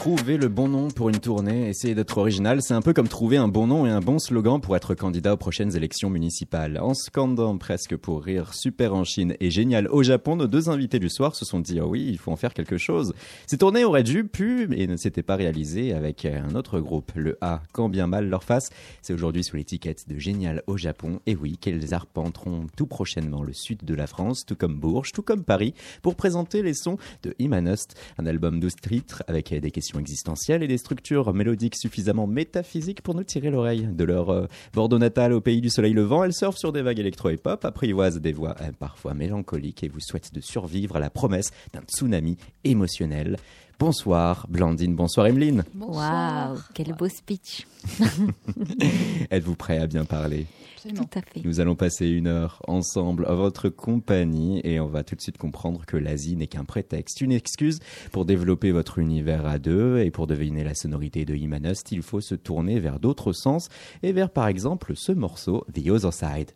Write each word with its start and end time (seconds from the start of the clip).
Trouver 0.00 0.38
le 0.38 0.48
bon 0.48 0.66
nom 0.66 0.88
pour 0.88 1.10
une 1.10 1.18
tournée, 1.18 1.68
essayer 1.68 1.94
d'être 1.94 2.16
original, 2.16 2.62
c'est 2.62 2.72
un 2.72 2.80
peu 2.80 2.94
comme 2.94 3.06
trouver 3.06 3.36
un 3.36 3.48
bon 3.48 3.66
nom 3.66 3.84
et 3.84 3.90
un 3.90 4.00
bon 4.00 4.18
slogan 4.18 4.58
pour 4.58 4.74
être 4.74 4.94
candidat 4.94 5.34
aux 5.34 5.36
prochaines 5.36 5.76
élections 5.76 6.08
municipales. 6.08 6.78
En 6.80 6.94
scandant 6.94 7.58
presque 7.58 7.94
pour 7.96 8.24
rire 8.24 8.54
super 8.54 8.94
en 8.94 9.04
Chine 9.04 9.36
et 9.40 9.50
génial 9.50 9.88
au 9.88 10.02
Japon, 10.02 10.36
nos 10.36 10.46
deux 10.46 10.70
invités 10.70 10.98
du 10.98 11.10
soir 11.10 11.34
se 11.34 11.44
sont 11.44 11.60
dit, 11.60 11.82
oh 11.82 11.88
oui, 11.88 12.06
il 12.08 12.16
faut 12.16 12.32
en 12.32 12.36
faire 12.36 12.54
quelque 12.54 12.78
chose. 12.78 13.12
Ces 13.46 13.58
tournées 13.58 13.84
auraient 13.84 14.02
dû, 14.02 14.24
pu, 14.24 14.70
et 14.74 14.86
ne 14.86 14.96
s'étaient 14.96 15.22
pas 15.22 15.36
réalisées 15.36 15.92
avec 15.92 16.24
un 16.24 16.54
autre 16.54 16.80
groupe, 16.80 17.12
le 17.14 17.36
A, 17.42 17.60
quand 17.74 17.90
bien 17.90 18.06
mal 18.06 18.26
leur 18.26 18.42
face. 18.42 18.70
C'est 19.02 19.12
aujourd'hui 19.12 19.44
sous 19.44 19.56
l'étiquette 19.56 20.08
de 20.08 20.18
Génial 20.18 20.62
au 20.66 20.78
Japon. 20.78 21.20
Et 21.26 21.36
oui, 21.36 21.58
qu'elles 21.58 21.92
arpenteront 21.92 22.68
tout 22.74 22.86
prochainement 22.86 23.42
le 23.42 23.52
sud 23.52 23.84
de 23.84 23.94
la 23.94 24.06
France, 24.06 24.46
tout 24.46 24.56
comme 24.56 24.80
Bourges, 24.80 25.12
tout 25.12 25.22
comme 25.22 25.44
Paris, 25.44 25.74
pour 26.00 26.14
présenter 26.14 26.62
les 26.62 26.72
sons 26.72 26.96
de 27.22 27.34
Imanost, 27.38 28.00
un 28.16 28.24
album 28.24 28.60
12 28.60 28.76
titres 28.76 29.22
avec 29.28 29.52
des 29.52 29.70
questions 29.70 29.89
existentielles 29.98 30.62
et 30.62 30.68
des 30.68 30.78
structures 30.78 31.32
mélodiques 31.34 31.76
suffisamment 31.76 32.26
métaphysiques 32.26 33.02
pour 33.02 33.14
nous 33.14 33.24
tirer 33.24 33.50
l'oreille. 33.50 33.88
De 33.90 34.04
leur 34.04 34.30
euh, 34.30 34.46
Bordeaux 34.72 34.98
natal 34.98 35.32
au 35.32 35.40
pays 35.40 35.60
du 35.60 35.70
soleil 35.70 35.92
levant, 35.92 36.24
elles 36.24 36.32
surfent 36.32 36.58
sur 36.58 36.72
des 36.72 36.82
vagues 36.82 36.98
électro 36.98 37.30
et 37.30 37.36
pop, 37.36 37.64
apprivoisent 37.64 38.20
des 38.20 38.32
voix 38.32 38.54
euh, 38.60 38.70
parfois 38.78 39.14
mélancoliques 39.14 39.82
et 39.82 39.88
vous 39.88 40.00
souhaitent 40.00 40.34
de 40.34 40.40
survivre 40.40 40.96
à 40.96 41.00
la 41.00 41.10
promesse 41.10 41.50
d'un 41.72 41.82
tsunami 41.82 42.36
émotionnel. 42.64 43.36
Bonsoir 43.78 44.46
Blandine, 44.50 44.94
bonsoir 44.94 45.26
Emeline. 45.26 45.64
Waouh, 45.78 46.58
quel 46.74 46.92
beau 46.94 47.08
speech. 47.08 47.66
Êtes-vous 49.30 49.56
prêt 49.56 49.78
à 49.78 49.86
bien 49.86 50.04
parler? 50.04 50.46
Tout 50.88 51.18
à 51.18 51.20
fait. 51.20 51.42
Nous 51.44 51.60
allons 51.60 51.74
passer 51.74 52.08
une 52.08 52.26
heure 52.26 52.62
ensemble 52.66 53.26
à 53.26 53.34
votre 53.34 53.68
compagnie 53.68 54.60
et 54.64 54.80
on 54.80 54.86
va 54.86 55.04
tout 55.04 55.14
de 55.14 55.20
suite 55.20 55.38
comprendre 55.38 55.84
que 55.86 55.96
l'Asie 55.96 56.36
n'est 56.36 56.46
qu'un 56.46 56.64
prétexte, 56.64 57.20
une 57.20 57.32
excuse 57.32 57.80
pour 58.12 58.24
développer 58.24 58.72
votre 58.72 58.98
univers 58.98 59.46
à 59.46 59.58
deux 59.58 59.98
et 59.98 60.10
pour 60.10 60.26
deviner 60.26 60.64
la 60.64 60.74
sonorité 60.74 61.24
de 61.24 61.34
Imanost, 61.34 61.92
il 61.92 62.02
faut 62.02 62.20
se 62.20 62.34
tourner 62.34 62.80
vers 62.80 63.00
d'autres 63.00 63.32
sens 63.32 63.68
et 64.02 64.12
vers 64.12 64.30
par 64.30 64.48
exemple 64.48 64.92
ce 64.96 65.12
morceau 65.12 65.64
The 65.74 65.88
Other 65.88 66.12
Side. 66.12 66.52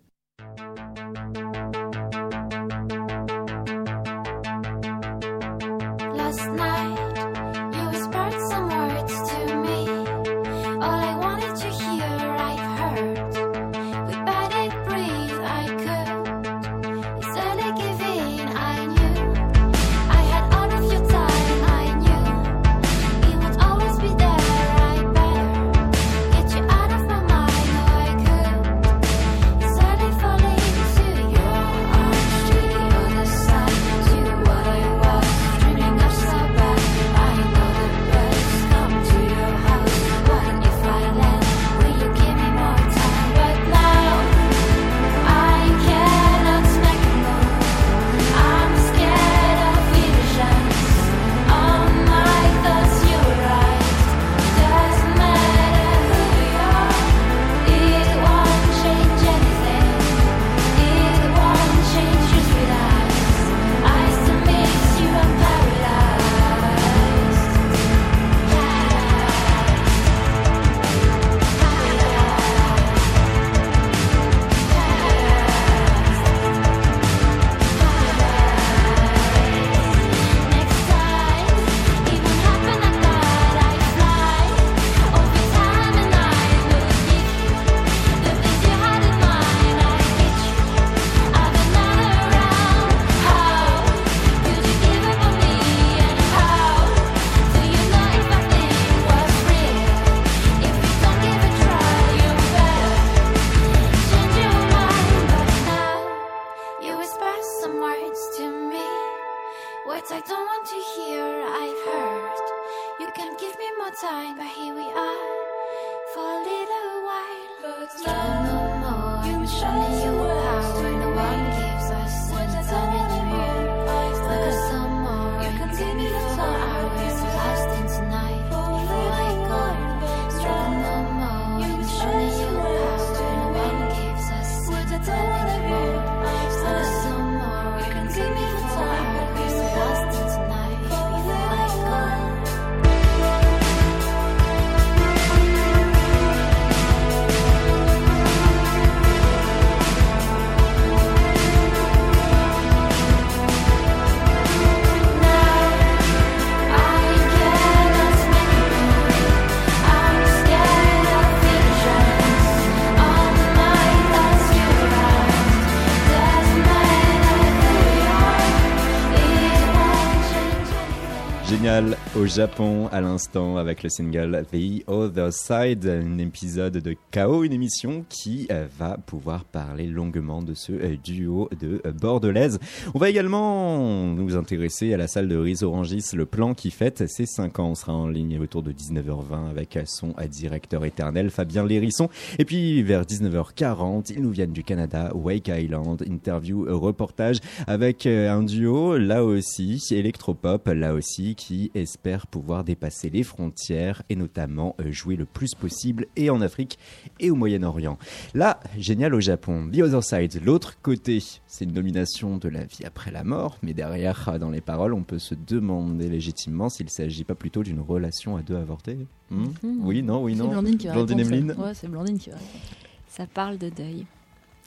Au 172.24 172.26
Japon 172.26 172.88
à 172.90 173.02
l'instant 173.02 173.58
avec 173.58 173.82
le 173.82 173.90
single 173.90 174.46
The 174.50 174.88
Other 174.88 175.30
Side, 175.30 175.86
un 175.86 176.16
épisode 176.16 176.78
de 176.78 176.96
KO, 177.12 177.44
une 177.44 177.52
émission 177.52 178.02
qui 178.08 178.46
euh, 178.50 178.66
va 178.78 178.96
pouvoir 178.96 179.44
parler 179.44 179.86
longuement 179.86 180.40
de 180.40 180.54
ce 180.54 180.72
euh, 180.72 180.96
duo 180.96 181.50
de 181.60 181.82
euh, 181.84 181.92
Bordelaise. 181.92 182.58
On 182.94 182.98
va 182.98 183.10
également 183.10 184.06
nous 184.14 184.36
intéresser 184.36 184.94
à 184.94 184.96
la 184.96 185.06
salle 185.06 185.28
de 185.28 185.36
Riz 185.36 185.64
Orangis, 185.64 186.12
le 186.14 186.24
plan 186.24 186.54
qui 186.54 186.70
fête 186.70 187.06
ses 187.08 187.26
5 187.26 187.58
ans. 187.58 187.70
On 187.70 187.74
sera 187.74 187.92
en 187.92 188.08
ligne 188.08 188.38
autour 188.38 188.62
de 188.62 188.72
19h20 188.72 189.50
avec 189.50 189.78
son 189.84 190.14
directeur 190.30 190.86
éternel 190.86 191.28
Fabien 191.28 191.66
Lérisson. 191.66 192.08
Et 192.38 192.46
puis 192.46 192.82
vers 192.82 193.02
19h40, 193.02 194.14
ils 194.16 194.22
nous 194.22 194.30
viennent 194.30 194.52
du 194.52 194.64
Canada, 194.64 195.10
Wake 195.14 195.48
Island, 195.48 196.02
interview, 196.06 196.64
reportage 196.68 197.40
avec 197.66 198.06
un 198.06 198.42
duo 198.42 198.96
là 198.96 199.24
aussi, 199.24 199.82
électropop 199.90 200.68
là 200.68 200.94
aussi 200.94 201.34
qui 201.34 201.70
espère 201.74 202.13
pouvoir 202.26 202.64
dépasser 202.64 203.10
les 203.10 203.22
frontières 203.22 204.02
et 204.08 204.16
notamment 204.16 204.74
euh, 204.80 204.90
jouer 204.92 205.16
le 205.16 205.24
plus 205.24 205.54
possible 205.54 206.06
et 206.16 206.30
en 206.30 206.40
Afrique 206.40 206.78
et 207.20 207.30
au 207.30 207.34
Moyen-Orient. 207.34 207.98
Là, 208.34 208.60
génial 208.78 209.14
au 209.14 209.20
Japon. 209.20 209.70
The 209.72 209.78
Other 209.80 210.02
Side, 210.02 210.40
l'autre 210.44 210.80
côté, 210.82 211.22
c'est 211.46 211.64
une 211.64 211.72
nomination 211.72 212.36
de 212.38 212.48
la 212.48 212.64
vie 212.64 212.84
après 212.84 213.10
la 213.10 213.24
mort, 213.24 213.58
mais 213.62 213.74
derrière, 213.74 214.28
euh, 214.28 214.38
dans 214.38 214.50
les 214.50 214.60
paroles, 214.60 214.94
on 214.94 215.02
peut 215.02 215.18
se 215.18 215.34
demander 215.34 216.08
légitimement 216.08 216.68
s'il 216.68 216.86
ne 216.86 216.90
s'agit 216.90 217.24
pas 217.24 217.34
plutôt 217.34 217.62
d'une 217.62 217.80
relation 217.80 218.36
à 218.36 218.42
deux 218.42 218.56
avortée. 218.56 218.98
Hmm 219.30 219.44
Mhm. 219.62 219.80
Oui, 219.84 220.02
non, 220.02 220.22
oui, 220.22 220.34
C'est 220.36 220.42
non. 220.42 220.48
Blandine 220.50 220.76
qui 220.78 220.86
va 220.86 220.92
Blandine 220.94 221.22
répondre, 221.22 221.64
Ouais, 221.66 221.74
c'est 221.74 221.88
Blandine 221.88 222.18
qui 222.18 222.30
va 222.30 222.36
répondre. 222.36 222.64
Ça 223.08 223.26
parle 223.26 223.58
de 223.58 223.68
deuil. 223.68 224.06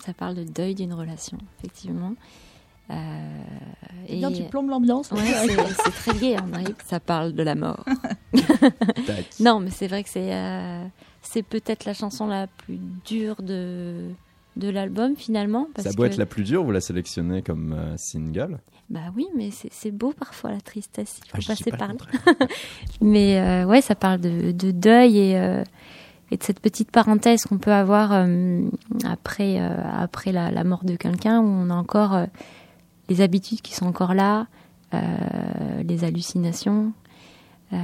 Ça 0.06 0.14
parle 0.14 0.36
de 0.36 0.44
deuil 0.44 0.76
d'une 0.76 0.94
relation, 0.94 1.38
effectivement. 1.60 2.14
Euh, 2.90 2.96
et- 4.08 4.18
Bien, 4.18 4.32
tu 4.32 4.44
plombes 4.44 4.70
l'ambiance. 4.70 5.12
Ouais, 5.12 5.20
c'est 5.48 5.92
c'est 5.92 6.12
très 6.18 6.36
arrive. 6.36 6.76
Ça 6.86 7.00
parle 7.00 7.34
de 7.34 7.44
la 7.44 7.56
mort. 7.56 7.84
Non, 9.40 9.60
mais 9.60 9.70
c'est 9.72 9.88
vrai 9.88 10.04
que 10.04 10.10
c'est 10.10 10.34
euh, 10.34 10.84
c'est 11.22 11.44
peut-être 11.44 11.86
la 11.86 11.94
chanson 11.94 12.28
la 12.28 12.48
plus 12.48 12.80
dure 13.06 13.42
de 13.42 14.10
de 14.56 14.70
l'album 14.70 15.16
finalement. 15.16 15.68
Parce 15.74 15.88
Ça 15.88 15.94
doit 15.94 16.08
que- 16.08 16.14
être 16.14 16.18
la 16.20 16.26
plus 16.26 16.44
dure, 16.44 16.64
vous 16.64 16.72
la 16.72 16.82
sélectionnez 16.82 17.42
comme 17.42 17.74
euh, 17.74 17.96
single. 17.98 18.60
Bah 18.90 19.02
oui, 19.16 19.28
mais 19.36 19.50
c'est 19.52 19.92
beau 19.92 20.14
parfois 20.18 20.52
la 20.52 20.62
tristesse. 20.62 21.20
Il 21.26 21.30
faut 21.30 21.38
Ah, 21.44 21.54
passer 21.56 21.72
pas 21.72 21.78
par 21.78 21.88
là. 21.90 21.96
Mais 23.02 23.38
euh, 23.38 23.66
ouais, 23.66 23.82
ça 23.82 23.96
parle 23.96 24.22
de, 24.22 24.52
de 24.54 24.72
deuil 24.72 25.18
et, 25.18 25.38
euh, 25.38 25.62
et 26.32 26.38
de 26.38 26.44
cette 26.44 26.62
petite 26.62 26.90
parenthèse 26.90 27.44
qu'on 27.44 27.58
peut 27.58 27.74
avoir 27.74 28.14
euh, 28.14 28.62
après, 29.06 29.60
euh, 29.60 29.70
après 29.94 30.32
la, 30.32 30.52
la 30.52 30.64
mort 30.64 30.86
de 30.86 30.96
quelqu'un, 30.96 31.42
où 31.42 31.46
on 31.46 31.70
a 31.70 31.74
encore 31.76 32.14
euh, 32.14 32.26
les 33.10 33.22
habitudes 33.22 33.62
qui 33.62 33.74
sont 33.74 33.86
encore 33.86 34.14
là, 34.14 34.48
euh, 34.94 34.98
les 35.84 36.04
hallucinations. 36.04 36.92
Euh, 37.74 37.78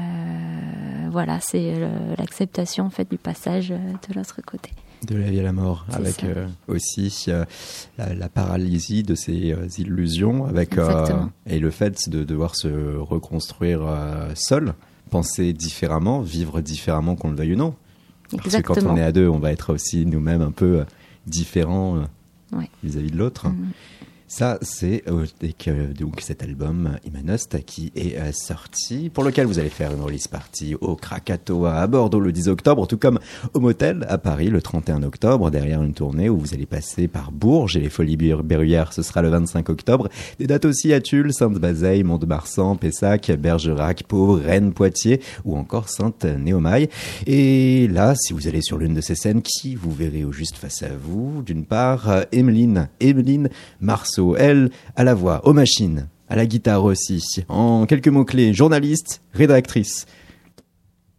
voilà, 1.12 1.40
c'est 1.42 1.74
euh, 1.76 2.16
l'acceptation 2.18 2.86
en 2.86 2.90
fait 2.90 3.10
du 3.10 3.18
passage 3.18 3.70
de 3.70 4.14
l'autre 4.16 4.40
côté. 4.46 4.72
De 5.06 5.16
la 5.18 5.30
vie 5.30 5.42
à 5.42 5.44
la 5.44 5.52
mort, 5.52 5.86
avec 5.92 6.24
euh, 6.24 6.48
aussi 6.70 7.26
euh, 7.28 7.44
la, 7.98 8.14
la 8.14 8.30
paralysie 8.30 9.04
de 9.04 9.16
ces 9.16 9.52
euh, 9.52 9.68
illusions, 9.78 10.46
avec 10.46 10.78
et 11.46 11.60
le 11.60 11.72
fait 11.72 12.08
de 12.10 12.24
devoir 12.24 12.56
se 12.56 12.96
reconstruire 12.98 13.82
seul, 14.36 14.74
penser 15.10 15.52
différemment, 15.52 16.22
vivre 16.22 16.62
différemment 16.62 17.16
qu'on 17.16 17.32
le 17.32 17.36
veuille 17.36 17.54
ou 17.54 17.58
non. 17.58 17.76
Parce 18.32 18.56
que 18.56 18.62
quand 18.62 18.82
on 18.84 18.96
est 18.96 19.04
à 19.04 19.12
deux, 19.12 19.28
on 19.28 19.40
va 19.40 19.52
être 19.52 19.74
aussi 19.74 20.06
nous-mêmes 20.06 20.42
un 20.42 20.52
peu 20.52 20.86
différents 21.28 22.04
Ouais. 22.54 22.70
vis-à-vis 22.84 23.10
de 23.12 23.18
l'autre. 23.18 23.50
Mhm. 23.50 23.72
Ça, 24.28 24.58
c'est 24.64 25.04
euh, 25.08 25.26
donc 26.00 26.22
cet 26.22 26.42
album 26.42 26.98
Imanost 27.06 27.64
qui 27.66 27.92
est 27.96 28.18
euh, 28.18 28.32
sorti, 28.32 29.12
pour 29.14 29.24
lequel 29.24 29.46
vous 29.46 29.60
allez 29.60 29.70
faire 29.70 29.94
une 29.94 30.02
release 30.02 30.28
party 30.28 30.76
au 30.82 30.96
Krakatoa 30.96 31.76
à 31.76 31.86
Bordeaux 31.88 32.20
le 32.20 32.32
10 32.32 32.48
octobre, 32.48 32.88
tout 32.88 32.98
comme 32.98 33.20
au 33.54 33.60
Motel 33.60 34.06
à 34.10 34.18
Paris 34.18 34.48
le 34.50 34.60
31 34.62 35.04
octobre, 35.04 35.52
derrière 35.52 35.84
une 35.84 35.94
tournée 35.94 36.30
où 36.30 36.40
vous 36.40 36.54
allez 36.56 36.66
passer 36.66 37.08
par 37.08 37.32
Bourges 37.32 37.78
et 37.78 37.80
les 37.80 37.90
Folies 37.90 38.18
Ber- 38.18 38.42
Berruyères, 38.44 38.92
ce 38.94 39.04
sera 39.04 39.22
le 39.22 39.30
25 39.30 39.70
octobre. 39.70 40.10
Des 40.40 40.48
dates 40.48 40.66
aussi 40.66 40.94
à 40.94 41.02
Tulle, 41.02 41.32
Sainte-Bazeille, 41.34 42.04
Mont-de-Marsan, 42.04 42.76
Pessac, 42.76 43.32
Bergerac, 43.32 44.04
Pau, 44.08 44.34
Rennes, 44.34 44.74
Poitiers 44.74 45.22
ou 45.46 45.58
encore 45.58 45.90
Sainte-Néomaille. 45.90 46.90
Et 47.28 47.88
là, 47.88 48.16
si 48.16 48.34
vous 48.34 48.48
allez 48.48 48.62
sur 48.64 48.80
l'une 48.80 48.96
de 48.96 49.02
ces 49.02 49.16
scènes, 49.16 49.42
qui 49.44 49.76
vous 49.76 49.92
verrez 49.92 50.24
au 50.24 50.32
juste 50.32 50.56
face 50.56 50.82
à 50.82 50.90
vous 51.00 51.44
D'une 51.44 51.66
part, 51.66 52.10
euh, 52.10 52.24
Emeline, 52.32 52.90
Emeline 53.00 53.50
Marceau, 53.80 54.13
elle, 54.38 54.70
à 54.96 55.04
la 55.04 55.14
voix, 55.14 55.46
aux 55.48 55.54
machines, 55.54 56.08
à 56.30 56.36
la 56.36 56.46
guitare 56.46 56.84
aussi. 56.84 57.24
En 57.50 57.86
quelques 57.86 58.08
mots-clés, 58.08 58.54
journaliste, 58.54 59.22
rédactrice. 59.34 60.06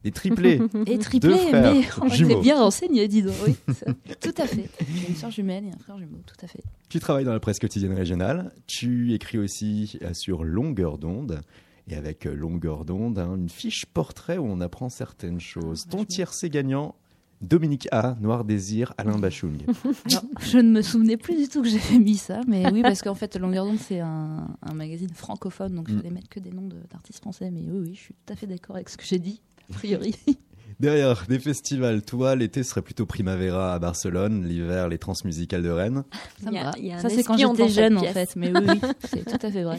Des 0.02 0.10
triplés. 0.10 0.60
Et 0.86 0.96
Deux 0.96 0.98
triplé, 0.98 1.36
frères 1.36 1.72
mais 1.74 1.80
on 2.02 2.06
était 2.08 2.40
bien 2.40 2.58
renseigné, 2.58 3.08
dis 3.08 3.22
donc. 3.22 3.34
Oui, 3.46 3.54
ça- 3.74 3.86
tout 4.20 4.34
à 4.42 4.46
fait. 4.46 4.68
J'ai 4.80 5.08
une 5.08 5.16
soeur 5.16 5.30
jumelle 5.30 5.64
et 5.64 5.70
un 5.70 5.78
frère 5.78 5.98
jumeau, 5.98 6.18
tout 6.26 6.44
à 6.44 6.46
fait. 6.46 6.62
Tu 6.90 7.00
travailles 7.00 7.24
dans 7.24 7.32
la 7.32 7.40
presse 7.40 7.58
quotidienne 7.58 7.94
régionale. 7.94 8.52
Tu 8.66 9.14
écris 9.14 9.38
aussi 9.38 9.98
euh, 10.02 10.12
sur 10.12 10.44
Longueur 10.44 10.98
d'onde. 10.98 11.40
Et 11.88 11.96
avec 11.96 12.26
euh, 12.26 12.34
Longueur 12.34 12.84
d'onde, 12.84 13.18
hein, 13.18 13.34
une 13.36 13.48
fiche 13.48 13.86
portrait 13.86 14.36
où 14.38 14.44
on 14.46 14.60
apprend 14.60 14.90
certaines 14.90 15.40
choses. 15.40 15.84
Ton 15.90 16.04
tiercé 16.04 16.50
gagnant, 16.50 16.94
Dominique 17.40 17.88
A, 17.92 18.16
Noir 18.20 18.44
Désir, 18.44 18.94
Alain 18.96 19.18
Bachung. 19.18 19.58
Je 20.40 20.58
ne 20.58 20.70
me 20.70 20.82
souvenais 20.82 21.16
plus 21.16 21.36
du 21.36 21.48
tout 21.48 21.62
que 21.62 21.68
j'avais 21.68 21.98
mis 21.98 22.16
ça, 22.16 22.40
mais 22.48 22.70
oui, 22.72 22.82
parce 22.82 23.02
qu'en 23.02 23.14
fait, 23.14 23.36
Longueur 23.36 23.66
d'onde, 23.66 23.78
c'est 23.78 24.00
un, 24.00 24.46
un 24.62 24.74
magazine 24.74 25.10
francophone, 25.10 25.74
donc 25.74 25.88
je 25.88 25.94
Mm. 25.94 25.98
fallait 25.98 26.10
mettre 26.10 26.28
que 26.28 26.40
des 26.40 26.50
noms 26.50 26.66
de- 26.68 26.76
d'artistes 26.90 27.20
français. 27.20 27.50
Mais 27.50 27.60
oui, 27.60 27.78
oui, 27.88 27.94
je 27.94 28.00
suis 28.00 28.14
tout 28.14 28.32
à 28.32 28.36
fait 28.36 28.46
d'accord 28.46 28.76
avec 28.76 28.88
ce 28.88 28.96
que 28.96 29.04
j'ai 29.04 29.18
dit, 29.18 29.40
a 29.70 29.74
priori. 29.74 30.14
Derrière 30.80 31.26
des 31.28 31.38
festivals, 31.38 32.02
toi, 32.02 32.34
l'été 32.34 32.62
serait 32.64 32.82
plutôt 32.82 33.06
Primavera 33.06 33.74
à 33.74 33.78
Barcelone, 33.78 34.44
l'hiver, 34.44 34.88
les 34.88 34.98
transmusicales 34.98 35.62
de 35.62 35.70
Rennes. 35.70 36.02
Ça, 36.42 36.50
Ça, 36.98 37.08
c'est 37.10 37.22
quand 37.22 37.36
j'étais 37.36 37.68
jeune, 37.68 37.96
en 37.98 38.04
fait. 38.04 38.34
Mais 38.36 38.50
oui, 38.52 38.64
oui, 38.68 38.80
c'est 39.04 39.24
tout 39.24 39.46
à 39.46 39.50
fait 39.50 39.62
vrai. 39.62 39.78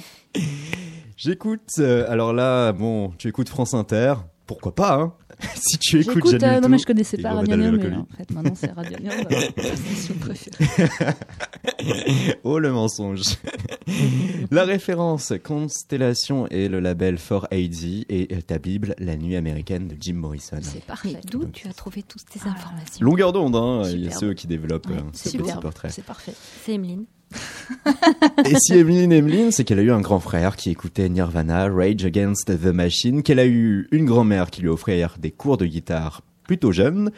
J'écoute, 1.18 1.70
euh, 1.80 2.06
alors 2.10 2.34
là, 2.34 2.72
bon, 2.72 3.10
tu 3.18 3.28
écoutes 3.28 3.50
France 3.50 3.74
Inter, 3.74 4.14
pourquoi 4.46 4.76
pas, 4.76 4.96
hein? 4.96 5.14
Si 5.56 5.78
tu 5.78 6.00
écoutes 6.02 6.16
J'écoute, 6.26 6.44
euh, 6.44 6.60
non, 6.60 6.70
mais 6.70 6.78
je 6.78 6.86
connaissais 6.86 7.18
et 7.18 7.22
pas 7.22 7.42
Néo, 7.44 7.72
mais 7.72 7.96
en 7.96 8.06
fait, 8.18 8.32
maintenant, 8.32 8.54
c'est 8.56 8.72
Radio 8.72 8.98
Néo, 9.00 9.12
ma 9.30 9.64
station 9.76 10.16
préférée. 10.16 11.14
Oh 12.44 12.60
le 12.60 12.72
mensonge 12.72 13.24
La 14.52 14.64
référence 14.64 15.34
Constellation 15.44 16.48
est 16.48 16.68
le 16.68 16.80
label 16.80 17.18
For 17.18 17.46
AD 17.52 18.06
et 18.10 18.28
ta 18.46 18.60
Bible, 18.60 18.96
La 19.00 19.18
nuit 19.18 19.36
américaine 19.36 19.88
de 19.88 19.96
Jim 20.00 20.14
Morrison. 20.14 20.58
C'est 20.62 20.84
parfait. 20.86 21.18
d'où 21.30 21.46
tu 21.46 21.68
as 21.68 21.74
trouvé 21.74 22.04
toutes 22.04 22.24
ces 22.32 22.40
Ah. 22.46 22.50
informations 22.52 23.06
Longueur 23.06 23.34
d'onde, 23.34 23.56
hein, 23.56 23.84
il 23.92 24.04
y 24.06 24.08
a 24.08 24.12
ceux 24.12 24.34
qui 24.34 24.48
développent 24.48 24.88
Ouais, 24.88 24.98
euh, 24.98 25.02
ce 25.14 25.30
petit 25.38 25.54
portrait. 25.62 25.90
C'est 25.90 26.06
parfait. 26.06 26.34
C'est 26.64 26.74
Emeline. 26.74 27.06
Et 28.46 28.56
si 28.60 28.74
Emeline 28.74 29.12
Emeline, 29.12 29.52
c'est 29.52 29.64
qu'elle 29.64 29.80
a 29.80 29.84
eu 29.84 29.92
un 29.92 30.02
grand 30.02 30.20
frère 30.20 30.56
qui 30.56 30.70
écoutait 30.70 31.10
Nirvana, 31.10 31.68
Rage 31.68 32.06
Against 32.06 32.46
the 32.62 32.68
Machine, 32.68 33.24
qu'elle 33.24 33.40
a 33.40 33.46
eu 33.46 33.88
une 33.92 34.06
grand-mère 34.06 34.50
qui 34.52 34.62
lui 34.62 34.70
offrait 34.70 35.04
des 35.20 35.32
cours 35.32 35.58
de 35.58 35.66
guitare 35.66 36.22
plutôt 36.44 36.72
jeune, 36.72 37.12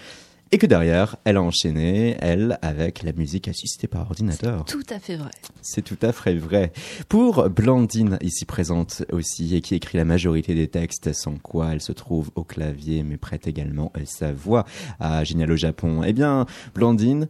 et 0.51 0.57
que 0.57 0.65
derrière, 0.65 1.17
elle 1.25 1.35
a 1.35 1.41
enchaîné, 1.41 2.15
elle, 2.21 2.57
avec 2.61 3.03
la 3.03 3.11
musique 3.11 3.49
assistée 3.49 3.87
par 3.87 4.03
ordinateur. 4.03 4.63
Tout 4.63 4.83
à 4.89 4.99
fait 4.99 5.17
vrai. 5.17 5.31
C'est 5.61 5.81
tout 5.81 5.97
à 6.01 6.13
fait 6.13 6.35
vrai. 6.35 6.71
Pour 7.09 7.49
Blandine, 7.49 8.17
ici 8.21 8.45
présente 8.45 9.03
aussi, 9.11 9.55
et 9.55 9.61
qui 9.61 9.75
écrit 9.75 9.97
la 9.97 10.05
majorité 10.05 10.55
des 10.55 10.69
textes, 10.69 11.11
sans 11.11 11.35
quoi 11.35 11.73
elle 11.73 11.81
se 11.81 11.91
trouve 11.91 12.31
au 12.35 12.45
clavier, 12.45 13.03
mais 13.03 13.17
prête 13.17 13.47
également 13.47 13.91
sa 14.05 14.31
voix 14.31 14.65
à 15.01 15.23
Génial 15.25 15.51
au 15.51 15.57
Japon. 15.57 16.01
Eh 16.05 16.13
bien, 16.13 16.45
Blandine, 16.73 17.27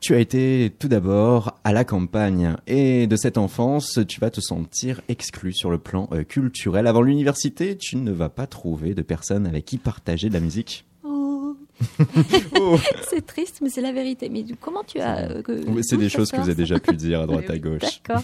tu 0.00 0.14
as 0.14 0.18
été 0.18 0.72
tout 0.78 0.88
d'abord 0.88 1.58
à 1.64 1.72
la 1.72 1.84
campagne, 1.84 2.56
et 2.66 3.06
de 3.06 3.16
cette 3.16 3.38
enfance, 3.38 3.98
tu 4.08 4.20
vas 4.20 4.30
te 4.30 4.40
sentir 4.40 5.00
exclu 5.08 5.52
sur 5.52 5.70
le 5.70 5.78
plan 5.78 6.08
euh, 6.12 6.24
culturel. 6.24 6.86
Avant 6.86 7.02
l'université, 7.02 7.76
tu 7.76 7.96
ne 7.96 8.12
vas 8.12 8.28
pas 8.28 8.46
trouver 8.46 8.94
de 8.94 9.02
personnes 9.02 9.46
avec 9.46 9.64
qui 9.64 9.78
partager 9.78 10.28
de 10.28 10.34
la 10.34 10.40
musique. 10.40 10.84
Oh. 12.60 12.76
C'est 13.08 13.24
triste, 13.26 13.60
mais 13.62 13.68
c'est 13.70 13.80
la 13.80 13.92
vérité. 13.92 14.28
Mais 14.28 14.44
comment 14.60 14.82
tu 14.86 14.98
as. 15.00 15.30
euh, 15.30 15.42
Oui, 15.68 15.82
C'est 15.82 15.96
des 15.96 16.08
choses 16.08 16.30
que 16.30 16.36
vous 16.36 16.42
avez 16.42 16.54
déjà 16.54 16.78
pu 16.78 16.94
dire 16.96 17.20
à 17.22 17.26
droite 17.28 17.48
à 17.50 17.58
gauche. 17.58 17.82
D'accord. 17.82 18.22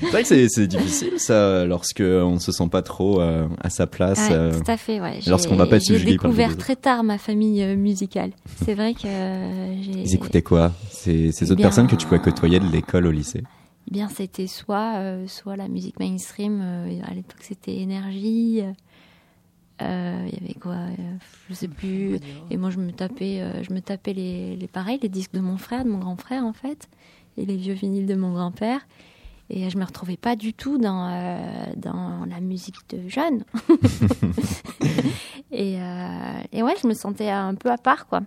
C'est 0.00 0.06
vrai 0.10 0.22
que 0.22 0.28
c'est- 0.48 0.66
difficile 0.66 1.18
ça, 1.18 1.64
lorsque 1.66 2.00
on 2.00 2.34
ne 2.34 2.38
se 2.38 2.52
sent 2.52 2.68
pas 2.70 2.82
trop 2.82 3.20
euh, 3.20 3.46
à 3.60 3.70
sa 3.70 3.86
place. 3.86 4.28
Ouais, 4.28 4.34
euh. 4.34 4.52
tout 4.60 4.70
à 4.70 4.76
fait, 4.76 5.00
ouais. 5.00 5.20
Lorsqu'on 5.26 5.56
va 5.56 5.66
pas 5.66 5.76
être 5.76 5.84
J'ai 5.84 5.98
découvert 5.98 6.56
très 6.56 6.76
tard 6.76 7.04
ma 7.04 7.18
famille 7.18 7.62
euh, 7.62 7.76
musicale. 7.76 8.30
C'est 8.64 8.74
vrai 8.74 8.94
que 8.94 9.02
j'ai. 9.02 10.00
Ils 10.02 10.14
écoutaient 10.14 10.42
quoi? 10.42 10.72
Ces, 10.90 11.32
ces 11.32 11.44
Eh 11.46 11.48
autres 11.50 11.56
bien, 11.56 11.66
personnes 11.66 11.86
que 11.86 11.96
tu 11.96 12.06
pouvais 12.06 12.20
côtoyer 12.20 12.60
de 12.60 12.66
l'école 12.70 13.06
au 13.06 13.10
lycée? 13.10 13.42
Eh 13.88 13.90
bien, 13.90 14.08
c'était 14.08 14.46
soit, 14.46 14.94
soit 15.26 15.56
la 15.56 15.68
musique 15.68 16.00
mainstream. 16.00 16.62
à 17.06 17.12
l'époque, 17.14 17.40
c'était 17.42 17.76
Énergie. 17.76 18.62
Euh, 19.82 19.84
euh, 19.84 20.28
Il 20.32 20.42
y 20.42 20.44
avait 20.44 20.54
quoi 20.58 20.72
euh, 20.72 21.16
Je 21.48 21.54
sais 21.54 21.68
plus. 21.68 22.18
Et 22.50 22.56
moi, 22.56 22.70
je 22.70 22.78
me 22.78 22.92
tapais, 22.92 23.40
euh, 23.40 23.62
je 23.62 23.72
me 23.72 23.80
tapais 23.80 24.12
les, 24.12 24.56
les 24.56 24.68
pareils, 24.68 24.98
les 25.02 25.08
disques 25.08 25.32
de 25.32 25.40
mon 25.40 25.56
frère, 25.56 25.84
de 25.84 25.90
mon 25.90 25.98
grand 25.98 26.16
frère, 26.16 26.44
en 26.44 26.52
fait, 26.52 26.88
et 27.36 27.44
les 27.44 27.56
vieux 27.56 27.74
vinyles 27.74 28.06
de 28.06 28.14
mon 28.14 28.32
grand-père. 28.32 28.80
Et 29.50 29.64
euh, 29.64 29.68
je 29.68 29.76
me 29.78 29.84
retrouvais 29.84 30.16
pas 30.16 30.36
du 30.36 30.54
tout 30.54 30.78
dans, 30.78 31.08
euh, 31.10 31.66
dans 31.76 32.24
la 32.28 32.40
musique 32.40 32.76
de 32.90 33.08
jeunes. 33.08 33.44
et, 35.50 35.80
euh, 35.80 36.40
et 36.52 36.62
ouais, 36.62 36.74
je 36.82 36.88
me 36.88 36.94
sentais 36.94 37.28
un 37.30 37.54
peu 37.54 37.70
à 37.70 37.78
part, 37.78 38.06
quoi. 38.06 38.22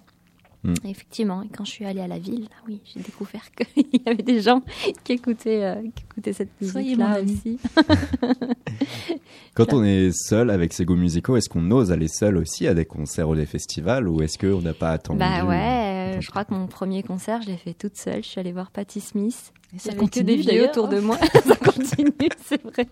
Mm. 0.63 0.73
Effectivement, 0.85 1.41
et 1.43 1.49
quand 1.49 1.65
je 1.65 1.71
suis 1.71 1.85
allée 1.85 2.01
à 2.01 2.07
la 2.07 2.17
ville, 2.17 2.41
là, 2.41 2.55
oui, 2.67 2.81
j'ai 2.83 2.99
découvert 2.99 3.43
qu'il 3.51 3.85
y 4.05 4.09
avait 4.09 4.23
des 4.23 4.41
gens 4.41 4.63
qui 5.03 5.13
écoutaient, 5.13 5.63
euh, 5.63 5.81
qui 5.95 6.03
écoutaient 6.03 6.33
cette 6.33 6.49
musique-là 6.59 7.21
aussi. 7.21 7.59
Quand 9.53 9.73
on 9.73 9.83
est 9.83 10.11
seul 10.11 10.49
avec 10.49 10.73
ses 10.73 10.85
goûts 10.85 10.95
musicaux, 10.95 11.35
est-ce 11.35 11.49
qu'on 11.49 11.71
ose 11.71 11.91
aller 11.91 12.07
seul 12.07 12.37
aussi 12.37 12.67
à 12.67 12.73
des 12.73 12.85
concerts 12.85 13.29
ou 13.29 13.35
des 13.35 13.45
festivals 13.45 14.07
ou 14.07 14.21
est-ce 14.21 14.37
qu'on 14.37 14.61
n'a 14.61 14.73
pas 14.73 14.91
attendu 14.91 15.19
Bah 15.19 15.45
ouais, 15.45 16.17
euh, 16.17 16.21
je 16.21 16.29
crois 16.29 16.45
que 16.45 16.53
mon 16.53 16.67
premier 16.67 17.03
concert, 17.03 17.41
je 17.41 17.47
l'ai 17.47 17.57
fait 17.57 17.73
toute 17.73 17.95
seule. 17.97 18.23
Je 18.23 18.27
suis 18.27 18.39
allée 18.39 18.51
voir 18.51 18.71
Patti 18.71 18.99
Smith. 18.99 19.53
Et 19.75 19.79
ça 19.79 19.93
continue 19.93 20.25
des 20.25 20.35
vieux 20.37 20.45
d'ailleurs. 20.45 20.69
autour 20.69 20.87
de 20.87 20.99
moi. 20.99 21.17
ça 21.45 21.55
continue, 21.55 22.29
c'est 22.45 22.61
vrai. 22.63 22.87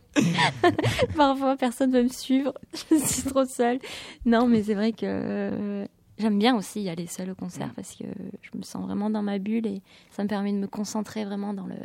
Parfois, 1.15 1.55
personne 1.55 1.91
ne 1.91 1.97
veut 1.97 2.03
me 2.03 2.09
suivre. 2.09 2.53
Je 2.91 2.97
suis 2.97 3.23
trop 3.23 3.45
seule. 3.45 3.79
Non, 4.25 4.47
mais 4.47 4.63
c'est 4.63 4.73
vrai 4.73 4.91
que 4.91 5.05
euh, 5.05 5.85
j'aime 6.17 6.39
bien 6.39 6.55
aussi 6.55 6.81
y 6.81 6.89
aller 6.89 7.07
seule 7.07 7.31
au 7.31 7.35
concert 7.35 7.71
parce 7.75 7.95
que 7.95 8.05
je 8.41 8.57
me 8.57 8.63
sens 8.63 8.83
vraiment 8.85 9.09
dans 9.09 9.21
ma 9.23 9.37
bulle 9.39 9.65
et 9.67 9.81
ça 10.11 10.23
me 10.23 10.27
permet 10.27 10.51
de 10.53 10.57
me 10.57 10.67
concentrer 10.67 11.25
vraiment 11.25 11.53
dans 11.53 11.65
le, 11.67 11.75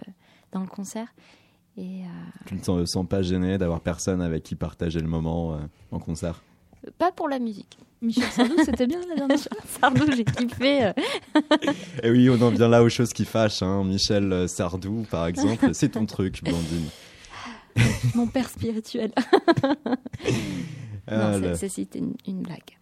dans 0.53 0.61
le 0.61 0.67
concert. 0.69 1.09
Et 1.77 2.03
euh, 2.03 2.07
Tu 2.47 2.55
ne 2.55 2.61
te 2.61 2.85
sens 2.85 3.07
pas 3.09 3.23
gêné 3.23 3.57
d'avoir 3.59 3.81
personne 3.81 4.21
avec 4.21 4.43
qui 4.43 4.55
partager 4.57 5.01
le 5.01 5.09
moment 5.09 5.55
euh, 5.55 5.59
en 5.93 5.99
concert? 5.99 6.43
Pas 6.99 7.13
pour 7.13 7.29
la 7.29 7.39
musique. 7.39 7.79
Michel 8.03 8.25
Sardou, 8.31 8.55
c'était 8.65 8.87
bien 8.87 9.01
la 9.09 9.15
dernière 9.15 9.39
fois. 9.39 9.57
Sardou, 9.81 10.11
j'ai 10.17 10.25
kiffé. 10.25 10.87
euh. 10.87 10.93
Et 11.63 11.69
Eh 12.05 12.11
oui, 12.11 12.29
on 12.31 12.41
en 12.43 12.51
vient 12.51 12.69
là 12.69 12.83
aux 12.83 12.89
choses 12.89 13.13
qui 13.13 13.25
fâchent. 13.25 13.63
Hein. 13.63 13.85
Michel 13.85 14.33
euh, 14.33 14.47
Sardou, 14.49 15.07
par 15.11 15.27
exemple, 15.27 15.71
c'est 15.75 15.91
ton 15.91 16.07
truc, 16.07 16.43
Blandine. 16.43 16.89
Mon 18.15 18.27
père 18.27 18.49
spirituel. 18.49 19.13
Non, 21.11 21.55
c'est- 21.55 21.95
une, 21.95 22.15
une 22.27 22.43
blague. 22.43 22.79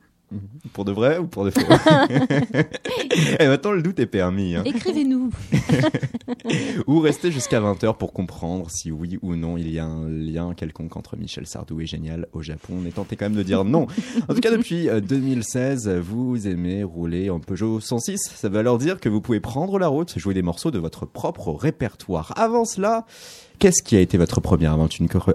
Pour 0.74 0.84
de 0.84 0.92
vrai 0.92 1.18
ou 1.18 1.26
pour 1.26 1.44
de 1.44 1.50
faux 1.50 1.60
Et 3.40 3.46
maintenant, 3.46 3.72
le 3.72 3.82
doute 3.82 3.98
est 3.98 4.06
permis. 4.06 4.56
hein. 4.56 4.62
Écrivez-nous. 4.66 5.30
Ou 6.86 7.00
restez 7.00 7.30
jusqu'à 7.32 7.60
20h 7.60 7.96
pour 7.96 8.12
comprendre 8.12 8.70
si 8.70 8.90
oui 8.90 9.18
ou 9.22 9.34
non 9.36 9.56
il 9.56 9.70
y 9.70 9.78
a 9.78 9.84
un 9.86 10.08
lien 10.08 10.52
quelconque 10.54 10.96
entre 10.96 11.16
Michel 11.16 11.46
Sardou 11.46 11.80
et 11.80 11.86
Génial 11.86 12.26
au 12.32 12.42
Japon. 12.42 12.74
On 12.82 12.86
est 12.86 12.92
tenté 12.94 13.16
quand 13.16 13.26
même 13.26 13.36
de 13.38 13.42
dire 13.42 13.64
non. 13.64 13.86
En 14.28 14.34
tout 14.34 14.40
cas, 14.40 14.50
depuis 14.50 14.88
euh, 14.88 15.00
2016, 15.00 15.88
vous 15.98 16.46
aimez 16.46 16.84
rouler 16.84 17.30
en 17.30 17.40
Peugeot 17.40 17.80
106. 17.80 18.18
Ça 18.34 18.48
veut 18.48 18.58
alors 18.58 18.78
dire 18.78 19.00
que 19.00 19.08
vous 19.08 19.20
pouvez 19.20 19.40
prendre 19.40 19.78
la 19.78 19.88
route, 19.88 20.18
jouer 20.18 20.34
des 20.34 20.42
morceaux 20.42 20.70
de 20.70 20.78
votre 20.78 21.06
propre 21.06 21.52
répertoire. 21.52 22.32
Avant 22.36 22.64
cela, 22.64 23.06
qu'est-ce 23.58 23.82
qui 23.82 23.96
a 23.96 24.00
été 24.00 24.18
votre 24.18 24.40
première 24.40 24.76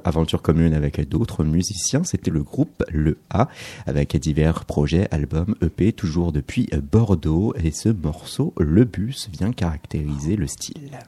aventure, 0.04 0.42
commune 0.42 0.74
avec 0.74 1.08
d'autres 1.08 1.44
musiciens? 1.44 2.04
C'était 2.04 2.32
le 2.32 2.44
groupe 2.44 2.84
Le 2.92 3.18
A, 3.30 3.50
avec 3.86 4.16
divers 4.18 4.66
projets, 4.66 5.08
albums, 5.12 5.56
EP, 5.62 5.94
toujours 5.94 6.32
depuis 6.32 6.70
Bordeaux. 6.92 7.54
Et 7.64 7.72
ce 7.72 7.90
morceau, 7.90 8.54
Le 8.58 8.86
Bus, 8.86 9.30
vient 9.32 9.52
caractériser 9.52 10.36
le 10.36 10.48
style. 10.48 11.00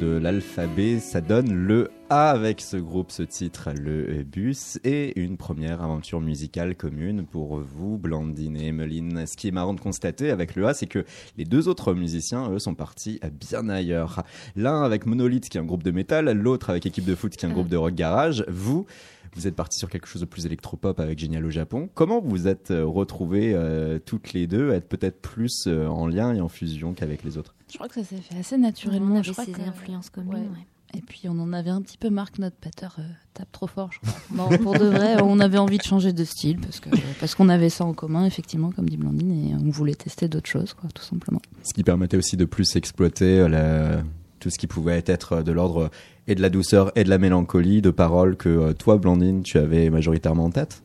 De 0.00 0.16
l'alphabet, 0.16 0.98
ça 0.98 1.20
donne 1.20 1.52
le 1.52 1.90
A 2.08 2.30
avec 2.30 2.62
ce 2.62 2.78
groupe, 2.78 3.10
ce 3.10 3.22
titre, 3.22 3.68
le 3.78 4.22
bus, 4.22 4.78
et 4.82 5.20
une 5.20 5.36
première 5.36 5.82
aventure 5.82 6.20
musicale 6.20 6.74
commune 6.74 7.26
pour 7.26 7.60
vous, 7.60 7.98
Blandine 7.98 8.56
et 8.56 8.68
Emeline. 8.68 9.26
Ce 9.26 9.36
qui 9.36 9.48
est 9.48 9.50
marrant 9.50 9.74
de 9.74 9.80
constater 9.80 10.30
avec 10.30 10.56
le 10.56 10.66
A, 10.66 10.74
c'est 10.74 10.86
que 10.86 11.04
les 11.36 11.44
deux 11.44 11.68
autres 11.68 11.92
musiciens, 11.92 12.50
eux, 12.50 12.58
sont 12.58 12.74
partis 12.74 13.20
bien 13.38 13.68
ailleurs. 13.68 14.24
L'un 14.56 14.82
avec 14.82 15.04
Monolith, 15.04 15.50
qui 15.50 15.58
est 15.58 15.60
un 15.60 15.64
groupe 15.64 15.82
de 15.82 15.90
métal, 15.90 16.30
l'autre 16.32 16.70
avec 16.70 16.86
Équipe 16.86 17.04
de 17.04 17.14
foot, 17.14 17.36
qui 17.36 17.44
est 17.44 17.48
un 17.48 17.52
groupe 17.52 17.68
de 17.68 17.76
rock 17.76 17.94
garage. 17.94 18.44
Vous, 18.48 18.86
vous 19.34 19.46
êtes 19.46 19.54
partis 19.54 19.78
sur 19.78 19.90
quelque 19.90 20.06
chose 20.06 20.22
de 20.22 20.26
plus 20.26 20.46
électropop 20.46 20.98
avec 20.98 21.18
Génial 21.18 21.44
au 21.44 21.50
Japon. 21.50 21.90
Comment 21.94 22.20
vous 22.20 22.48
êtes 22.48 22.70
euh, 22.70 22.86
retrouvés 22.86 23.52
euh, 23.54 23.98
toutes 23.98 24.32
les 24.32 24.46
deux, 24.46 24.72
à 24.72 24.76
être 24.76 24.88
peut-être 24.88 25.20
plus 25.20 25.66
euh, 25.66 25.86
en 25.86 26.06
lien 26.06 26.34
et 26.34 26.40
en 26.40 26.48
fusion 26.48 26.94
qu'avec 26.94 27.22
les 27.22 27.36
autres? 27.36 27.54
Je 27.70 27.74
crois 27.76 27.88
que 27.88 27.94
ça 27.94 28.04
s'est 28.04 28.16
fait 28.16 28.38
assez 28.38 28.56
On 28.56 28.58
naturellement. 28.58 29.14
avait 29.16 29.22
je 29.24 29.32
crois 29.32 29.44
ces 29.44 29.52
que- 29.52 29.60
influences 29.62 30.10
communes. 30.10 30.32
ouais. 30.34 30.40
ouais. 30.40 30.66
Et 30.92 31.02
puis 31.02 31.22
on 31.28 31.38
en 31.38 31.52
avait 31.52 31.70
un 31.70 31.80
petit 31.82 31.96
peu 31.96 32.10
marre 32.10 32.32
que 32.32 32.40
notre 32.40 32.56
batteur 32.60 32.96
euh, 32.98 33.02
tape 33.32 33.52
trop 33.52 33.68
fort, 33.68 33.90
je 33.92 34.00
crois. 34.00 34.20
Non, 34.34 34.58
pour 34.58 34.72
de 34.76 34.86
vrai, 34.86 35.22
on 35.22 35.38
avait 35.38 35.58
envie 35.58 35.78
de 35.78 35.84
changer 35.84 36.12
de 36.12 36.24
style 36.24 36.58
parce 36.58 36.80
que 36.80 36.88
parce 37.20 37.36
qu'on 37.36 37.48
avait 37.48 37.70
ça 37.70 37.84
en 37.84 37.92
commun, 37.94 38.24
effectivement, 38.26 38.72
comme 38.72 38.88
dit 38.88 38.96
Blandine, 38.96 39.30
et 39.50 39.54
on 39.54 39.70
voulait 39.70 39.94
tester 39.94 40.26
d'autres 40.26 40.48
choses, 40.50 40.74
quoi, 40.74 40.90
tout 40.92 41.04
simplement. 41.04 41.40
Ce 41.62 41.72
qui 41.74 41.84
permettait 41.84 42.16
aussi 42.16 42.36
de 42.36 42.44
plus 42.44 42.74
exploiter 42.74 43.38
euh, 43.38 43.48
la- 43.48 44.02
tout 44.40 44.50
ce 44.50 44.58
qui 44.58 44.66
pouvait 44.66 45.00
être 45.06 45.42
de 45.44 45.52
l'ordre 45.52 45.90
et 46.26 46.34
de 46.34 46.42
la 46.42 46.48
douceur 46.50 46.90
et 46.96 47.04
de 47.04 47.08
la 47.10 47.18
mélancolie 47.18 47.82
de 47.82 47.90
paroles 47.90 48.36
que 48.36 48.48
euh, 48.48 48.72
toi, 48.72 48.96
Blandine, 48.96 49.44
tu 49.44 49.58
avais 49.58 49.90
majoritairement 49.90 50.46
en 50.46 50.50
tête. 50.50 50.82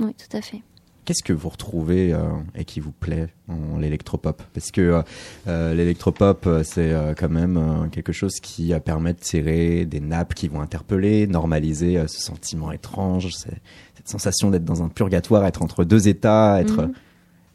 Oui, 0.00 0.12
tout 0.14 0.36
à 0.36 0.42
fait. 0.42 0.60
Qu'est-ce 1.06 1.22
que 1.22 1.32
vous 1.32 1.48
retrouvez 1.48 2.12
euh, 2.12 2.18
et 2.54 2.64
qui 2.66 2.80
vous 2.80 2.90
plaît 2.92 3.28
en 3.48 3.78
l'électropop? 3.78 4.42
Parce 4.52 4.70
que 4.72 4.80
euh, 4.80 5.02
euh, 5.46 5.72
l'électropop, 5.72 6.46
c'est 6.64 6.92
euh, 6.92 7.14
quand 7.16 7.30
même 7.30 7.56
euh, 7.56 7.86
quelque 7.88 8.12
chose 8.12 8.34
qui 8.42 8.74
euh, 8.74 8.80
permet 8.80 9.14
de 9.14 9.18
tirer 9.20 9.86
des 9.86 10.00
nappes 10.00 10.34
qui 10.34 10.48
vont 10.48 10.60
interpeller, 10.60 11.26
normaliser 11.28 11.96
euh, 11.96 12.08
ce 12.08 12.20
sentiment 12.20 12.72
étrange, 12.72 13.28
cette 13.34 14.08
sensation 14.08 14.50
d'être 14.50 14.64
dans 14.64 14.82
un 14.82 14.88
purgatoire, 14.88 15.46
être 15.46 15.62
entre 15.62 15.84
deux 15.84 16.08
états, 16.08 16.60
être, 16.60 16.82
Mhm. 16.82 16.92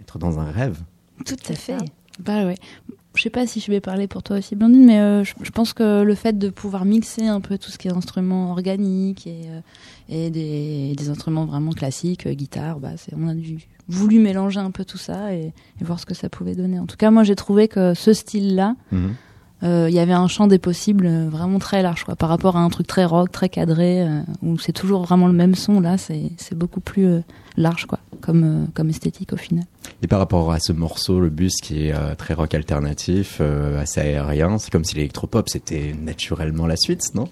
être 0.01 0.17
dans 0.17 0.39
un 0.39 0.50
rêve. 0.50 0.79
Tout 1.25 1.36
à 1.50 1.53
fait. 1.53 1.77
Bah 2.20 2.46
ouais. 2.46 2.55
Je 3.13 3.24
sais 3.24 3.30
pas 3.30 3.46
si 3.46 3.60
je 3.60 3.70
vais 3.70 3.82
parler 3.82 4.08
pour 4.08 4.24
toi 4.24 4.38
aussi, 4.38 4.56
Blandine, 4.56 4.86
mais 4.86 5.00
euh, 5.00 5.24
je, 5.25 5.34
je 5.41 5.51
pense 5.51 5.74
que 5.74 6.01
le 6.01 6.15
fait 6.15 6.38
de 6.38 6.50
pouvoir 6.50 6.86
mixer 6.86 7.27
un 7.27 7.41
peu 7.41 7.58
tout 7.58 7.70
ce 7.70 7.77
qui 7.77 7.89
est 7.89 7.91
instruments 7.91 8.51
organiques 8.51 9.27
et, 9.27 9.41
euh, 9.48 9.60
et 10.08 10.30
des, 10.30 10.94
des 10.96 11.10
instruments 11.10 11.44
vraiment 11.46 11.72
classiques, 11.72 12.25
euh, 12.25 12.34
guitare, 12.34 12.80
bah, 12.80 12.91
on 13.18 13.27
a 13.27 13.34
dû, 13.34 13.68
voulu 13.89 14.20
mélanger 14.20 14.62
un 14.62 14.72
peu 14.72 14.86
tout 14.86 14.98
ça 14.98 15.34
et, 15.34 15.48
et 15.82 15.84
voir 15.84 16.00
ce 16.00 16.06
que 16.06 16.13
ça 16.13 16.30
pouvait 16.30 16.56
donner. 16.56 16.80
En 16.80 16.86
tout 16.86 16.96
cas, 16.96 17.12
moi 17.12 17.24
j'ai 17.25 17.36
trouvé 17.36 17.68
que 17.68 17.94
ce 17.94 18.13
style-là, 18.13 18.75
Mhm. 18.94 19.13
euh, 19.63 19.88
il 19.89 19.94
y 19.96 20.00
avait 20.00 20.13
un 20.13 20.27
champ 20.30 20.48
des 20.48 20.58
possibles 20.60 21.06
euh, 21.06 21.27
vraiment 21.30 21.60
très 21.60 21.82
large, 21.84 22.06
quoi, 22.06 22.15
par 22.15 22.30
rapport 22.30 22.56
à 22.56 22.62
un 22.62 22.70
truc 22.70 22.88
très 22.88 23.03
rock, 23.03 23.30
très 23.30 23.50
cadré, 23.50 24.08
où 24.41 24.58
c'est 24.58 24.72
toujours 24.72 25.03
vraiment 25.03 25.27
le 25.27 25.34
même 25.34 25.56
son. 25.56 25.82
Là, 25.82 25.98
c'est, 25.98 26.32
c'est 26.38 26.58
beaucoup 26.58 26.80
plus 26.80 27.06
euh, 27.08 27.20
large, 27.58 27.86
quoi, 27.86 28.00
comme, 28.22 28.43
euh, 28.43 28.65
comme 28.74 28.89
esthétique 28.89 29.34
au 29.34 29.38
final. 29.38 29.65
Et 30.01 30.08
par 30.08 30.20
rapport 30.20 30.51
à 30.51 30.60
ce 30.60 30.72
morceau, 30.72 31.20
le 31.20 31.29
bus 31.29 31.53
qui 31.62 31.88
est 31.88 31.93
euh, 31.93 32.15
très 32.15 32.34
rock 32.34 32.53
alternatif, 32.53 33.38
euh, 33.41 33.81
assez 33.81 34.00
aérien, 34.01 34.58
c'est 34.58 34.72
comme 34.72 34.84
si 34.84 34.96
l'électropop 34.96 35.50
c'était 35.50 35.93
naturellement 36.01 36.67
la 36.67 36.75
suite, 36.77 37.13
non? 37.13 37.27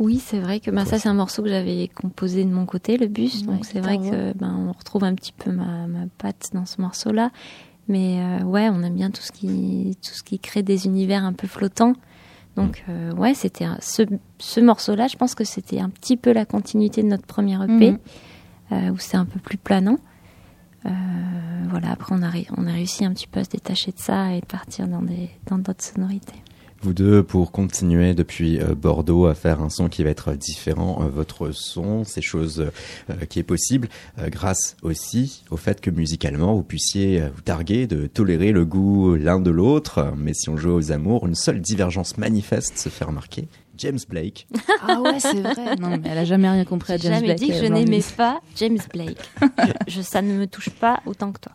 Oui, 0.00 0.22
c'est 0.24 0.38
vrai 0.38 0.60
que 0.60 0.70
ben, 0.70 0.84
ça, 0.84 0.98
c'est 0.98 1.08
un 1.08 1.14
morceau 1.14 1.42
que 1.42 1.48
j'avais 1.48 1.88
composé 1.88 2.44
de 2.44 2.50
mon 2.50 2.66
côté, 2.66 2.96
le 2.96 3.08
bus. 3.08 3.40
Ouais, 3.40 3.54
donc, 3.54 3.64
c'est 3.64 3.80
vrai 3.80 3.98
que 3.98 4.32
ben, 4.38 4.54
on 4.68 4.72
retrouve 4.72 5.02
un 5.04 5.14
petit 5.14 5.32
peu 5.32 5.50
ma, 5.50 5.86
ma 5.88 6.06
patte 6.18 6.50
dans 6.52 6.66
ce 6.66 6.80
morceau-là. 6.80 7.30
Mais 7.88 8.20
euh, 8.20 8.44
ouais, 8.44 8.68
on 8.68 8.82
aime 8.82 8.94
bien 8.94 9.10
tout 9.10 9.22
ce, 9.22 9.32
qui, 9.32 9.96
tout 10.02 10.12
ce 10.14 10.22
qui 10.22 10.38
crée 10.38 10.62
des 10.62 10.86
univers 10.86 11.24
un 11.24 11.32
peu 11.32 11.46
flottants. 11.48 11.94
Donc, 12.54 12.84
euh, 12.88 13.12
ouais, 13.12 13.34
c'était 13.34 13.66
ce, 13.80 14.02
ce 14.38 14.60
morceau-là, 14.60 15.08
je 15.08 15.16
pense 15.16 15.34
que 15.34 15.44
c'était 15.44 15.80
un 15.80 15.88
petit 15.88 16.16
peu 16.16 16.32
la 16.32 16.44
continuité 16.44 17.02
de 17.02 17.08
notre 17.08 17.26
premier 17.26 17.54
EP, 17.54 17.92
Mhm. 17.92 17.98
Euh, 18.72 18.90
où 18.90 18.98
c'est 18.98 19.16
un 19.16 19.24
peu 19.24 19.38
plus 19.40 19.58
planant. 19.58 19.98
Euh, 20.86 20.90
voilà, 21.70 21.90
après, 21.92 22.14
on 22.14 22.22
a, 22.22 22.30
on 22.56 22.66
a 22.66 22.72
réussi 22.72 23.04
un 23.04 23.12
petit 23.12 23.26
peu 23.26 23.40
à 23.40 23.44
se 23.44 23.50
détacher 23.50 23.90
de 23.92 23.98
ça 23.98 24.32
et 24.34 24.40
de 24.40 24.46
partir 24.46 24.86
dans 24.88 25.02
des- 25.02 25.30
dans 25.46 25.58
d'autres 25.58 25.84
sonorités. 25.84 26.34
Vous 26.80 26.94
deux, 26.94 27.24
pour 27.24 27.50
continuer 27.50 28.14
depuis 28.14 28.60
euh, 28.60 28.76
Bordeaux 28.76 29.26
à 29.26 29.34
faire 29.34 29.60
un 29.60 29.68
son 29.68 29.88
qui 29.88 30.04
va 30.04 30.10
être 30.10 30.34
différent, 30.34 31.02
euh, 31.02 31.08
votre 31.08 31.50
son, 31.50 32.04
c'est 32.04 32.20
chose 32.22 32.70
euh, 33.10 33.16
qui 33.28 33.40
est 33.40 33.42
possible 33.44 33.88
euh, 34.20 34.28
grâce 34.28 34.76
aussi 34.82 35.42
au 35.50 35.56
fait 35.56 35.80
que 35.80 35.90
musicalement 35.90 36.54
vous 36.54 36.62
puissiez 36.62 37.20
euh, 37.20 37.30
vous 37.34 37.40
targuer 37.42 37.88
de 37.88 38.06
tolérer 38.06 38.52
le 38.52 38.64
goût 38.64 39.16
l'un 39.16 39.40
de 39.40 39.50
l'autre. 39.50 40.14
Mais 40.16 40.34
si 40.34 40.48
on 40.50 40.56
joue 40.56 40.70
aux 40.70 40.92
amours, 40.92 41.26
une 41.26 41.34
seule 41.34 41.60
divergence 41.60 42.16
manifeste 42.16 42.78
se 42.78 42.88
fait 42.90 43.04
remarquer. 43.04 43.48
James 43.78 43.98
Blake. 44.08 44.46
Ah 44.86 45.00
ouais, 45.00 45.18
c'est 45.20 45.40
vrai. 45.40 45.76
Non, 45.76 45.88
mais 45.90 46.00
elle 46.08 46.18
a 46.18 46.24
jamais 46.24 46.48
rien 46.48 46.64
compris 46.64 46.92
à 46.92 46.96
J'ai 46.96 47.04
James 47.04 47.14
jamais 47.14 47.26
Blake. 47.34 47.38
dit 47.38 47.48
que 47.48 47.54
je 47.54 47.64
n'aimais 47.66 48.02
pas 48.16 48.40
James 48.56 48.78
Blake. 48.92 49.18
je, 49.40 49.72
je- 49.88 50.02
ça 50.02 50.22
ne 50.22 50.32
me 50.34 50.46
touche 50.46 50.70
pas 50.70 51.00
autant 51.06 51.32
que 51.32 51.40
toi. 51.40 51.52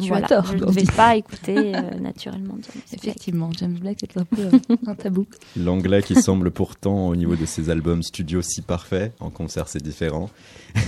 Tu 0.00 0.08
Voilà, 0.08 0.26
as 0.26 0.28
tort. 0.28 0.46
Je 0.46 0.52
ne 0.54 0.58
Blandine. 0.58 0.84
vais 0.84 0.92
pas 0.96 1.16
écouter 1.16 1.74
euh, 1.76 1.98
naturellement 2.00 2.54
James 2.62 2.82
Blake. 2.90 3.02
Effectivement, 3.04 3.50
James 3.58 3.78
Blake 3.78 4.02
est 4.02 4.16
un 4.18 4.24
peu 4.24 4.42
euh, 4.42 4.76
un 4.86 4.94
tabou. 4.94 5.26
L'anglais 5.56 6.02
qui 6.02 6.20
semble 6.20 6.50
pourtant 6.50 7.08
au 7.08 7.16
niveau 7.16 7.36
de 7.36 7.46
ses 7.46 7.70
albums 7.70 8.02
studio 8.02 8.42
si 8.42 8.62
parfait, 8.62 9.12
en 9.20 9.30
concert 9.30 9.68
c'est 9.68 9.82
différent. 9.82 10.30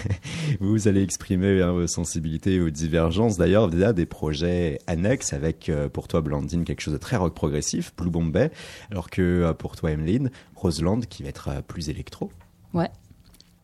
vous 0.61 0.89
allez 0.89 1.03
exprimer 1.03 1.61
hein, 1.63 1.73
vos 1.73 1.87
sensibilités 1.87 2.55
et 2.55 2.61
vos 2.61 2.71
divergences. 2.71 3.37
D'ailleurs, 3.37 3.69
il 3.73 3.79
y 3.79 3.85
a 3.85 3.93
des 3.93 4.07
projets 4.07 4.79
annexes 4.87 5.33
avec 5.33 5.69
euh, 5.69 5.89
pour 5.89 6.09
toi 6.09 6.21
Blandine 6.21 6.65
quelque 6.65 6.81
chose 6.81 6.95
de 6.95 6.99
très 6.99 7.17
rock 7.17 7.35
progressif, 7.35 7.93
Blue 7.97 8.11
Bombay, 8.11 8.51
alors 8.91 9.11
que 9.11 9.23
euh, 9.23 9.53
pour 9.53 9.77
toi 9.77 9.91
Emeline, 9.91 10.31
Roseland 10.55 11.01
qui 11.01 11.23
va 11.23 11.29
être 11.29 11.49
euh, 11.49 11.61
plus 11.63 11.89
électro. 11.89 12.31
Ouais. 12.75 12.89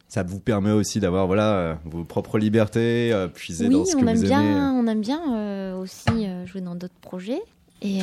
Ça 0.09 0.23
vous 0.23 0.41
permet 0.41 0.71
aussi 0.71 1.01
d'avoir 1.01 1.27
voilà 1.27 1.53
euh, 1.53 1.75
vos 1.85 2.05
propres 2.05 2.39
libertés, 2.39 3.13
euh, 3.13 3.29
puiser 3.29 3.69
Oui, 3.69 3.75
dans 3.75 3.85
ce 3.85 3.95
que 3.95 4.03
on 4.03 4.07
aime, 4.07 4.17
vous 4.17 4.23
bien, 4.23 4.73
on 4.73 4.87
aime 4.87 5.01
bien 5.01 5.21
euh, 5.35 5.77
aussi 5.77 6.27
jouer 6.47 6.61
dans 6.63 6.75
d'autres 6.75 6.99
projets. 7.01 7.41
Et 7.81 8.01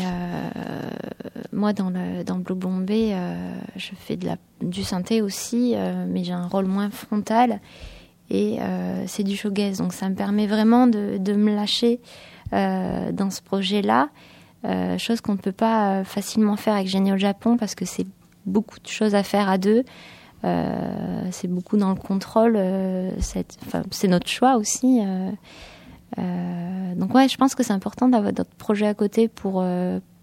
moi, 1.51 1.73
dans, 1.73 1.89
le, 1.89 2.23
dans 2.23 2.37
Blue 2.37 2.55
Bombay, 2.55 3.13
je 3.75 3.89
fais 3.97 4.15
de 4.15 4.25
la, 4.25 4.37
du 4.61 4.85
synthé 4.85 5.21
aussi, 5.21 5.75
mais 6.07 6.23
j'ai 6.23 6.31
un 6.31 6.47
rôle 6.47 6.65
moins 6.65 6.89
frontal. 6.89 7.59
Et 8.29 8.57
euh, 8.59 9.03
c'est 9.07 9.23
du 9.23 9.35
showgaze. 9.35 9.77
Donc 9.77 9.93
ça 9.93 10.09
me 10.09 10.15
permet 10.15 10.47
vraiment 10.47 10.87
de, 10.87 11.17
de 11.19 11.33
me 11.33 11.53
lâcher 11.53 11.99
euh, 12.53 13.11
dans 13.11 13.29
ce 13.29 13.41
projet-là. 13.41 14.09
Euh, 14.65 14.97
chose 14.97 15.21
qu'on 15.21 15.33
ne 15.33 15.37
peut 15.37 15.51
pas 15.51 16.03
facilement 16.03 16.55
faire 16.55 16.73
avec 16.73 16.87
Génie 16.87 17.13
au 17.13 17.17
Japon 17.17 17.55
parce 17.57 17.75
que 17.75 17.85
c'est 17.85 18.07
beaucoup 18.45 18.79
de 18.79 18.87
choses 18.87 19.13
à 19.13 19.23
faire 19.23 19.49
à 19.49 19.57
deux. 19.57 19.83
Euh, 20.45 21.27
c'est 21.31 21.47
beaucoup 21.47 21.75
dans 21.77 21.89
le 21.89 21.95
contrôle. 21.95 22.53
euh, 22.55 23.09
c'est 23.91 24.07
notre 24.07 24.27
choix 24.27 24.57
aussi. 24.57 25.01
euh, 26.17 26.95
donc 26.95 27.13
ouais, 27.13 27.27
je 27.27 27.35
pense 27.37 27.55
que 27.55 27.63
c'est 27.63 27.73
important 27.73 28.07
d'avoir 28.07 28.31
d'autres 28.31 28.55
projets 28.57 28.87
à 28.87 28.93
côté 28.93 29.27
pour, 29.27 29.53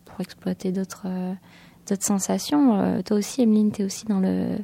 pour 0.04 0.20
exploiter 0.20 0.72
d'autres 0.72 1.06
d'autres 1.88 2.04
sensations. 2.04 3.02
Toi 3.02 3.16
aussi, 3.16 3.42
Emeline, 3.42 3.72
tu 3.72 3.82
es 3.82 3.84
aussi 3.84 4.04
dans 4.06 4.20
le, 4.20 4.56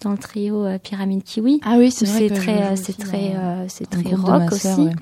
dans 0.00 0.10
le 0.10 0.18
trio 0.18 0.66
Pyramide 0.82 1.22
Kiwi. 1.22 1.60
Ah 1.64 1.76
oui, 1.78 1.90
C'est 1.90 2.28
très, 2.28 2.76
c'est 2.76 2.96
très, 2.98 3.34
c'est 3.68 3.88
très 3.88 4.14
rock 4.14 4.52
aussi. 4.52 4.66
ouais. 4.86 4.92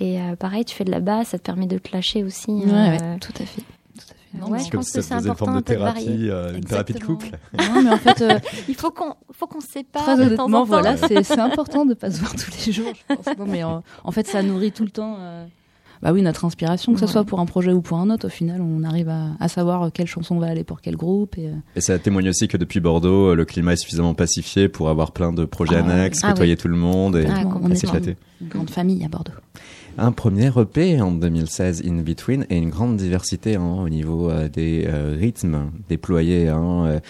Et 0.00 0.18
euh, 0.20 0.34
pareil, 0.34 0.64
tu 0.64 0.74
fais 0.74 0.84
de 0.84 0.90
la 0.90 1.00
basse, 1.00 1.28
ça 1.28 1.38
te 1.38 1.42
permet 1.44 1.66
de 1.66 1.76
te 1.78 1.92
lâcher 1.94 2.24
aussi. 2.24 2.50
Ouais, 2.52 2.64
euh, 2.72 2.90
ouais, 3.12 3.18
tout 3.20 3.34
à 3.40 3.44
fait. 3.44 3.62
Non, 4.38 4.48
Ouais, 4.50 4.60
je 4.60 4.70
Comme 4.70 4.78
pense 4.80 4.86
si 4.88 4.92
que 4.94 5.02
ça 5.02 5.08
c'est 5.08 5.14
faisait 5.16 5.28
une 5.30 5.34
forme 5.34 5.54
de 5.54 5.58
important 5.58 5.74
un 5.74 5.84
peu 5.90 5.94
de 5.94 6.02
thérapie, 6.06 6.28
euh, 6.30 6.56
une 6.56 6.64
thérapie 6.64 6.92
de 6.92 7.00
couple. 7.04 7.30
non, 7.58 7.82
mais 7.82 7.90
en 7.90 7.96
fait, 7.96 8.20
euh, 8.22 8.38
Il 8.68 8.74
faut 8.76 8.90
qu'on 8.90 9.14
faut 9.32 9.46
qu'on 9.48 9.60
se 9.60 9.66
sépare 9.68 10.04
Très 10.04 10.16
de 10.16 10.20
temps 10.36 10.44
honnêtement, 10.44 10.44
en 10.58 10.60
temps. 10.62 10.64
voilà, 10.66 10.96
c'est 10.96 11.22
c'est 11.24 11.40
important 11.40 11.84
de 11.84 11.94
pas 11.94 12.10
se 12.10 12.20
voir 12.20 12.32
tous 12.36 12.50
les 12.66 12.72
jours, 12.72 12.92
je 12.94 13.14
pense. 13.14 13.36
Non, 13.38 13.46
mais 13.46 13.64
euh, 13.64 13.78
en 14.04 14.12
fait, 14.12 14.26
ça 14.28 14.42
nourrit 14.42 14.70
tout 14.72 14.84
le 14.84 14.90
temps. 14.90 15.16
euh, 15.18 15.44
Bah 16.00 16.12
oui, 16.12 16.22
notre 16.22 16.44
inspiration, 16.44 16.92
que 16.94 17.00
ce 17.00 17.06
Ouais. 17.06 17.10
soit 17.10 17.24
pour 17.24 17.40
un 17.40 17.46
projet 17.46 17.72
ou 17.72 17.82
pour 17.82 17.98
un 17.98 18.08
autre, 18.08 18.28
au 18.28 18.30
final, 18.30 18.60
on 18.62 18.84
arrive 18.84 19.08
à, 19.08 19.30
à 19.40 19.48
savoir 19.48 19.90
quelle 19.92 20.06
chanson 20.06 20.38
va 20.38 20.46
aller 20.46 20.62
pour 20.64 20.80
quel 20.80 20.96
groupe. 20.96 21.36
Et, 21.36 21.48
euh, 21.48 21.52
Et 21.76 21.80
ça 21.80 21.98
témoigne 21.98 22.28
aussi 22.28 22.46
que 22.46 22.56
depuis 22.56 22.78
Bordeaux, 22.80 23.34
le 23.34 23.44
climat 23.44 23.72
est 23.72 23.76
suffisamment 23.82 24.14
pacifié 24.14 24.68
pour 24.68 24.88
avoir 24.90 25.10
plein 25.10 25.32
de 25.32 25.44
projets 25.44 25.76
Ah, 25.76 25.80
annexes, 25.90 26.20
ah 26.22 26.28
côtoyer 26.30 26.56
tout 26.56 26.68
le 26.68 26.76
monde 26.76 27.16
et 27.16 27.26
Ah, 27.28 27.42
est 27.70 27.74
s'éclater. 27.74 28.16
une 28.40 28.48
grande 28.48 28.70
famille 28.70 29.04
à 29.04 29.08
Bordeaux. 29.08 29.32
Un 30.02 30.12
premier 30.12 30.50
EP 30.58 30.98
en 31.02 31.12
2016, 31.12 31.82
In 31.86 31.96
Between, 31.96 32.46
et 32.48 32.56
une 32.56 32.70
grande 32.70 32.96
diversité 32.96 33.56
hein, 33.56 33.76
au 33.84 33.90
niveau 33.90 34.30
euh, 34.30 34.48
des 34.48 34.86
euh, 34.86 35.14
rythmes 35.14 35.70
déployés. 35.90 36.48
hein, 36.48 36.86
euh, 36.86 37.00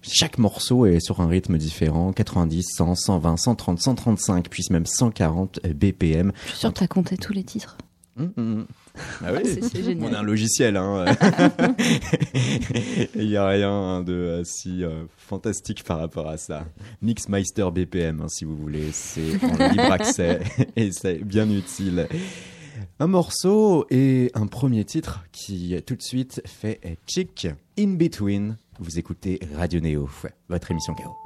chaque 0.00 0.38
morceau 0.38 0.86
est 0.86 1.00
sur 1.00 1.20
un 1.20 1.26
rythme 1.26 1.58
différent, 1.58 2.12
90, 2.12 2.64
100, 2.76 2.94
120, 2.94 3.36
130, 3.36 3.80
135, 3.80 4.48
puis 4.48 4.62
même 4.70 4.86
140 4.86 5.58
BPM. 5.74 6.30
Je 6.44 6.50
suis 6.50 6.58
sûre 6.58 6.72
que 6.72 6.78
tu 6.78 6.84
as 6.84 6.88
compté 6.88 7.16
tous 7.16 7.32
les 7.32 7.42
titres. 7.42 7.78
Hum, 8.16 8.32
hum. 8.36 8.66
Ah 9.24 9.32
oui, 9.32 9.40
c'est 9.44 9.96
on 10.00 10.12
a 10.12 10.18
un 10.18 10.22
logiciel. 10.22 10.76
Hein. 10.76 11.04
Il 13.14 13.28
n'y 13.28 13.36
a 13.36 13.46
rien 13.46 14.02
de 14.02 14.12
euh, 14.12 14.44
si 14.44 14.84
euh, 14.84 15.04
fantastique 15.16 15.84
par 15.84 15.98
rapport 15.98 16.28
à 16.28 16.36
ça. 16.36 16.66
Mixmeister 17.02 17.68
BPM, 17.72 18.22
hein, 18.22 18.28
si 18.28 18.44
vous 18.44 18.56
voulez, 18.56 18.90
c'est 18.92 19.42
en 19.42 19.68
libre 19.70 19.92
accès 19.92 20.40
et 20.76 20.92
c'est 20.92 21.24
bien 21.24 21.50
utile. 21.50 22.08
Un 22.98 23.06
morceau 23.06 23.86
et 23.90 24.30
un 24.34 24.46
premier 24.46 24.84
titre 24.84 25.24
qui 25.32 25.74
tout 25.86 25.96
de 25.96 26.02
suite 26.02 26.42
fait 26.46 26.98
chic. 27.06 27.48
In 27.78 27.94
Between, 27.94 28.56
vous 28.78 28.98
écoutez 28.98 29.40
Radio 29.54 29.80
Néo, 29.80 30.08
votre 30.48 30.70
émission 30.70 30.94
KO. 30.94 31.25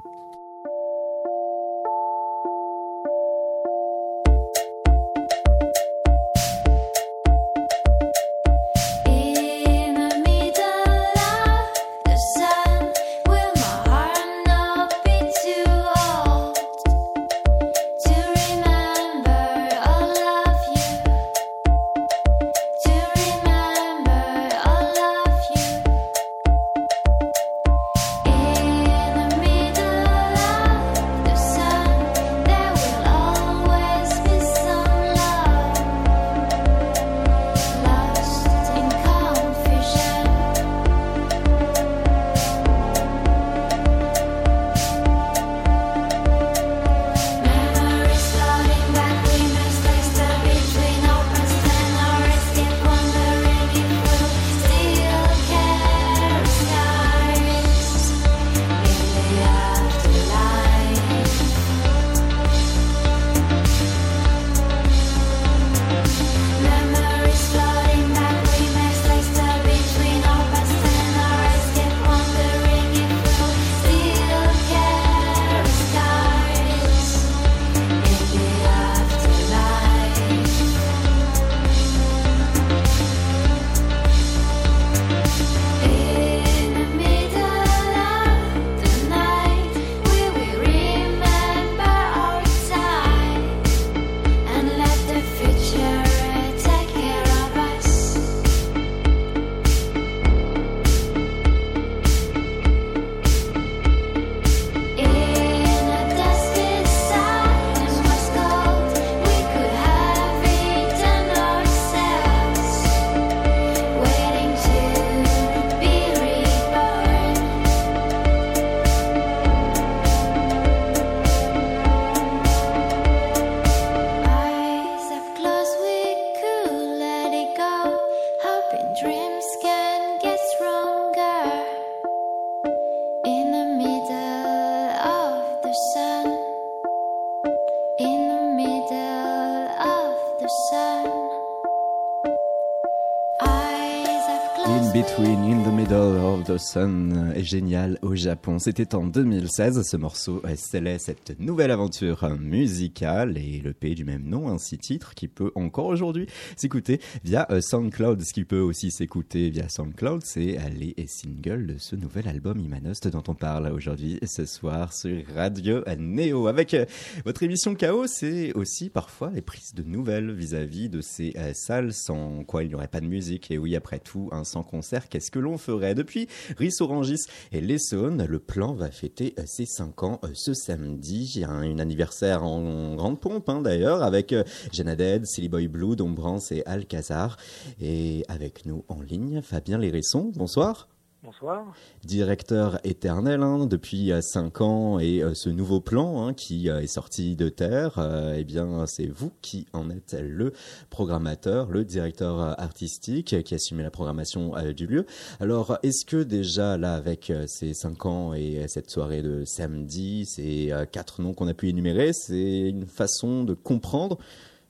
Sun 146.71 147.33
est 147.35 147.43
génial 147.43 147.99
au 148.01 148.15
Japon. 148.15 148.57
C'était 148.57 148.95
en 148.95 149.05
2016. 149.05 149.81
Ce 149.81 149.97
morceau 149.97 150.41
euh, 150.45 150.55
scellait 150.55 150.99
cette 150.99 151.37
nouvelle 151.37 151.69
aventure 151.69 152.23
euh, 152.23 152.37
musicale 152.37 153.37
et 153.37 153.59
le 153.59 153.73
pays 153.73 153.93
du 153.93 154.05
même 154.05 154.23
nom, 154.23 154.47
ainsi 154.47 154.77
titre, 154.77 155.13
qui 155.13 155.27
peut 155.27 155.51
encore 155.55 155.87
aujourd'hui 155.87 156.27
s'écouter 156.55 157.01
via 157.25 157.45
euh, 157.51 157.59
SoundCloud. 157.59 158.21
Ce 158.21 158.31
qui 158.31 158.45
peut 158.45 158.61
aussi 158.61 158.89
s'écouter 158.89 159.49
via 159.49 159.67
SoundCloud, 159.67 160.21
c'est 160.23 160.57
les 160.73 160.95
singles 161.07 161.67
de 161.67 161.77
ce 161.77 161.97
nouvel 161.97 162.29
album 162.29 162.57
Imanost 162.59 163.07
dont 163.09 163.23
on 163.27 163.35
parle 163.35 163.67
aujourd'hui 163.71 164.19
ce 164.23 164.45
soir 164.45 164.93
sur 164.93 165.25
Radio 165.35 165.83
Neo. 165.97 166.47
Avec 166.47 166.73
euh, 166.73 166.85
votre 167.25 167.43
émission 167.43 167.75
Chaos, 167.75 168.07
c'est 168.07 168.53
aussi 168.53 168.89
parfois 168.89 169.31
les 169.33 169.41
prises 169.41 169.73
de 169.73 169.83
nouvelles 169.83 170.31
vis-à-vis 170.31 170.89
de 170.89 171.01
ces 171.01 171.33
euh, 171.37 171.51
salles 171.53 171.93
sans 171.93 172.43
quoi 172.43 172.63
il 172.63 172.69
n'y 172.69 172.75
aurait 172.75 172.87
pas 172.87 173.01
de 173.01 173.07
musique. 173.07 173.51
Et 173.51 173.57
oui, 173.57 173.75
après 173.75 173.99
tout, 173.99 174.29
sans 174.43 174.63
concert, 174.63 175.09
qu'est-ce 175.09 175.31
que 175.31 175.39
l'on 175.39 175.57
ferait? 175.57 175.95
Depuis 175.95 176.27
Ris-Orangis 176.61 177.25
et 177.51 177.59
l'Essonne, 177.59 178.23
le 178.23 178.37
plan 178.37 178.75
va 178.75 178.91
fêter 178.91 179.33
euh, 179.39 179.43
ses 179.47 179.65
5 179.65 180.03
ans 180.03 180.19
euh, 180.23 180.27
ce 180.35 180.53
samedi. 180.53 181.43
Un, 181.47 181.79
anniversaire 181.79 182.43
en 182.43 182.93
grande 182.95 183.19
pompe 183.19 183.49
hein, 183.49 183.61
d'ailleurs, 183.61 184.03
avec 184.03 184.31
euh, 184.31 184.43
Jenna 184.71 184.95
Dead, 184.95 185.25
Silly 185.25 185.49
Boy 185.49 185.67
Blue, 185.67 185.95
Dombrance 185.95 186.51
et 186.51 186.63
Alcazar. 186.67 187.37
Et 187.81 188.23
avec 188.27 188.67
nous 188.67 188.85
en 188.89 189.01
ligne, 189.01 189.41
Fabien 189.41 189.79
Léresson, 189.79 190.31
bonsoir 190.35 190.90
Bonsoir. 191.23 191.75
directeur 192.03 192.79
éternel 192.83 193.43
hein, 193.43 193.67
depuis 193.67 194.11
5 194.19 194.61
ans 194.61 194.97
et 194.97 195.21
euh, 195.21 195.35
ce 195.35 195.49
nouveau 195.49 195.79
plan 195.79 196.25
hein, 196.25 196.33
qui 196.33 196.67
euh, 196.67 196.81
est 196.81 196.87
sorti 196.87 197.35
de 197.35 197.47
terre, 197.47 197.99
euh, 197.99 198.33
eh 198.35 198.43
bien 198.43 198.87
c'est 198.87 199.05
vous 199.05 199.31
qui 199.43 199.67
en 199.71 199.91
êtes 199.91 200.17
le 200.19 200.51
programmateur, 200.89 201.69
le 201.69 201.85
directeur 201.85 202.41
euh, 202.41 202.53
artistique 202.57 203.43
qui 203.43 203.53
assumez 203.53 203.83
la 203.83 203.91
programmation 203.91 204.57
euh, 204.57 204.73
du 204.73 204.87
lieu. 204.87 205.05
Alors 205.39 205.77
est-ce 205.83 206.07
que 206.07 206.23
déjà 206.23 206.75
là 206.77 206.95
avec 206.95 207.29
euh, 207.29 207.45
ces 207.45 207.75
5 207.75 208.05
ans 208.07 208.33
et 208.33 208.57
euh, 208.57 208.67
cette 208.67 208.89
soirée 208.89 209.21
de 209.21 209.45
samedi, 209.45 210.25
ces 210.25 210.71
euh, 210.71 210.85
quatre 210.85 211.21
noms 211.21 211.35
qu'on 211.35 211.47
a 211.47 211.53
pu 211.53 211.69
énumérer, 211.69 212.13
c'est 212.13 212.61
une 212.61 212.87
façon 212.87 213.43
de 213.43 213.53
comprendre 213.53 214.17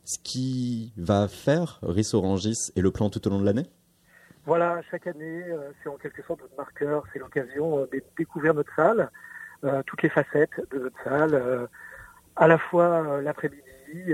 ce 0.03 0.17
qui 0.21 0.91
va 0.97 1.29
faire 1.29 1.79
Rissorangis 1.81 2.73
et 2.75 2.81
le 2.81 2.91
plan 2.91 3.09
tout 3.09 3.25
au 3.25 3.29
long 3.29 3.39
de 3.39 3.45
l'année? 3.45 3.67
Voilà, 4.45 4.81
chaque 4.89 5.05
année, 5.05 5.43
euh, 5.49 5.71
c'est 5.81 5.89
en 5.89 5.97
quelque 5.97 6.23
sorte 6.23 6.41
notre 6.41 6.57
marqueur, 6.57 7.03
c'est 7.13 7.19
l'occasion 7.19 7.79
euh, 7.79 7.85
de 7.93 8.01
découvrir 8.17 8.55
notre 8.55 8.73
salle, 8.75 9.11
euh, 9.63 9.83
toutes 9.85 10.01
les 10.01 10.09
facettes 10.09 10.59
de 10.71 10.79
notre 10.79 11.03
salle, 11.03 11.69
à 12.35 12.47
la 12.47 12.57
fois 12.57 13.21
l'après-midi 13.21 14.13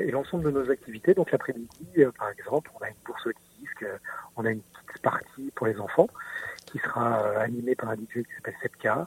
et 0.00 0.10
l'ensemble 0.10 0.44
de 0.44 0.50
nos 0.50 0.70
activités. 0.70 1.12
Donc 1.12 1.32
l'après-midi, 1.32 2.04
par 2.16 2.30
exemple, 2.30 2.70
on 2.80 2.84
a 2.84 2.88
une 2.88 2.94
bourse 3.04 3.26
au 3.26 3.32
disque, 3.58 3.84
on 4.36 4.46
a 4.46 4.50
une 4.50 4.62
petite 4.86 5.02
partie 5.02 5.50
pour 5.54 5.66
les 5.66 5.78
enfants 5.78 6.08
qui 6.66 6.78
sera 6.78 7.36
animée 7.40 7.74
par 7.74 7.90
un 7.90 7.96
DJ 7.96 8.22
qui 8.22 8.34
s'appelle 8.36 8.54
7K. 8.62 9.06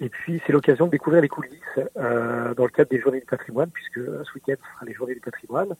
Et 0.00 0.08
puis 0.08 0.40
c'est 0.46 0.52
l'occasion 0.52 0.86
de 0.86 0.92
découvrir 0.92 1.20
les 1.22 1.28
coulisses 1.28 1.58
dans 1.96 2.64
le 2.64 2.68
cadre 2.68 2.88
des 2.88 3.00
Journées 3.00 3.20
du 3.20 3.26
patrimoine, 3.26 3.70
puisque 3.70 4.00
ce 4.00 4.34
week-end 4.34 4.54
sera 4.74 4.86
les 4.86 4.94
Journées 4.94 5.14
du 5.14 5.20
patrimoine. 5.20 5.76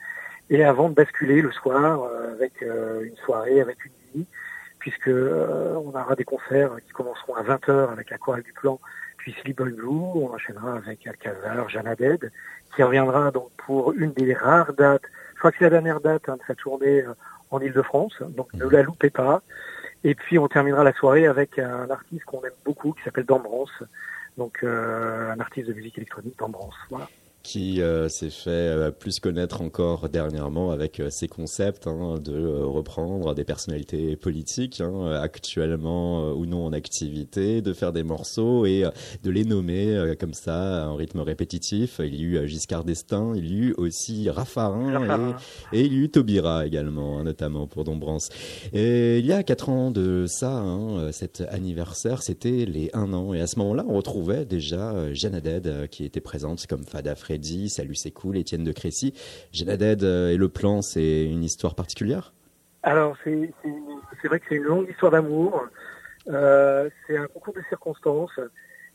Et 0.50 0.64
avant 0.64 0.88
de 0.88 0.94
basculer 0.94 1.40
le 1.40 1.52
soir 1.52 2.02
euh, 2.02 2.32
avec 2.32 2.62
euh, 2.62 3.04
une 3.04 3.16
soirée, 3.16 3.60
avec 3.60 3.84
une 3.84 3.92
nuit, 4.14 4.26
puisque 4.78 5.08
euh, 5.08 5.74
on 5.76 5.90
aura 5.90 6.14
des 6.16 6.24
concerts 6.24 6.76
qui 6.84 6.92
commenceront 6.92 7.34
à 7.34 7.42
20h 7.42 7.90
avec 7.92 8.10
la 8.10 8.18
chorale 8.18 8.42
du 8.42 8.52
plan, 8.52 8.80
puis 9.22 9.54
Boy 9.56 9.70
Blue, 9.72 9.86
on 9.86 10.32
enchaînera 10.34 10.76
avec 10.76 11.06
Alcazar, 11.06 11.68
Jeanne 11.68 11.94
Dead, 11.96 12.32
qui 12.74 12.82
reviendra 12.82 13.30
donc 13.30 13.50
pour 13.56 13.92
une 13.92 14.12
des 14.12 14.34
rares 14.34 14.72
dates, 14.72 15.02
je 15.34 15.38
crois 15.38 15.52
que 15.52 15.58
c'est 15.58 15.64
la 15.64 15.70
dernière 15.70 16.00
date 16.00 16.28
hein, 16.28 16.36
de 16.36 16.58
journée 16.58 17.02
euh, 17.02 17.14
en 17.50 17.60
Ile-de-France, 17.60 18.22
donc 18.30 18.52
ne 18.54 18.66
la 18.66 18.82
loupez 18.82 19.10
pas. 19.10 19.42
Et 20.04 20.16
puis 20.16 20.38
on 20.38 20.48
terminera 20.48 20.82
la 20.82 20.92
soirée 20.92 21.26
avec 21.26 21.58
un 21.60 21.88
artiste 21.90 22.24
qu'on 22.24 22.42
aime 22.42 22.50
beaucoup 22.64 22.92
qui 22.92 23.02
s'appelle 23.04 23.24
Dambrance, 23.24 23.70
donc 24.36 24.64
euh, 24.64 25.30
un 25.30 25.38
artiste 25.38 25.68
de 25.68 25.74
musique 25.74 25.98
électronique 25.98 26.36
Dambrance. 26.38 26.74
Voilà. 26.90 27.08
Qui 27.42 27.82
euh, 27.82 28.08
s'est 28.08 28.30
fait 28.30 28.50
euh, 28.50 28.90
plus 28.90 29.18
connaître 29.18 29.62
encore 29.62 30.08
dernièrement 30.08 30.70
avec 30.70 31.00
euh, 31.00 31.10
ses 31.10 31.28
concepts 31.28 31.86
hein, 31.86 32.18
de 32.22 32.32
euh, 32.32 32.64
reprendre 32.64 33.34
des 33.34 33.44
personnalités 33.44 34.16
politiques 34.16 34.80
hein, 34.80 35.12
actuellement 35.12 36.30
euh, 36.30 36.34
ou 36.34 36.46
non 36.46 36.66
en 36.66 36.72
activité, 36.72 37.60
de 37.60 37.72
faire 37.72 37.92
des 37.92 38.04
morceaux 38.04 38.64
et 38.66 38.84
euh, 38.84 38.90
de 39.22 39.30
les 39.30 39.44
nommer 39.44 39.88
euh, 39.88 40.14
comme 40.14 40.34
ça 40.34 40.88
en 40.88 40.94
rythme 40.94 41.20
répétitif. 41.20 42.00
Il 42.02 42.14
y 42.14 42.38
a 42.38 42.42
eu 42.42 42.48
Giscard 42.48 42.84
d'Estaing, 42.84 43.34
il 43.34 43.46
y 43.46 43.54
a 43.54 43.66
eu 43.66 43.74
aussi 43.76 44.30
Raffarin 44.30 45.36
et, 45.72 45.78
et 45.78 45.84
il 45.86 45.92
y 45.92 45.96
a 45.96 46.00
eu 46.00 46.08
Taubira 46.10 46.66
également, 46.66 47.18
hein, 47.18 47.24
notamment 47.24 47.66
pour 47.66 47.84
Dombrance. 47.84 48.28
Et 48.72 49.18
il 49.18 49.26
y 49.26 49.32
a 49.32 49.42
quatre 49.42 49.68
ans 49.68 49.90
de 49.90 50.26
ça, 50.28 50.52
hein, 50.52 51.10
cet 51.12 51.42
anniversaire, 51.48 52.22
c'était 52.22 52.64
les 52.66 52.90
un 52.92 53.12
an. 53.12 53.34
Et 53.34 53.40
à 53.40 53.46
ce 53.46 53.58
moment-là, 53.58 53.84
on 53.88 53.96
retrouvait 53.96 54.44
déjà 54.44 55.12
Jeanne 55.12 55.34
Haddad 55.34 55.88
qui 55.90 56.04
était 56.04 56.20
présente 56.20 56.66
comme 56.66 56.84
Fada 56.84 57.14
Freddy, 57.32 57.70
Salut 57.70 57.94
c'est 57.94 58.10
cool, 58.10 58.36
Étienne 58.36 58.62
de 58.62 58.72
Crécy. 58.72 59.14
Jeanne 59.54 59.70
Haddad 59.70 60.02
euh, 60.02 60.28
et 60.28 60.36
le 60.36 60.50
plan, 60.50 60.82
c'est 60.82 61.24
une 61.24 61.42
histoire 61.42 61.74
particulière? 61.74 62.34
Alors, 62.82 63.16
c'est 63.24 63.54
vrai 64.24 64.38
que 64.38 64.44
c'est 64.50 64.56
une 64.56 64.64
longue 64.64 64.90
histoire 64.90 65.12
d'amour. 65.12 65.64
Euh, 66.28 66.90
c'est 67.06 67.16
un 67.16 67.26
concours 67.28 67.54
de 67.54 67.62
circonstances. 67.70 68.38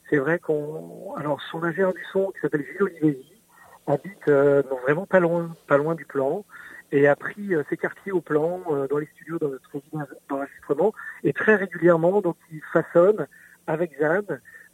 C'est 0.07 0.17
vrai 0.17 0.37
qu'on. 0.37 1.15
Alors, 1.15 1.41
son 1.49 1.63
ingénieur 1.63 1.95
du 1.95 2.03
son, 2.13 2.29
qui 2.29 2.39
s'appelle 2.41 2.63
Gilles 2.63 2.83
Olivesi, 2.83 3.41
habite 3.87 4.27
euh, 4.27 4.61
vraiment 4.83 5.07
pas 5.07 5.19
loin, 5.19 5.49
pas 5.65 5.77
loin 5.77 5.95
du 5.95 6.05
plan, 6.05 6.45
et 6.91 7.07
a 7.07 7.15
pris 7.15 7.53
ses 7.71 7.77
quartiers 7.77 8.11
au 8.11 8.21
plan, 8.21 8.61
dans 8.87 8.99
les 8.99 9.07
studios, 9.15 9.39
dans 9.39 9.49
notre 9.49 9.71
d'enregistrement, 10.29 10.93
et 11.23 11.33
très 11.33 11.55
régulièrement, 11.55 12.21
donc, 12.21 12.37
il 12.51 12.61
façonne 12.71 13.25
avec 13.65 13.91
euh, 14.01 14.21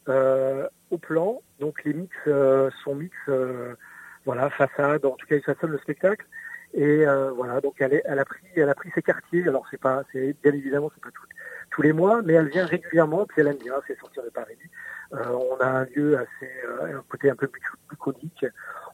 au 0.08 0.98
plan. 0.98 1.42
Donc, 1.60 1.82
les 1.84 1.94
mix 1.94 2.14
euh, 2.26 2.70
sont 2.82 2.94
mix, 2.94 3.16
euh, 3.28 3.74
voilà, 4.24 4.50
façade. 4.50 5.04
En 5.04 5.12
tout 5.12 5.26
cas, 5.26 5.36
il 5.36 5.42
façonne 5.42 5.70
le 5.70 5.78
spectacle. 5.78 6.26
Et 6.76 7.06
euh, 7.06 7.30
voilà, 7.30 7.60
donc 7.60 7.74
elle, 7.78 7.94
est- 7.94 8.02
elle 8.04 8.18
a 8.18 8.24
pris, 8.24 8.42
elle 8.56 8.68
a 8.68 8.74
pris 8.74 8.90
ses 8.94 9.02
quartiers. 9.02 9.46
Alors 9.46 9.64
c'est 9.70 9.80
pas, 9.80 10.02
c'est 10.12 10.34
bien 10.42 10.52
évidemment 10.52 10.90
c'est 10.92 11.02
pas 11.04 11.10
tous 11.70 11.82
les 11.82 11.92
mois, 11.92 12.20
mais 12.22 12.32
elle 12.32 12.48
vient 12.48 12.66
régulièrement. 12.66 13.26
Puis 13.26 13.40
elle 13.40 13.46
aime 13.46 13.58
bien, 13.58 13.74
c'est 13.86 13.96
sortir 13.98 14.24
de 14.24 14.30
Paris. 14.30 14.58
Euh, 15.12 15.18
on 15.28 15.56
a 15.58 15.66
un 15.66 15.84
lieu 15.84 16.16
assez, 16.18 16.50
euh, 16.66 16.98
un 16.98 17.04
côté 17.08 17.30
un 17.30 17.36
peu 17.36 17.46
buco- 17.46 17.78
bucolique. 17.90 18.44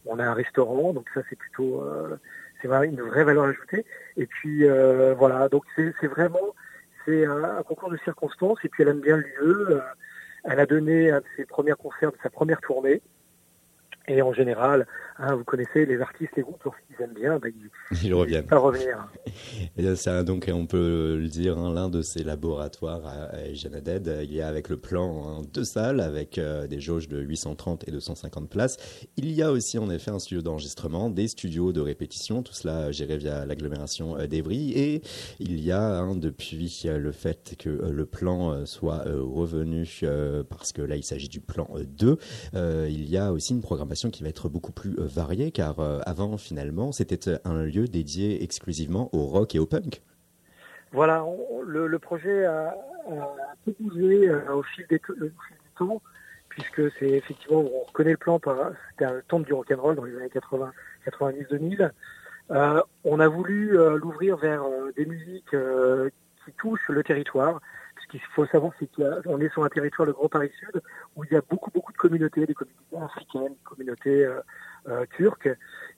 On 0.04 0.18
a 0.18 0.24
un 0.26 0.34
restaurant, 0.34 0.92
donc 0.92 1.06
ça 1.14 1.22
c'est 1.30 1.36
plutôt, 1.36 1.82
euh, 1.82 2.16
c'est 2.60 2.68
une 2.68 3.00
vraie 3.00 3.24
valeur 3.24 3.44
ajoutée. 3.44 3.86
Et 4.18 4.26
puis 4.26 4.66
euh, 4.66 5.14
voilà, 5.14 5.48
donc 5.48 5.64
c'est 5.74 6.06
vraiment, 6.06 6.54
c'est 7.06 7.24
un 7.24 7.62
concours 7.62 7.90
de 7.90 7.96
circonstances. 8.04 8.58
Et 8.62 8.68
puis 8.68 8.82
elle 8.82 8.90
aime 8.90 9.00
bien 9.00 9.16
le 9.16 9.22
lieu. 9.22 9.80
Elle 10.44 10.60
a 10.60 10.66
donné 10.66 11.10
un 11.10 11.20
de 11.20 11.24
ses 11.36 11.44
premiers 11.44 11.74
concerts 11.74 12.12
de 12.12 12.18
sa 12.22 12.30
première 12.30 12.60
tournée. 12.60 13.02
Et 14.12 14.22
en 14.22 14.32
général, 14.32 14.88
hein, 15.18 15.36
vous 15.36 15.44
connaissez 15.44 15.86
les 15.86 16.00
artistes, 16.00 16.32
les 16.36 16.42
groupes, 16.42 16.60
lorsqu'ils 16.64 17.00
aiment 17.00 17.14
bien, 17.14 17.38
ben, 17.38 17.52
ils 17.92 18.06
Ils 18.08 18.12
reviennent. 18.12 18.44
pas 18.46 18.58
revenir. 18.58 19.06
Et 19.78 19.86
un- 20.08 20.24
donc, 20.24 20.50
on 20.52 20.66
peut 20.66 21.16
le 21.20 21.28
dire, 21.28 21.56
hein, 21.56 21.72
l'un 21.72 21.88
de 21.88 22.02
ces 22.02 22.24
laboratoires 22.24 23.06
à, 23.06 23.36
à 23.36 23.52
Jeanne 23.54 23.76
Haddad. 23.76 24.20
Il 24.24 24.34
y 24.34 24.40
a 24.40 24.48
avec 24.48 24.68
le 24.68 24.78
plan 24.78 25.22
hein, 25.38 25.42
deux 25.54 25.62
salles 25.62 26.00
avec 26.00 26.38
euh, 26.38 26.66
des 26.66 26.80
jauges 26.80 27.06
de 27.06 27.20
830 27.20 27.86
et 27.86 27.92
250 27.92 28.50
places. 28.50 28.78
Il 29.16 29.30
y 29.30 29.42
a 29.42 29.52
aussi 29.52 29.78
en 29.78 29.88
effet 29.90 30.10
un 30.10 30.18
studio 30.18 30.42
d'enregistrement, 30.42 31.08
des 31.08 31.28
studios 31.28 31.72
de 31.72 31.80
répétition, 31.80 32.42
tout 32.42 32.52
cela 32.54 32.90
géré 32.90 33.16
via 33.16 33.46
l'agglomération 33.46 34.18
euh, 34.18 34.26
d'Evry. 34.26 34.72
Et 34.72 35.02
il 35.38 35.60
y 35.60 35.70
a, 35.70 36.04
depuis 36.16 36.82
euh, 36.86 36.98
le 36.98 37.12
fait 37.12 37.54
que 37.58 37.68
euh, 37.70 37.92
le 37.92 38.06
plan 38.06 38.52
euh, 38.52 38.64
soit 38.64 39.06
euh, 39.06 39.22
revenu, 39.22 39.88
euh, 40.02 40.42
parce 40.42 40.72
que 40.72 40.82
là 40.82 40.96
il 40.96 41.04
s'agit 41.04 41.28
du 41.28 41.40
plan 41.40 41.68
euh, 41.76 41.84
2, 41.84 42.16
euh, 42.54 42.88
il 42.90 43.08
y 43.08 43.16
a 43.16 43.32
aussi 43.32 43.52
une 43.52 43.60
programmation 43.60 43.99
qui 44.08 44.22
va 44.22 44.30
être 44.30 44.48
beaucoup 44.48 44.72
plus 44.72 44.98
euh, 44.98 45.06
variée, 45.06 45.50
car 45.50 45.80
euh, 45.80 46.00
avant 46.06 46.38
finalement 46.38 46.92
c'était 46.92 47.28
euh, 47.28 47.38
un 47.44 47.64
lieu 47.64 47.86
dédié 47.86 48.42
exclusivement 48.42 49.10
au 49.12 49.26
rock 49.26 49.54
et 49.54 49.58
au 49.58 49.66
punk. 49.66 50.00
Voilà, 50.92 51.24
le, 51.66 51.98
projet 51.98 52.46
a, 52.46 52.68
a 53.08 53.54
peu 53.64 53.74
bougé 53.78 54.30
au, 54.52 54.62
fil 54.62 54.86
des, 54.88 54.98
du 54.98 55.32
temps, 55.78 56.00
puisque 56.48 56.90
c'est 56.98 57.10
effectivement, 57.10 57.60
on 57.60 57.84
reconnaît 57.86 58.12
le 58.12 58.16
plan, 58.16 58.40
c'était 58.90 59.04
un 59.04 59.20
temple 59.28 59.46
du 59.46 59.52
rock'n'roll 59.52 59.94
dans 59.94 60.04
les 60.04 60.16
années 60.16 60.30
80, 60.30 60.72
90, 61.04 61.46
2000. 61.50 61.92
Euh, 62.50 62.82
on 63.04 63.20
a 63.20 63.28
voulu 63.28 63.76
l'ouvrir 63.98 64.36
vers 64.36 64.64
des 64.96 65.06
musiques 65.06 65.54
qui 66.44 66.52
touchent 66.58 66.88
le 66.88 67.04
territoire. 67.04 67.60
Qu'il 68.10 68.20
faut 68.34 68.46
savoir, 68.46 68.72
c'est 68.78 68.90
qu'on 68.92 69.40
est 69.40 69.52
sur 69.52 69.64
un 69.64 69.68
territoire, 69.68 70.06
le 70.06 70.12
Grand 70.12 70.28
Paris 70.28 70.50
Sud, 70.58 70.82
où 71.16 71.24
il 71.24 71.32
y 71.32 71.36
a 71.36 71.42
beaucoup, 71.48 71.70
beaucoup 71.70 71.92
de 71.92 71.96
communautés, 71.96 72.44
des 72.44 72.54
communautés 72.54 72.96
africaines, 72.96 73.54
des 73.54 73.64
communautés 73.64 74.24
euh, 74.24 74.40
euh, 74.88 75.06
turques. 75.16 75.48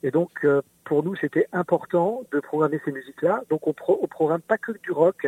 Et 0.03 0.11
donc, 0.11 0.31
euh, 0.43 0.61
pour 0.83 1.03
nous, 1.03 1.15
c'était 1.15 1.47
important 1.51 2.23
de 2.31 2.39
programmer 2.39 2.79
ces 2.85 2.91
musiques-là. 2.91 3.43
Donc, 3.49 3.67
on, 3.67 3.73
pro 3.73 3.99
on 4.01 4.07
programme 4.07 4.41
pas 4.41 4.57
que 4.57 4.73
du 4.73 4.91
rock, 4.91 5.27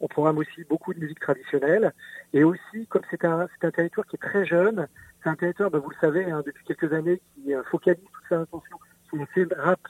on 0.00 0.08
programme 0.08 0.38
aussi 0.38 0.64
beaucoup 0.64 0.92
de 0.92 1.00
musique 1.00 1.20
traditionnelle. 1.20 1.92
Et 2.32 2.44
aussi, 2.44 2.86
comme 2.88 3.02
c'est 3.10 3.24
un, 3.24 3.46
c'est 3.54 3.66
un 3.66 3.70
territoire 3.70 4.06
qui 4.06 4.16
est 4.16 4.18
très 4.18 4.44
jeune, 4.44 4.88
c'est 5.22 5.28
un 5.30 5.36
territoire, 5.36 5.70
ben, 5.70 5.78
vous 5.78 5.90
le 5.90 5.96
savez, 6.00 6.30
hein, 6.30 6.42
depuis 6.44 6.64
quelques 6.64 6.92
années, 6.92 7.20
qui 7.34 7.54
euh, 7.54 7.62
focalise 7.64 8.04
toute 8.12 8.28
sa 8.28 8.40
attention 8.40 8.76
sur 9.08 9.16
le 9.16 9.26
film 9.26 9.48
rap 9.56 9.80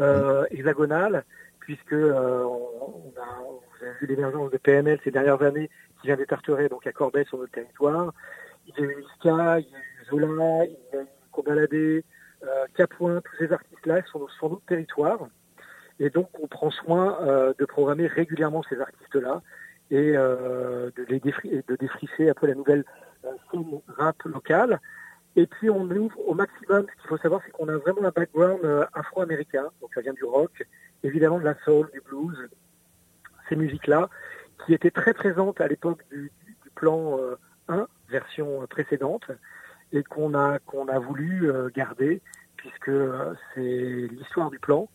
euh, 0.00 0.46
hexagonal, 0.50 1.24
puisque 1.60 1.92
euh, 1.92 2.44
on, 2.44 3.12
on 3.16 3.20
a, 3.20 3.44
Vous 3.78 3.86
avez 3.86 3.94
vu 4.00 4.06
l'émergence 4.06 4.50
de 4.50 4.56
PNL 4.58 4.98
ces 5.04 5.10
dernières 5.10 5.42
années 5.42 5.70
qui 6.00 6.08
vient 6.08 6.16
d'Étarteret, 6.16 6.68
donc 6.68 6.86
à 6.86 6.92
Corbeil 6.92 7.24
sur 7.26 7.38
notre 7.38 7.52
territoire. 7.52 8.12
Il 8.66 8.74
y 8.76 8.82
a 8.82 8.90
eu 8.90 8.96
Niska, 8.96 9.60
il 9.60 9.66
y 9.68 9.74
a 9.74 9.78
eu 9.78 10.04
Zola, 10.10 10.64
il 10.64 10.76
y 10.92 10.96
a 10.96 11.02
eu 11.02 11.06
Cobaladé, 11.32 12.04
euh, 12.44 12.64
Capouin, 12.74 13.20
tous 13.20 13.36
ces 13.38 13.52
artistes-là 13.52 14.02
sont 14.10 14.26
sur 14.28 14.50
notre 14.50 14.64
territoire. 14.66 15.28
Et 16.00 16.10
donc, 16.10 16.28
on 16.40 16.46
prend 16.46 16.70
soin 16.70 17.18
euh, 17.22 17.52
de 17.58 17.64
programmer 17.64 18.06
régulièrement 18.06 18.62
ces 18.68 18.80
artistes-là 18.80 19.42
et 19.90 20.12
euh, 20.16 20.90
de 20.96 21.04
les 21.04 21.18
défri- 21.20 21.64
de 21.66 21.76
défricher 21.76 22.30
un 22.30 22.34
peu 22.34 22.46
la 22.46 22.54
nouvelle 22.54 22.84
scène 23.50 23.80
rap 23.88 24.22
locale. 24.24 24.80
Et 25.36 25.46
puis, 25.46 25.70
on 25.70 25.88
ouvre 25.90 26.18
au 26.26 26.34
maximum. 26.34 26.86
Ce 26.88 27.00
qu'il 27.00 27.08
faut 27.08 27.18
savoir, 27.18 27.40
c'est 27.44 27.52
qu'on 27.52 27.68
a 27.68 27.76
vraiment 27.76 28.04
un 28.04 28.10
background 28.10 28.60
afro-américain. 28.94 29.68
Donc, 29.80 29.90
ça 29.94 30.00
vient 30.00 30.12
du 30.12 30.24
rock, 30.24 30.64
évidemment 31.02 31.38
de 31.38 31.44
la 31.44 31.54
soul, 31.64 31.88
du 31.92 32.00
blues, 32.00 32.48
ces 33.48 33.56
musiques-là, 33.56 34.08
qui 34.64 34.74
étaient 34.74 34.90
très 34.90 35.14
présentes 35.14 35.60
à 35.60 35.68
l'époque 35.68 36.04
du, 36.10 36.32
plan 36.74 37.18
euh, 37.18 37.36
1, 37.68 37.88
version 38.08 38.62
euh, 38.62 38.66
précédente, 38.66 39.24
et 39.92 40.02
qu'on 40.04 40.34
a 40.34 40.58
qu'on 40.60 40.86
a 40.88 40.98
voulu 40.98 41.50
euh, 41.50 41.70
garder, 41.74 42.20
puisque 42.56 42.88
euh, 42.88 43.34
c'est 43.54 44.08
l'histoire 44.12 44.50
du 44.50 44.58
plan 44.58 44.88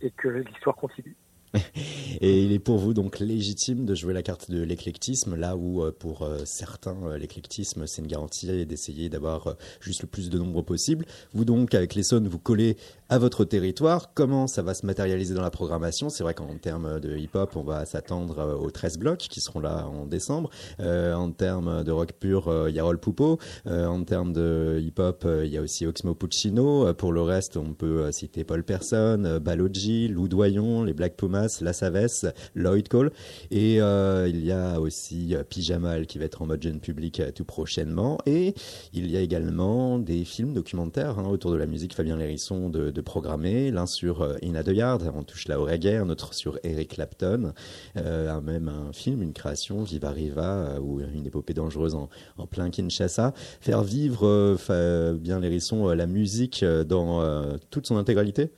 et 0.00 0.10
que 0.10 0.28
l'histoire 0.28 0.76
continue. 0.76 1.16
Et 2.20 2.42
il 2.42 2.52
est 2.52 2.58
pour 2.58 2.78
vous 2.78 2.94
donc 2.94 3.18
légitime 3.18 3.84
de 3.84 3.94
jouer 3.94 4.12
la 4.12 4.22
carte 4.22 4.50
de 4.50 4.62
l'éclectisme, 4.62 5.36
là 5.36 5.56
où 5.56 5.82
euh, 5.82 5.92
pour 5.96 6.22
euh, 6.22 6.38
certains, 6.44 6.96
euh, 7.04 7.18
l'éclectisme, 7.18 7.86
c'est 7.86 8.02
une 8.02 8.08
garantie 8.08 8.66
d'essayer 8.66 9.08
d'avoir 9.08 9.46
euh, 9.46 9.54
juste 9.80 10.02
le 10.02 10.08
plus 10.08 10.30
de 10.30 10.38
nombre 10.38 10.62
possible. 10.62 11.04
Vous 11.32 11.44
donc, 11.44 11.74
avec 11.74 11.94
l'Essonne, 11.94 12.28
vous 12.28 12.38
collez 12.38 12.76
à 13.10 13.18
votre 13.18 13.44
territoire. 13.44 14.12
Comment 14.12 14.46
ça 14.46 14.62
va 14.62 14.74
se 14.74 14.84
matérialiser 14.84 15.34
dans 15.34 15.42
la 15.42 15.50
programmation? 15.50 16.10
C'est 16.10 16.22
vrai 16.22 16.34
qu'en 16.34 16.56
termes 16.58 17.00
de 17.00 17.16
hip-hop, 17.16 17.56
on 17.56 17.62
va 17.62 17.86
s'attendre 17.86 18.38
euh, 18.38 18.54
aux 18.54 18.70
13 18.70 18.98
blocs 18.98 19.18
qui 19.18 19.40
seront 19.40 19.60
là 19.60 19.86
en 19.86 20.04
décembre. 20.04 20.50
Euh, 20.80 21.14
en 21.14 21.30
termes 21.30 21.84
de 21.84 21.90
rock 21.90 22.12
pur, 22.12 22.48
euh, 22.48 22.68
il 22.68 22.76
y 22.76 22.78
a 22.78 22.84
Roll 22.84 22.98
Poupo. 22.98 23.38
Euh, 23.66 23.86
en 23.86 24.04
termes 24.04 24.32
de 24.32 24.78
hip-hop, 24.82 25.22
euh, 25.24 25.46
il 25.46 25.52
y 25.52 25.56
a 25.56 25.62
aussi 25.62 25.86
Oxmo 25.86 26.14
Puccino. 26.14 26.92
Pour 26.94 27.12
le 27.12 27.22
reste, 27.22 27.56
on 27.56 27.72
peut 27.72 28.12
citer 28.12 28.44
Paul 28.44 28.62
Person, 28.62 29.38
Balogi, 29.40 30.08
Lou 30.08 30.28
Doyon, 30.28 30.84
les 30.84 30.92
Black 30.92 31.16
Pumas, 31.16 31.58
La 31.62 31.72
Savesse, 31.72 32.26
Lloyd 32.54 32.88
Cole. 32.88 33.10
Et 33.50 33.80
euh, 33.80 34.28
il 34.28 34.44
y 34.44 34.52
a 34.52 34.80
aussi 34.80 35.34
Pyjamal 35.48 36.06
qui 36.06 36.18
va 36.18 36.26
être 36.26 36.42
en 36.42 36.46
mode 36.46 36.62
jeune 36.62 36.80
public 36.80 37.22
tout 37.34 37.44
prochainement. 37.44 38.18
Et 38.26 38.54
il 38.92 39.10
y 39.10 39.16
a 39.16 39.20
également 39.20 39.98
des 39.98 40.24
films 40.24 40.52
documentaires 40.52 41.18
hein, 41.18 41.28
autour 41.28 41.52
de 41.52 41.56
la 41.56 41.66
musique 41.66 41.94
Fabien 41.94 42.16
Lérisson 42.16 42.68
de 42.68 42.97
programmer. 43.02 43.70
L'un 43.70 43.86
sur 43.86 44.22
euh, 44.22 44.36
Ina 44.42 44.62
de 44.62 44.72
Yard, 44.72 45.12
on 45.14 45.22
touche 45.22 45.48
là 45.48 45.60
au 45.60 45.64
reggae, 45.64 46.00
un 46.00 46.08
autre 46.08 46.34
sur 46.34 46.58
Eric 46.64 46.94
Clapton. 46.94 47.52
Euh, 47.96 48.40
même 48.40 48.68
un 48.68 48.92
film, 48.92 49.22
une 49.22 49.32
création, 49.32 49.82
Viva 49.82 50.10
Riva, 50.10 50.56
euh, 50.56 50.78
ou 50.80 51.00
une 51.00 51.26
épopée 51.26 51.54
dangereuse 51.54 51.94
en, 51.94 52.08
en 52.36 52.46
plein 52.46 52.70
Kinshasa. 52.70 53.32
Faire 53.60 53.82
vivre 53.82 54.56
Fabien 54.58 55.40
Lérisson 55.40 55.88
euh, 55.88 55.94
la 55.94 56.06
musique 56.06 56.64
dans 56.64 57.22
toute 57.70 57.86
son 57.86 57.96
intégralité 57.96 58.50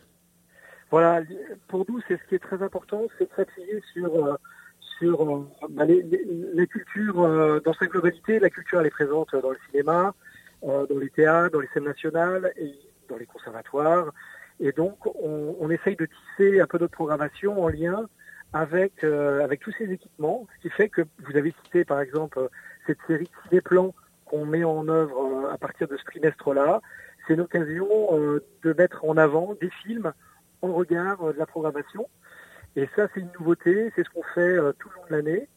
Voilà, 0.91 1.23
pour 1.69 1.85
nous, 1.89 2.01
c'est 2.07 2.17
ce 2.17 2.29
qui 2.29 2.35
est 2.35 2.41
très 2.41 2.63
important, 2.63 3.03
c'est 3.19 3.25
de 3.25 3.35
s'appuyer 3.37 3.83
sur 3.93 4.39
sur 4.99 5.49
bah, 5.71 5.87
les, 5.87 6.03
les, 6.03 6.27
les 6.53 6.67
cultures 6.67 7.61
dans 7.65 7.73
sa 7.73 7.87
globalité. 7.87 8.39
La 8.39 8.51
culture, 8.51 8.81
elle 8.81 8.87
est 8.87 8.91
présente 8.91 9.35
dans 9.35 9.51
le 9.51 9.57
cinéma, 9.71 10.15
dans 10.63 10.99
les 11.01 11.09
théâtres, 11.09 11.53
dans 11.53 11.61
les 11.61 11.69
scènes 11.73 11.85
nationales 11.85 12.53
et 12.57 12.75
dans 13.09 13.17
les 13.17 13.27
conservatoires. 13.27 14.13
Et 14.61 14.73
donc, 14.73 15.07
on, 15.07 15.57
on 15.59 15.71
essaye 15.71 15.97
de 15.97 16.07
tisser 16.07 16.61
un 16.61 16.67
peu 16.67 16.79
notre 16.79 16.93
programmation 16.93 17.63
en 17.63 17.69
lien 17.69 18.09
avec 18.53 19.05
euh, 19.05 19.43
avec 19.45 19.61
tous 19.61 19.73
ces 19.79 19.91
équipements, 19.91 20.47
ce 20.57 20.63
qui 20.63 20.71
fait 20.75 20.89
que 20.89 21.03
vous 21.25 21.37
avez 21.37 21.55
cité, 21.65 21.85
par 21.85 22.01
exemple, 22.01 22.49
cette 22.87 22.99
série 23.07 23.25
de 23.25 23.49
ciné-plans 23.49 23.95
qu'on 24.25 24.45
met 24.45 24.65
en 24.65 24.89
œuvre 24.89 25.47
euh, 25.47 25.53
à 25.53 25.59
partir 25.59 25.89
de 25.89 25.97
ce 25.97 26.05
trimestre-là. 26.05 26.81
C'est 27.27 27.35
une 27.35 27.41
occasion 27.41 27.89
euh, 28.13 28.43
de 28.63 28.73
mettre 28.73 29.05
en 29.05 29.17
avant 29.17 29.55
des 29.61 29.71
films 29.83 30.13
en 30.63 30.73
regard 30.73 31.23
euh, 31.23 31.33
de 31.33 31.39
la 31.39 31.47
programmation. 31.47 32.09
Et 32.77 32.89
ça, 32.97 33.09
c'est 33.13 33.21
une 33.21 33.31
nouveauté, 33.39 33.93
c'est 33.95 34.05
ce 34.05 34.11
qu'on 34.11 34.23
fait 34.35 34.41
euh, 34.41 34.73
tout 34.79 34.89
le 34.89 34.97
long 34.97 35.07
de 35.09 35.17
l'année. 35.17 35.49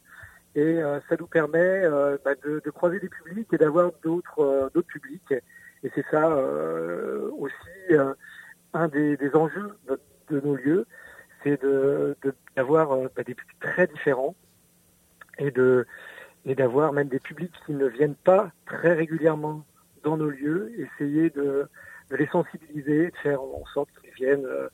Et 0.56 0.82
ça 1.10 1.16
nous 1.20 1.26
permet 1.26 1.82
bah, 2.24 2.36
de, 2.46 2.62
de 2.64 2.70
croiser 2.70 3.00
des 3.00 3.10
publics 3.10 3.52
et 3.54 3.58
d'avoir 3.58 3.92
d'autres 4.04 4.70
d'autres 4.72 4.88
publics. 4.88 5.34
Et 5.82 5.92
c'est 5.96 6.06
ça 6.12 6.30
aussi 7.40 7.98
un 8.74 8.88
des, 8.88 9.18
des 9.18 9.36
enjeux 9.36 9.78
de, 9.88 10.00
de 10.30 10.40
nos 10.42 10.56
lieux, 10.56 10.86
c'est 11.44 11.62
de 11.62 12.16
de- 12.24 12.36
d'avoir 12.56 12.92
euh, 12.94 13.08
bah, 13.16 13.24
des 13.24 13.36
publics 13.36 13.60
très 13.60 13.88
différents 13.88 14.36
et 15.38 15.52
de 15.52 15.86
et 16.46 16.56
d'avoir 16.56 16.92
même 16.94 17.08
des 17.08 17.20
publics 17.20 17.54
qui 17.66 17.74
ne 17.74 17.86
viennent 17.88 18.16
pas 18.16 18.52
très 18.66 18.94
régulièrement 18.94 19.64
dans 20.04 20.18
nos 20.18 20.30
lieux, 20.30 20.74
essayer 20.78 21.30
de, 21.30 21.70
de 22.10 22.16
les 22.18 22.28
sensibiliser, 22.28 23.12
de 23.12 23.16
faire 23.18 23.42
en 23.42 23.64
sorte 23.74 23.90
qu'ils 24.02 24.12
viennent 24.14 24.46
euh, 24.46 24.68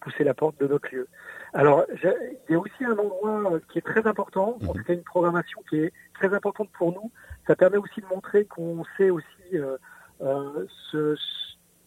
pousser 0.00 0.22
la 0.22 0.34
porte 0.34 0.60
de 0.60 0.68
notre 0.68 0.88
lieu. 0.94 1.08
Alors, 1.52 1.84
il 1.90 2.38
y 2.50 2.54
a 2.54 2.58
aussi 2.60 2.84
un 2.84 2.96
endroit 2.96 3.54
euh, 3.54 3.60
qui 3.72 3.78
est 3.78 3.82
très 3.82 4.06
important, 4.06 4.56
en 4.62 4.66
Mhm. 4.66 4.72
tout 4.74 4.84
cas 4.84 4.92
une 4.92 5.02
programmation 5.02 5.60
qui 5.68 5.78
est 5.80 5.92
très 6.14 6.32
importante 6.32 6.70
pour 6.78 6.92
nous. 6.92 7.10
Ça 7.48 7.56
permet 7.56 7.78
aussi 7.78 8.00
de 8.00 8.06
montrer 8.06 8.44
qu'on 8.44 8.84
sait 8.96 9.10
aussi 9.10 9.26
euh, 9.54 9.76
euh, 10.20 10.64
se- 10.92 11.16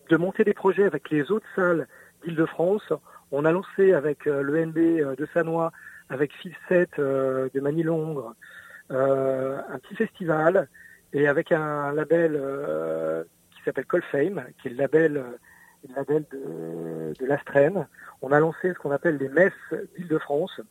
de 0.10 0.17
monter 0.17 0.43
des 0.43 0.54
projets 0.54 0.86
avec 0.86 1.10
les 1.10 1.32
autres 1.32 1.45
salles 1.56 1.88
d'Île-de-France. 2.24 2.91
On 3.32 3.45
a 3.45 3.52
lancé 3.52 3.93
avec 3.93 4.28
euh, 4.28 4.41
le 4.41 4.65
NB 4.65 4.78
euh, 4.78 5.15
de 5.15 5.28
Sanois, 5.34 5.72
avec 6.10 6.34
Phil 6.34 6.54
7 6.67 6.98
euh, 6.98 7.48
de 7.54 7.62
Manille-Longres, 7.62 8.34
euh, 8.91 9.62
un 9.69 9.78
petit 9.78 9.95
festival 9.95 10.67
et 11.13 11.28
avec 11.28 11.52
un 11.52 11.93
label 11.93 12.39
qui 13.52 13.63
s'appelle 13.63 13.86
Colfame, 13.86 14.45
qui 14.62 14.67
est 14.67 14.72
le 14.72 14.78
label, 14.78 15.24
le 15.88 15.95
label 15.95 16.26
de, 16.32 17.13
de. 17.19 17.86
On 18.22 18.32
a 18.32 18.39
lancé 18.39 18.74
ce 18.74 18.80
qu'on 18.80 18.91
appelle 18.91 19.17
les 19.17 19.30
messes 19.30 19.54
d'Île-de-France. 19.98 20.62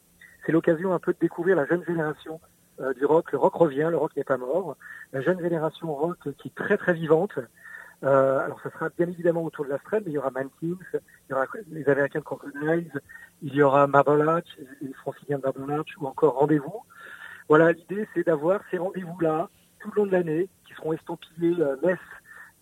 C'est 0.47 0.53
l'occasion 0.53 0.93
un 0.93 1.01
peu 1.01 1.13
de 1.13 1.19
découvrir 1.19 1.57
la 1.57 1.67
jeune 1.67 1.85
génération 1.85 2.41
du 2.97 3.05
rock. 3.05 3.33
Le 3.33 3.39
rock 3.39 3.55
revient, 3.55 3.89
le 3.91 3.97
rock 3.97 4.15
n'est 4.17 4.23
pas 4.23 4.37
mort. 4.37 4.77
La 5.13 5.23
jeune 5.23 5.41
génération 5.41 5.93
rock 5.93 6.19
qui 6.39 6.49
est 6.49 6.55
très 6.55 6.77
très 6.77 6.93
vivante. 6.93 7.37
Euh, 8.05 8.39
alors 8.39 8.61
ça 8.63 8.71
sera 8.71 8.91
bien 8.97 9.09
évidemment 9.09 9.43
autour 9.43 9.65
de 9.65 9.71
l'Astrène, 9.71 10.03
mais 10.05 10.13
il 10.13 10.15
y 10.15 10.19
aura 10.19 10.31
Mankins, 10.31 10.51
il 10.63 11.01
y 11.31 11.33
aura 11.33 11.47
les 11.71 11.89
Américains 11.89 12.21
de 12.21 12.25
Crocodiles, 12.25 12.93
il 13.43 13.55
y 13.55 13.63
aura 13.63 13.87
Marble 13.89 14.43
les 14.81 14.93
Franciliens 14.95 15.39
de 15.39 15.43
Marble 15.43 15.85
ou 16.01 16.07
encore 16.07 16.35
Rendez-vous. 16.35 16.83
Voilà, 17.49 17.73
l'idée 17.73 18.07
c'est 18.15 18.25
d'avoir 18.25 18.61
ces 18.71 18.79
rendez-vous-là 18.79 19.49
tout 19.81 19.91
le 19.91 20.03
long 20.03 20.07
de 20.07 20.13
l'année, 20.13 20.49
qui 20.67 20.75
seront 20.75 20.93
estampillés 20.93 21.57
euh, 21.61 21.77
Metz 21.85 21.99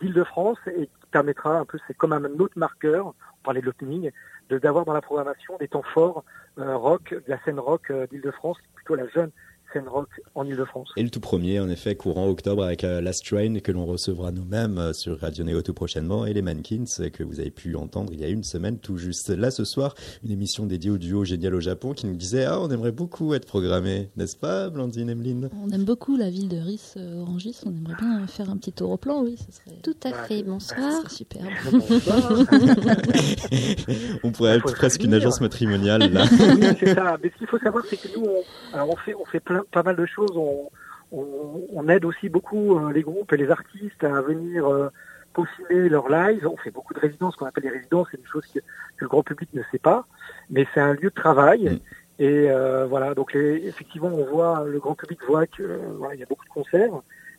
d'Île-de-France 0.01 0.59
et 0.67 0.87
qui 0.87 1.07
permettra 1.11 1.57
un 1.59 1.65
peu, 1.65 1.77
c'est 1.87 1.95
comme 1.95 2.13
un 2.13 2.23
autre 2.39 2.57
marqueur, 2.57 3.07
on 3.07 3.43
parlait 3.43 3.61
de 3.61 3.65
l'opening, 3.65 4.11
d'avoir 4.49 4.85
dans 4.85 4.93
la 4.93 5.01
programmation 5.01 5.57
des 5.57 5.67
temps 5.67 5.83
forts 5.93 6.23
euh, 6.57 6.77
rock, 6.77 7.13
de 7.13 7.23
la 7.27 7.41
scène 7.43 7.59
rock 7.59 7.91
euh, 7.91 8.07
d'Île-de-France, 8.07 8.57
plutôt 8.75 8.95
la 8.95 9.07
jeune 9.07 9.31
scène 9.73 9.87
rock 9.87 10.07
en 10.35 10.45
Île-de-France. 10.45 10.89
Et 10.97 11.03
le 11.03 11.09
tout 11.09 11.19
premier, 11.19 11.59
en 11.59 11.69
effet, 11.69 11.95
courant 11.95 12.27
octobre 12.29 12.63
avec 12.63 12.83
euh, 12.83 13.01
Last 13.01 13.25
Train 13.25 13.59
que 13.59 13.71
l'on 13.71 13.85
recevra 13.85 14.31
nous-mêmes 14.31 14.77
euh, 14.77 14.93
sur 14.93 15.19
Radio 15.19 15.43
Néo 15.43 15.61
tout 15.61 15.73
prochainement 15.73 16.25
et 16.25 16.33
les 16.33 16.41
Mankins 16.41 16.83
euh, 16.99 17.09
que 17.09 17.23
vous 17.23 17.39
avez 17.39 17.51
pu 17.51 17.75
entendre 17.75 18.11
il 18.13 18.19
y 18.21 18.23
a 18.23 18.29
une 18.29 18.43
semaine 18.43 18.77
tout 18.79 18.97
juste. 18.97 19.29
Là, 19.29 19.51
ce 19.51 19.65
soir, 19.65 19.93
une 20.23 20.31
émission 20.31 20.65
dédiée 20.65 20.91
au 20.91 20.97
duo 20.97 21.23
génial 21.25 21.55
au 21.55 21.59
Japon 21.59 21.93
qui 21.93 22.05
nous 22.07 22.15
disait 22.15 22.45
Ah, 22.45 22.59
on 22.61 22.69
aimerait 22.69 22.91
beaucoup 22.91 23.33
être 23.33 23.45
programmé, 23.45 24.09
n'est-ce 24.17 24.37
pas, 24.37 24.69
Blandine 24.69 25.09
Emeline? 25.09 25.49
On 25.63 25.69
aime 25.71 25.85
beaucoup 25.85 26.15
la 26.17 26.29
ville 26.29 26.47
de 26.49 26.57
Ris 26.57 26.93
euh, 26.97 27.21
Orangis. 27.21 27.57
On 27.65 27.69
aimerait 27.75 27.95
bien 27.99 28.25
faire 28.27 28.49
un 28.49 28.57
petit 28.57 28.71
tour 28.73 28.91
au 28.91 28.97
plan, 28.97 29.23
oui, 29.23 29.35
ce 29.37 29.51
serait, 29.51 29.77
Tout 29.83 29.95
à 30.03 30.11
Bah, 30.11 30.23
fait, 30.27 30.43
bonsoir. 30.43 31.01
serait 31.01 31.09
superbe. 31.09 31.47
Bonsoir. 31.71 32.31
On 34.23 34.31
pourrait 34.31 34.57
être 34.57 34.69
faut 34.69 34.75
presque 34.75 35.03
une 35.03 35.13
agence 35.13 35.41
matrimoniale 35.41 36.11
là. 36.11 36.25
oui, 36.31 36.67
c'est 36.79 36.93
ça. 36.95 37.17
Mais 37.21 37.29
ce 37.33 37.37
qu'il 37.37 37.47
faut 37.47 37.59
savoir, 37.59 37.83
c'est 37.89 37.97
que 37.97 38.07
nous, 38.17 38.25
on, 38.25 38.75
alors 38.75 38.89
on 38.89 38.95
fait, 38.97 39.13
on 39.15 39.25
fait 39.25 39.39
plein, 39.39 39.56
pas 39.65 39.83
mal 39.83 39.95
de 39.95 40.05
choses. 40.05 40.35
On, 40.35 40.69
on, 41.11 41.61
on 41.73 41.87
aide 41.89 42.05
aussi 42.05 42.29
beaucoup 42.29 42.77
euh, 42.77 42.91
les 42.91 43.01
groupes 43.01 43.31
et 43.33 43.37
les 43.37 43.49
artistes 43.49 44.03
à 44.03 44.21
venir 44.21 44.67
euh, 44.67 44.89
peaufiner 45.33 45.89
leurs 45.89 46.09
lives. 46.09 46.47
On 46.47 46.57
fait 46.57 46.71
beaucoup 46.71 46.93
de 46.93 46.99
résidences, 46.99 47.33
ce 47.33 47.39
qu'on 47.39 47.45
appelle 47.45 47.63
les 47.63 47.69
résidences. 47.69 48.07
C'est 48.11 48.19
une 48.19 48.27
chose 48.27 48.45
que, 48.47 48.59
que 48.59 49.01
le 49.01 49.07
grand 49.07 49.23
public 49.23 49.49
ne 49.53 49.61
sait 49.71 49.79
pas, 49.79 50.05
mais 50.49 50.67
c'est 50.73 50.81
un 50.81 50.93
lieu 50.93 51.09
de 51.09 51.15
travail. 51.15 51.65
Mm. 51.69 51.79
Et 52.19 52.49
euh, 52.49 52.87
voilà, 52.87 53.13
donc 53.13 53.33
les- 53.33 53.67
effectivement, 53.67 54.07
on 54.07 54.25
voit, 54.25 54.65
le 54.65 54.79
grand 54.79 54.95
public 54.95 55.19
voit 55.27 55.45
que 55.45 55.61
euh, 55.63 55.77
voilà, 55.97 56.15
il 56.15 56.19
y 56.19 56.23
a 56.23 56.25
beaucoup 56.25 56.45
de 56.45 56.49
concerts, 56.49 56.91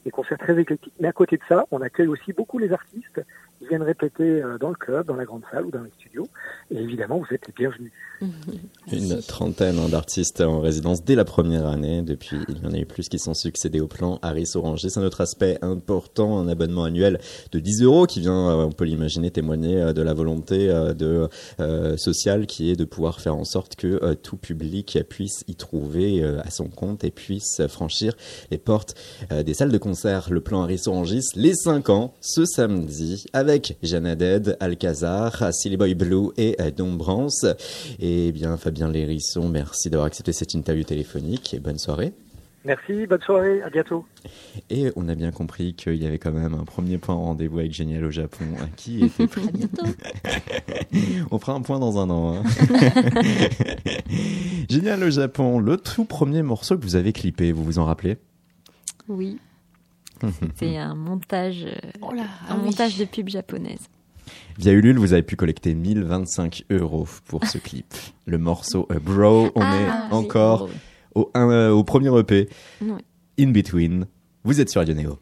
des 0.04 0.12
concerts 0.12 0.38
très 0.38 0.57
éclectiques. 0.59 0.94
Mais 1.00 1.09
à 1.09 1.12
côté 1.12 1.37
de 1.37 1.42
ça, 1.48 1.66
on 1.72 1.81
accueille 1.81 2.07
aussi 2.07 2.33
beaucoup 2.33 2.59
les 2.59 2.72
artistes 2.72 3.20
Ils 3.61 3.68
viennent 3.68 3.83
répéter 3.83 4.42
euh, 4.42 4.59
dans 4.59 4.68
le 4.68 4.75
club, 4.75 5.07
dans 5.07 5.16
la 5.16 5.25
grande 5.25 5.42
salle 5.51 5.66
ou 5.66 5.71
dans 5.71 5.83
les 5.83 5.90
studios. 5.99 6.29
Et 6.71 6.77
évidemment, 6.77 7.18
vous 7.18 7.35
êtes 7.35 7.47
les 7.47 7.53
bienvenus. 7.57 7.92
Une 8.92 9.21
trentaine 9.23 9.79
hein, 9.79 9.88
d'artistes 9.88 10.40
en 10.40 10.61
résidence 10.61 11.05
dès 11.05 11.14
la 11.14 11.25
première 11.25 11.66
année. 11.66 12.03
Depuis, 12.03 12.38
il 12.49 12.62
y 12.62 12.66
en 12.66 12.73
a 12.73 12.79
eu 12.79 12.87
plus 12.87 13.09
qui 13.09 13.18
sont 13.18 13.35
succédés 13.35 13.81
au 13.81 13.88
plan 13.88 14.18
Harris 14.23 14.53
Oranger. 14.55 14.88
C'est 14.88 15.01
un 15.01 15.05
autre 15.05 15.21
aspect 15.21 15.59
important, 15.62 16.38
un 16.38 16.49
abonnement 16.49 16.85
annuel 16.85 17.18
de 17.53 17.59
10 17.59 17.83
euros 17.83 18.07
qui 18.07 18.21
vient, 18.21 18.51
euh, 18.51 18.64
on 18.64 18.73
peut 18.73 18.85
l'imaginer, 18.85 19.31
témoigner 19.31 19.81
euh, 19.81 19.92
de 19.92 20.03
la 20.03 20.14
volonté 20.14 20.68
de 20.68 21.29
euh, 21.61 21.97
sociale 21.97 22.47
qui 22.47 22.71
est 22.71 22.77
de 22.77 22.85
pouvoir 22.85 23.21
faire 23.21 23.37
en 23.37 23.44
sorte 23.44 23.77
que 23.77 24.03
euh, 24.03 24.14
tout 24.14 24.37
public 24.37 24.99
puisse 25.09 25.44
y 25.47 25.55
trouver 25.55 26.23
euh, 26.23 26.40
à 26.40 26.51
son 26.51 26.68
compte 26.68 27.05
et 27.05 27.11
puisse 27.11 27.62
franchir 27.68 28.14
les 28.51 28.59
portes 28.59 28.94
euh, 29.33 29.42
des 29.42 29.55
salles 29.55 29.73
de 29.73 29.79
concert. 29.79 30.29
Le 30.31 30.40
plan 30.40 30.62
Harris 30.62 30.83
Orangis, 30.87 31.25
les 31.35 31.55
5 31.55 31.90
ans, 31.90 32.14
ce 32.21 32.44
samedi, 32.44 33.27
avec 33.33 33.48
Jeanne 33.83 34.15
Dead, 34.15 34.57
Alcazar, 34.61 35.53
Silly 35.53 35.77
Boy 35.77 35.95
Blue 35.95 36.29
et 36.37 36.57
euh, 36.61 36.71
Dombrance. 36.71 37.47
Et 37.99 38.33
bien, 38.33 38.57
Fabien 38.57 38.89
Lérisson, 38.91 39.49
merci 39.49 39.91
d'avoir 39.91 40.07
accepté 40.07 40.33
cette 40.33 40.55
interview 40.55 40.85
téléphonique 40.85 41.55
et 41.55 41.59
bonne 41.61 41.79
soirée. 41.79 42.13
Merci, 42.65 43.07
bonne 43.07 43.21
soirée, 43.23 43.63
à 43.63 43.71
bientôt. 43.71 44.05
Et 44.69 44.91
on 44.97 45.09
a 45.09 45.15
bien 45.15 45.31
compris 45.31 45.75
qu'il 45.75 45.95
y 45.95 46.07
avait 46.07 46.19
quand 46.19 46.33
même 46.33 46.55
un 46.55 46.65
premier 46.65 46.99
point 46.99 47.15
en 47.15 47.23
rendez-vous 47.23 47.61
avec 47.61 47.73
Génial 47.73 48.05
au 48.05 48.11
Japon 48.11 48.45
hein, 48.61 48.69
qui 48.77 49.05
était 49.05 49.27
pris. 49.27 49.49
À 49.49 49.53
bientôt. 49.53 49.87
On 51.31 51.39
fera 51.39 51.53
un 51.55 51.63
point 51.63 51.79
dans 51.79 51.99
un 51.99 52.11
an. 52.11 52.37
hein. 52.37 52.43
Génial 54.69 55.03
au 55.05 55.11
Japon, 55.11 55.61
le 55.61 55.77
tout 55.77 56.05
premier 56.05 56.43
morceau 56.43 56.77
que 56.77 56.83
vous 56.83 56.97
avez 56.97 57.13
clippé, 57.13 57.53
vous 57.53 57.65
vous 57.65 57.79
en 57.79 57.85
rappelez? 57.85 58.19
Oui. 59.09 59.39
C'était 60.54 60.76
un 60.76 60.94
montage, 60.94 61.64
euh, 61.64 61.90
Oh 62.02 62.12
là, 62.12 62.24
un 62.48 62.57
montage 62.57 62.98
de 62.98 63.04
pub 63.04 63.28
japonaise. 63.28 63.88
Via 64.59 64.72
Ulule, 64.72 64.98
vous 64.98 65.12
avez 65.12 65.22
pu 65.22 65.37
collecter 65.37 65.74
1025 65.74 66.64
euros 66.70 67.07
pour 67.26 67.46
ce 67.46 67.59
clip. 67.59 67.94
Le 68.26 68.37
morceau 68.38 68.87
euh, 68.92 68.98
Bro, 68.98 69.50
on 69.54 69.61
Ah, 69.61 69.76
est 69.76 69.85
oui. 69.85 69.90
encore 70.11 70.68
au, 71.14 71.31
un, 71.35 71.48
euh, 71.50 71.70
au 71.70 71.85
premier 71.85 72.16
EP, 72.18 72.48
Oui. 72.83 72.92
In 73.40 73.50
Between. 73.52 74.07
Vous 74.44 74.61
êtes 74.61 74.68
sur 74.70 74.81
Radio 74.81 74.94
Neo. 74.94 75.18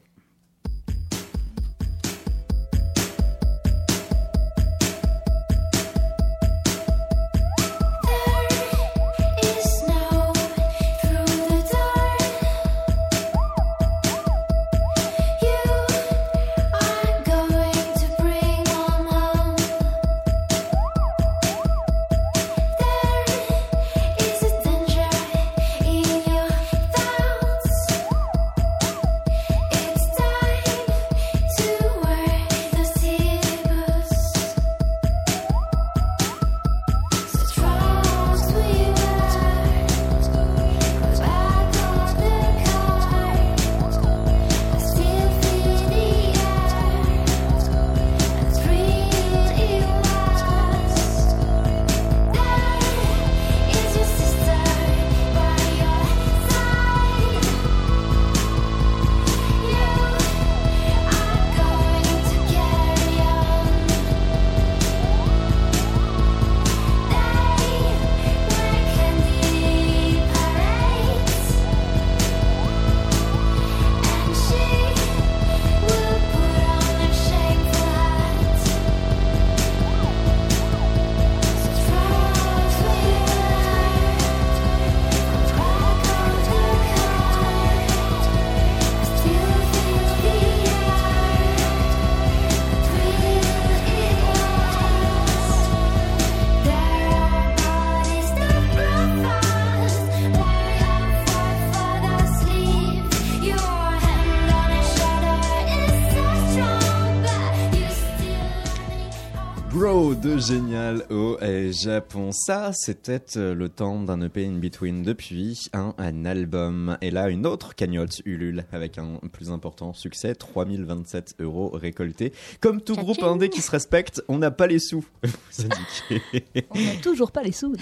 Génial 110.47 111.05
au 111.11 111.39
Japon. 111.73 112.31
Ça, 112.31 112.71
c'était 112.73 113.37
euh, 113.37 113.53
le 113.53 113.69
temps 113.69 114.01
d'un 114.01 114.21
EP 114.21 114.47
in 114.47 114.59
between 114.59 115.03
depuis 115.03 115.69
un, 115.73 115.93
un 115.99 116.25
album. 116.25 116.97
Et 117.01 117.11
là, 117.11 117.31
une 117.31 117.47
autre 117.47 117.75
cagnotte 117.75 118.23
Ulule 118.25 118.65
avec 118.71 118.99
un 118.99 119.19
plus 119.33 119.51
important 119.51 119.93
succès, 119.93 120.37
3027 120.37 121.37
euros 121.41 121.71
récoltés. 121.71 122.33
Comme 122.61 122.81
tout 122.81 122.95
groupe 122.95 123.25
indé 123.25 123.49
qui 123.49 123.61
se 123.61 123.73
respecte, 123.73 124.23
on 124.29 124.39
n'a 124.39 124.53
pas 124.53 124.69
les 124.69 124.79
sous. 124.79 125.05
Vous 125.23 125.65
indiquez. 125.65 126.23
On 126.71 126.81
n'a 126.81 126.95
toujours 127.03 127.33
pas 127.33 127.43
les 127.43 127.53
sous. 127.53 127.75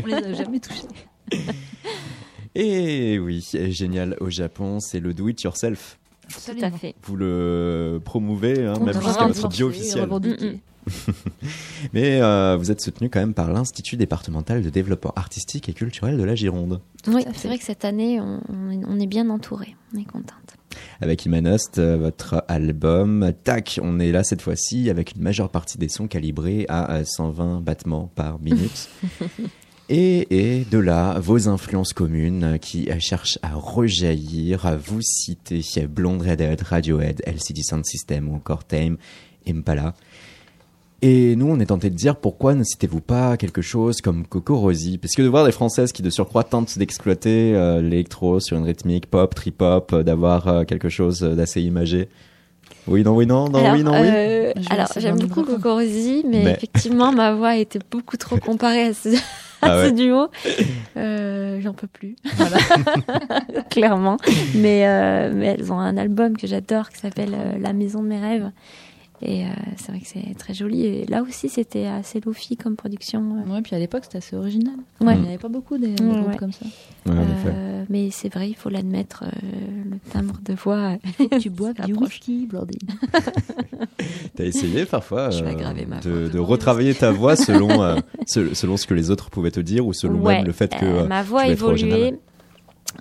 On 0.00 0.06
les 0.06 0.14
a 0.14 0.32
jamais 0.34 0.60
touchés. 0.60 0.86
Et 2.54 3.18
oui, 3.18 3.44
Génial 3.70 4.16
au 4.20 4.30
Japon, 4.30 4.78
c'est 4.78 5.00
le 5.00 5.14
do 5.14 5.28
it 5.28 5.42
yourself. 5.42 5.98
Tout 6.28 6.52
à 6.62 6.70
fait. 6.70 6.94
Vous 7.02 7.16
le 7.16 8.00
promouvez, 8.04 8.66
hein, 8.66 8.74
même 8.78 9.00
jusqu'à 9.02 9.26
votre 9.26 9.48
bio 9.48 9.68
officiel. 9.68 10.08
Mais 11.92 12.20
euh, 12.20 12.56
vous 12.56 12.70
êtes 12.70 12.80
soutenu 12.80 13.08
quand 13.08 13.20
même 13.20 13.34
par 13.34 13.52
l'Institut 13.52 13.96
départemental 13.96 14.62
de 14.62 14.70
développement 14.70 15.12
artistique 15.16 15.68
et 15.68 15.72
culturel 15.72 16.16
de 16.16 16.22
la 16.22 16.34
Gironde. 16.34 16.80
Oui, 17.06 17.24
c'est 17.34 17.48
vrai 17.48 17.58
que 17.58 17.64
cette 17.64 17.84
année, 17.84 18.20
on, 18.20 18.40
on 18.48 19.00
est, 19.00 19.06
bien 19.06 19.30
entouré. 19.30 19.76
On 19.94 19.98
est 19.98 20.04
contente. 20.04 20.56
Avec 21.00 21.24
Imanost, 21.24 21.78
euh, 21.78 21.96
votre 21.96 22.44
album, 22.48 23.32
tac, 23.44 23.80
on 23.82 24.00
est 24.00 24.12
là 24.12 24.24
cette 24.24 24.42
fois-ci 24.42 24.90
avec 24.90 25.14
une 25.14 25.22
majeure 25.22 25.50
partie 25.50 25.78
des 25.78 25.88
sons 25.88 26.08
calibrés 26.08 26.66
à 26.68 26.92
euh, 26.96 27.04
120 27.04 27.60
battements 27.60 28.10
par 28.14 28.38
minute. 28.40 28.88
Et, 29.90 30.58
et 30.58 30.66
de 30.66 30.76
là, 30.76 31.18
vos 31.18 31.48
influences 31.48 31.94
communes 31.94 32.44
euh, 32.44 32.58
qui 32.58 32.90
cherchent 33.00 33.38
à 33.40 33.54
rejaillir, 33.54 34.66
à 34.66 34.76
vous 34.76 35.00
citer 35.00 35.62
Blonde 35.86 36.20
Redhead, 36.20 36.60
Radiohead, 36.60 37.22
LCD 37.24 37.62
Sound 37.62 37.86
System 37.86 38.28
ou 38.28 38.34
encore 38.34 38.64
Tame, 38.64 38.98
Impala. 39.48 39.94
Et 41.00 41.36
nous, 41.36 41.46
on 41.48 41.60
est 41.60 41.66
tenté 41.66 41.90
de 41.90 41.94
dire 41.94 42.16
pourquoi 42.16 42.54
ne 42.56 42.64
citez-vous 42.64 43.00
pas 43.00 43.36
quelque 43.36 43.62
chose 43.62 44.00
comme 44.00 44.26
Coco 44.26 44.56
Rosie 44.58 44.98
Parce 44.98 45.14
que 45.14 45.22
de 45.22 45.28
voir 45.28 45.44
des 45.46 45.52
Françaises 45.52 45.92
qui 45.92 46.02
de 46.02 46.10
surcroît 46.10 46.42
tentent 46.42 46.76
d'exploiter 46.76 47.54
euh, 47.54 47.80
l'électro 47.80 48.40
sur 48.40 48.56
une 48.56 48.64
rythmique 48.64 49.06
pop, 49.06 49.32
trip-hop, 49.32 49.92
euh, 49.92 50.02
d'avoir 50.02 50.48
euh, 50.48 50.64
quelque 50.64 50.88
chose 50.88 51.20
d'assez 51.20 51.62
imagé. 51.62 52.08
Oui, 52.88 53.04
non, 53.04 53.14
oui, 53.14 53.26
non, 53.26 53.48
non, 53.48 53.60
alors, 53.60 53.74
oui, 53.74 53.82
non, 53.84 53.92
oui. 53.92 54.08
euh, 54.10 54.52
alors, 54.70 54.88
j'aime 54.96 55.18
beaucoup. 55.18 55.44
Coco 55.44 55.74
Rosie, 55.74 56.24
mais, 56.28 56.42
Mais- 56.44 56.52
effectivement, 56.54 57.12
ma 57.12 57.32
voix 57.32 57.56
était 57.56 57.78
beaucoup 57.90 58.16
trop 58.16 58.36
comparée 58.40 58.82
à 58.86 58.92
ce, 58.94 59.10
à 59.10 59.18
Ah 59.62 59.76
ouais. 59.78 59.88
ce 59.90 59.94
duo. 59.94 60.26
Euh, 60.96 61.60
J'en 61.62 61.74
peux 61.74 61.86
plus. 61.86 62.16
Clairement. 63.70 64.16
Mais, 64.54 64.86
euh, 64.88 65.30
mais 65.32 65.46
elles 65.58 65.72
ont 65.72 65.78
un 65.78 65.96
album 65.96 66.36
que 66.36 66.46
j'adore 66.48 66.90
qui 66.90 66.98
s'appelle 66.98 67.34
euh, 67.34 67.52
La 67.60 67.72
maison 67.72 68.02
de 68.02 68.08
mes 68.08 68.18
rêves. 68.20 68.50
Et 69.20 69.44
euh, 69.44 69.48
c'est 69.76 69.90
vrai 69.90 70.00
que 70.00 70.06
c'est 70.06 70.34
très 70.38 70.54
joli. 70.54 70.86
Et 70.86 71.06
là 71.06 71.22
aussi, 71.22 71.48
c'était 71.48 71.86
assez 71.86 72.20
lofi 72.20 72.56
comme 72.56 72.76
production. 72.76 73.44
Ouais, 73.48 73.62
puis 73.62 73.74
à 73.74 73.78
l'époque, 73.78 74.04
c'était 74.04 74.18
assez 74.18 74.36
original. 74.36 74.76
Ouais. 75.00 75.14
Il 75.14 75.20
n'y 75.20 75.26
en 75.26 75.28
avait 75.28 75.38
pas 75.38 75.48
beaucoup 75.48 75.76
des, 75.76 75.94
groupes 75.94 76.28
ouais. 76.28 76.36
comme 76.36 76.52
ça. 76.52 76.66
Ouais, 77.06 77.18
en 77.18 77.22
effet. 77.22 77.52
Euh, 77.52 77.84
mais 77.88 78.10
c'est 78.10 78.32
vrai, 78.32 78.48
il 78.48 78.54
faut 78.54 78.68
l'admettre, 78.68 79.24
euh, 79.24 79.90
le 79.90 79.98
timbre 80.10 80.38
de 80.44 80.54
voix. 80.54 80.96
Tu 81.40 81.50
bois 81.50 81.72
du 81.72 81.94
whisky, 81.94 82.46
Blondine. 82.46 82.88
T'as 84.36 84.44
essayé 84.44 84.84
parfois 84.86 85.30
euh, 85.32 86.28
de, 86.28 86.38
retravailler 86.38 86.94
ta 86.94 87.10
voix 87.10 87.34
selon, 87.36 87.82
euh, 87.82 87.96
se- 88.26 88.54
selon 88.54 88.76
ce 88.76 88.86
que 88.86 88.94
les 88.94 89.10
autres 89.10 89.30
pouvaient 89.30 89.50
te 89.50 89.60
dire 89.60 89.86
ou 89.86 89.92
selon 89.92 90.20
Ouais, 90.20 90.36
même 90.36 90.46
le 90.46 90.52
fait 90.52 90.74
que 90.74 91.06
ma 91.06 91.22
voix. 91.22 91.44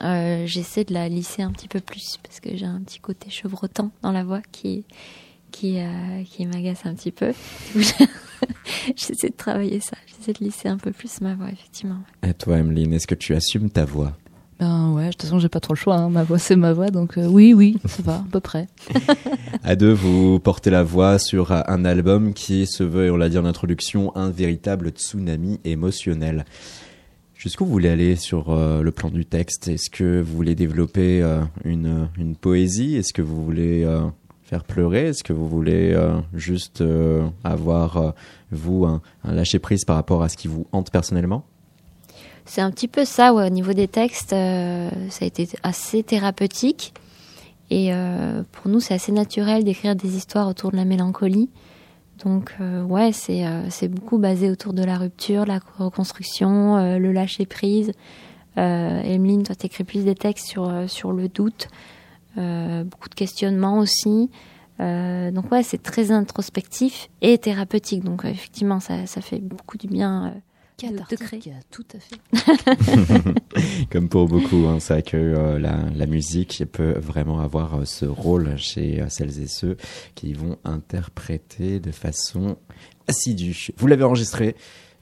Euh, 0.03 0.45
J'essaie 0.45 0.83
de 0.83 0.93
la 0.93 1.07
lisser 1.09 1.41
un 1.41 1.51
petit 1.51 1.67
peu 1.67 1.79
plus 1.79 2.17
parce 2.21 2.39
que 2.39 2.55
j'ai 2.55 2.65
un 2.65 2.81
petit 2.81 2.99
côté 2.99 3.29
chevrotant 3.29 3.91
dans 4.01 4.11
la 4.11 4.23
voix 4.23 4.41
qui, 4.51 4.83
qui, 5.51 5.79
euh, 5.79 6.23
qui 6.25 6.45
m'agace 6.45 6.85
un 6.85 6.93
petit 6.93 7.11
peu. 7.11 7.31
J'essaie 8.95 9.29
de 9.29 9.35
travailler 9.35 9.79
ça. 9.79 9.97
J'essaie 10.07 10.33
de 10.33 10.43
lisser 10.43 10.67
un 10.69 10.77
peu 10.77 10.91
plus 10.91 11.21
ma 11.21 11.35
voix, 11.35 11.49
effectivement. 11.51 11.99
Et 12.23 12.33
toi, 12.33 12.57
Emeline, 12.57 12.93
est-ce 12.93 13.07
que 13.07 13.15
tu 13.15 13.33
assumes 13.35 13.69
ta 13.69 13.85
voix? 13.85 14.13
Ben 14.59 14.91
ouais, 14.93 15.05
de 15.05 15.11
toute 15.11 15.21
façon, 15.23 15.37
j'ai 15.39 15.49
pas 15.49 15.59
trop 15.59 15.73
le 15.73 15.77
choix. 15.77 15.97
hein. 15.97 16.09
Ma 16.09 16.23
voix, 16.23 16.39
c'est 16.39 16.55
ma 16.55 16.73
voix, 16.73 16.89
donc 16.89 17.17
euh, 17.17 17.27
oui, 17.27 17.53
oui, 17.53 17.77
ça 17.85 18.01
va, 18.01 18.15
à 18.15 18.25
peu 18.31 18.39
près. 18.39 18.67
À 19.63 19.75
deux, 19.75 19.91
vous 19.91 20.39
portez 20.39 20.69
la 20.69 20.81
voix 20.83 21.19
sur 21.19 21.51
un 21.51 21.85
album 21.85 22.33
qui 22.33 22.65
se 22.67 22.83
veut, 22.83 23.05
et 23.07 23.11
on 23.11 23.17
l'a 23.17 23.29
dit 23.29 23.37
en 23.37 23.45
introduction, 23.45 24.15
un 24.15 24.29
véritable 24.31 24.89
tsunami 24.89 25.59
émotionnel. 25.65 26.45
Jusqu'où 27.35 27.65
vous 27.65 27.71
voulez 27.71 27.89
aller 27.89 28.15
sur 28.15 28.49
euh, 28.49 28.81
le 28.81 28.91
plan 28.91 29.09
du 29.09 29.25
texte? 29.25 29.67
Est-ce 29.67 29.89
que 29.91 30.21
vous 30.21 30.35
voulez 30.35 30.55
développer 30.55 31.21
euh, 31.21 31.41
une, 31.65 32.07
une 32.17 32.35
poésie? 32.35 32.95
Est-ce 32.95 33.13
que 33.13 33.21
vous 33.21 33.43
voulez 33.45 33.83
euh, 33.83 34.01
faire 34.47 34.63
pleurer 34.63 35.09
Est-ce 35.09 35.23
que 35.23 35.33
vous 35.33 35.47
voulez 35.47 35.91
euh, 35.93 36.19
juste 36.33 36.79
euh, 36.79 37.27
avoir, 37.43 37.97
euh, 37.97 38.11
vous, 38.51 38.85
un, 38.85 39.01
lâcher-prise 39.25 39.83
par 39.83 39.97
rapport 39.97 40.23
à 40.23 40.29
ce 40.29 40.37
qui 40.37 40.47
vous 40.47 40.65
hante 40.71 40.89
personnellement? 40.89 41.43
C'est 42.45 42.61
un 42.61 42.71
petit 42.71 42.87
peu 42.87 43.03
ça, 43.03 43.33
ouais, 43.33 43.45
au 43.45 43.49
niveau 43.49 43.73
des 43.73 43.89
textes, 43.89 44.29
ça 44.29 44.37
a 44.39 45.25
été 45.25 45.49
assez 45.63 46.01
thérapeutique. 46.01 46.93
Et 47.69 47.91
pour 48.53 48.71
nous, 48.71 48.79
c'est 48.79 48.93
assez 48.93 49.11
naturel 49.11 49.65
d'écrire 49.65 49.97
des 49.97 50.15
histoires 50.15 50.47
autour 50.47 50.71
de 50.71 50.77
la 50.77 50.85
mélancolie. 50.85 51.49
Donc, 52.23 52.55
ouais, 52.87 53.11
c'est 53.11 53.89
beaucoup 53.89 54.17
basé 54.17 54.49
autour 54.49 54.71
de 54.71 54.81
la 54.81 54.97
rupture, 54.97 55.45
la 55.45 55.59
reconstruction, 55.77 56.97
le 56.97 57.11
lâcher-prise. 57.11 57.91
Emeline, 58.55 59.43
toi, 59.43 59.53
t'écris 59.53 59.83
plus 59.83 60.05
des 60.05 60.15
textes 60.15 60.47
sur, 60.47 60.71
sur 60.87 61.11
le 61.11 61.27
doute, 61.27 61.67
beaucoup 62.37 63.09
de 63.09 63.15
questionnements 63.15 63.79
aussi. 63.79 64.29
Euh, 64.79 65.31
donc, 65.31 65.51
ouais, 65.51 65.63
c'est 65.63 65.81
très 65.81 66.11
introspectif 66.11 67.09
et 67.21 67.37
thérapeutique. 67.37 68.03
Donc, 68.03 68.25
euh, 68.25 68.29
effectivement, 68.29 68.79
ça, 68.79 69.07
ça 69.07 69.21
fait 69.21 69.39
beaucoup 69.39 69.77
du 69.77 69.87
bien. 69.87 70.27
euh, 70.27 70.39
de 70.79 71.15
créer. 71.15 71.39
Cathartique, 71.39 71.49
tout 71.71 71.85
à 71.95 71.99
fait. 71.99 73.85
Comme 73.89 74.09
pour 74.09 74.27
beaucoup, 74.27 74.67
hein, 74.67 74.77
c'est 74.79 74.93
vrai 74.93 75.01
que 75.01 75.17
euh, 75.17 75.57
la, 75.57 75.79
la 75.95 76.05
musique 76.05 76.63
peut 76.71 76.99
vraiment 76.99 77.39
avoir 77.39 77.79
euh, 77.79 77.85
ce 77.85 78.05
rôle 78.05 78.55
chez 78.57 79.01
euh, 79.01 79.09
celles 79.09 79.41
et 79.41 79.47
ceux 79.47 79.77
qui 80.13 80.33
vont 80.33 80.57
interpréter 80.63 81.79
de 81.79 81.91
façon 81.91 82.57
assidue. 83.07 83.69
Vous 83.77 83.87
l'avez 83.87 84.03
enregistré, 84.03 84.55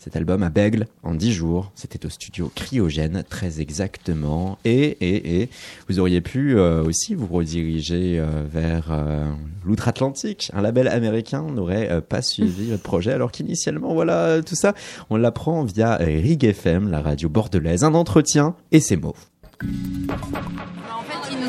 cet 0.05 0.15
album 0.15 0.43
à 0.43 0.51
Bègle 0.51 0.85
en 1.01 1.15
10 1.15 1.33
jours. 1.33 1.71
C'était 1.73 2.05
au 2.05 2.09
studio 2.09 2.51
Cryogène, 2.53 3.23
très 3.27 3.59
exactement. 3.59 4.59
Et, 4.63 4.83
et, 5.01 5.41
et 5.41 5.49
vous 5.89 5.97
auriez 5.97 6.21
pu 6.21 6.55
euh, 6.55 6.83
aussi 6.83 7.15
vous 7.15 7.25
rediriger 7.25 8.19
euh, 8.19 8.43
vers 8.47 8.91
euh, 8.91 9.25
l'outre-Atlantique. 9.65 10.51
Un 10.53 10.61
label 10.61 10.87
américain 10.89 11.41
n'aurait 11.41 12.01
pas 12.01 12.21
suivi 12.21 12.65
votre 12.69 12.83
projet, 12.83 13.13
alors 13.13 13.31
qu'initialement, 13.31 13.95
voilà, 13.95 14.43
tout 14.43 14.53
ça, 14.53 14.75
on 15.09 15.17
l'apprend 15.17 15.63
via 15.63 15.95
Rig 15.95 16.43
FM, 16.43 16.91
la 16.91 17.01
radio 17.01 17.27
bordelaise. 17.27 17.83
Un 17.83 17.95
entretien 17.95 18.55
et 18.71 18.81
ces 18.81 18.97
mots. 18.97 19.15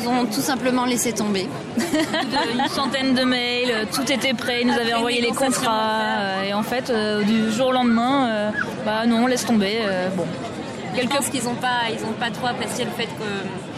Nous 0.07 0.13
ont 0.13 0.25
tout 0.25 0.41
simplement 0.41 0.85
laissé 0.85 1.11
tomber. 1.13 1.47
une 1.77 2.67
centaine 2.69 3.13
de 3.13 3.23
mails, 3.23 3.71
euh, 3.71 3.85
tout 3.91 4.09
était 4.11 4.33
prêt, 4.33 4.61
ils 4.61 4.67
nous 4.67 4.73
avaient 4.73 4.93
envoyé 4.93 5.21
les 5.21 5.31
contrats 5.31 6.19
euh, 6.19 6.43
et 6.43 6.53
en 6.53 6.63
fait 6.63 6.89
euh, 6.89 7.23
du 7.23 7.51
jour 7.51 7.67
au 7.67 7.71
lendemain, 7.71 8.51
bah 8.85 9.05
non, 9.05 9.27
laisse 9.27 9.45
tomber. 9.45 9.79
bon, 10.15 10.25
Je 10.95 11.07
pense 11.07 11.29
qu'ils 11.29 11.43
n'ont 11.43 11.55
pas, 11.55 11.89
ils 11.91 12.03
ont 12.05 12.13
pas 12.13 12.29
trop 12.29 12.47
apprécié 12.47 12.85
le 12.85 12.91
fait 12.91 13.09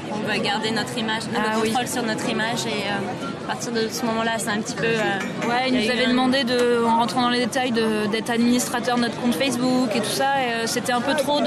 qu'on 0.10 0.20
veut 0.20 0.40
garder 0.40 0.72
notre 0.72 0.98
image, 0.98 1.24
Ah 1.36 1.56
le 1.56 1.62
oui. 1.62 1.70
contrôle 1.70 1.88
sur 1.88 2.04
notre 2.04 2.28
image 2.30 2.66
et 2.66 2.84
euh, 2.90 3.44
à 3.46 3.54
partir 3.54 3.72
de 3.72 3.88
ce 3.90 4.06
moment-là, 4.06 4.32
c'est 4.38 4.50
un 4.50 4.60
petit 4.62 4.76
peu. 4.76 4.86
euh, 4.86 5.48
ouais, 5.50 5.68
ils 5.70 5.76
il 5.76 5.82
nous 5.82 5.88
eu 5.88 5.92
avaient 5.92 6.06
un- 6.06 6.10
demandé 6.10 6.44
de, 6.44 6.84
en 6.86 6.98
rentrant 7.00 7.22
dans 7.22 7.30
les 7.30 7.40
détails, 7.40 7.72
d'être 7.72 8.30
administrateur 8.30 8.96
de 8.98 9.02
notre 9.02 9.20
compte 9.22 9.36
Facebook 9.36 9.90
et 9.96 10.00
tout 10.00 10.06
ça. 10.10 10.42
Et 10.42 10.52
euh, 10.54 10.68
c'était 10.68 10.92
un 10.94 11.02
peu 11.02 11.14
trop 11.16 11.40
de, 11.40 11.46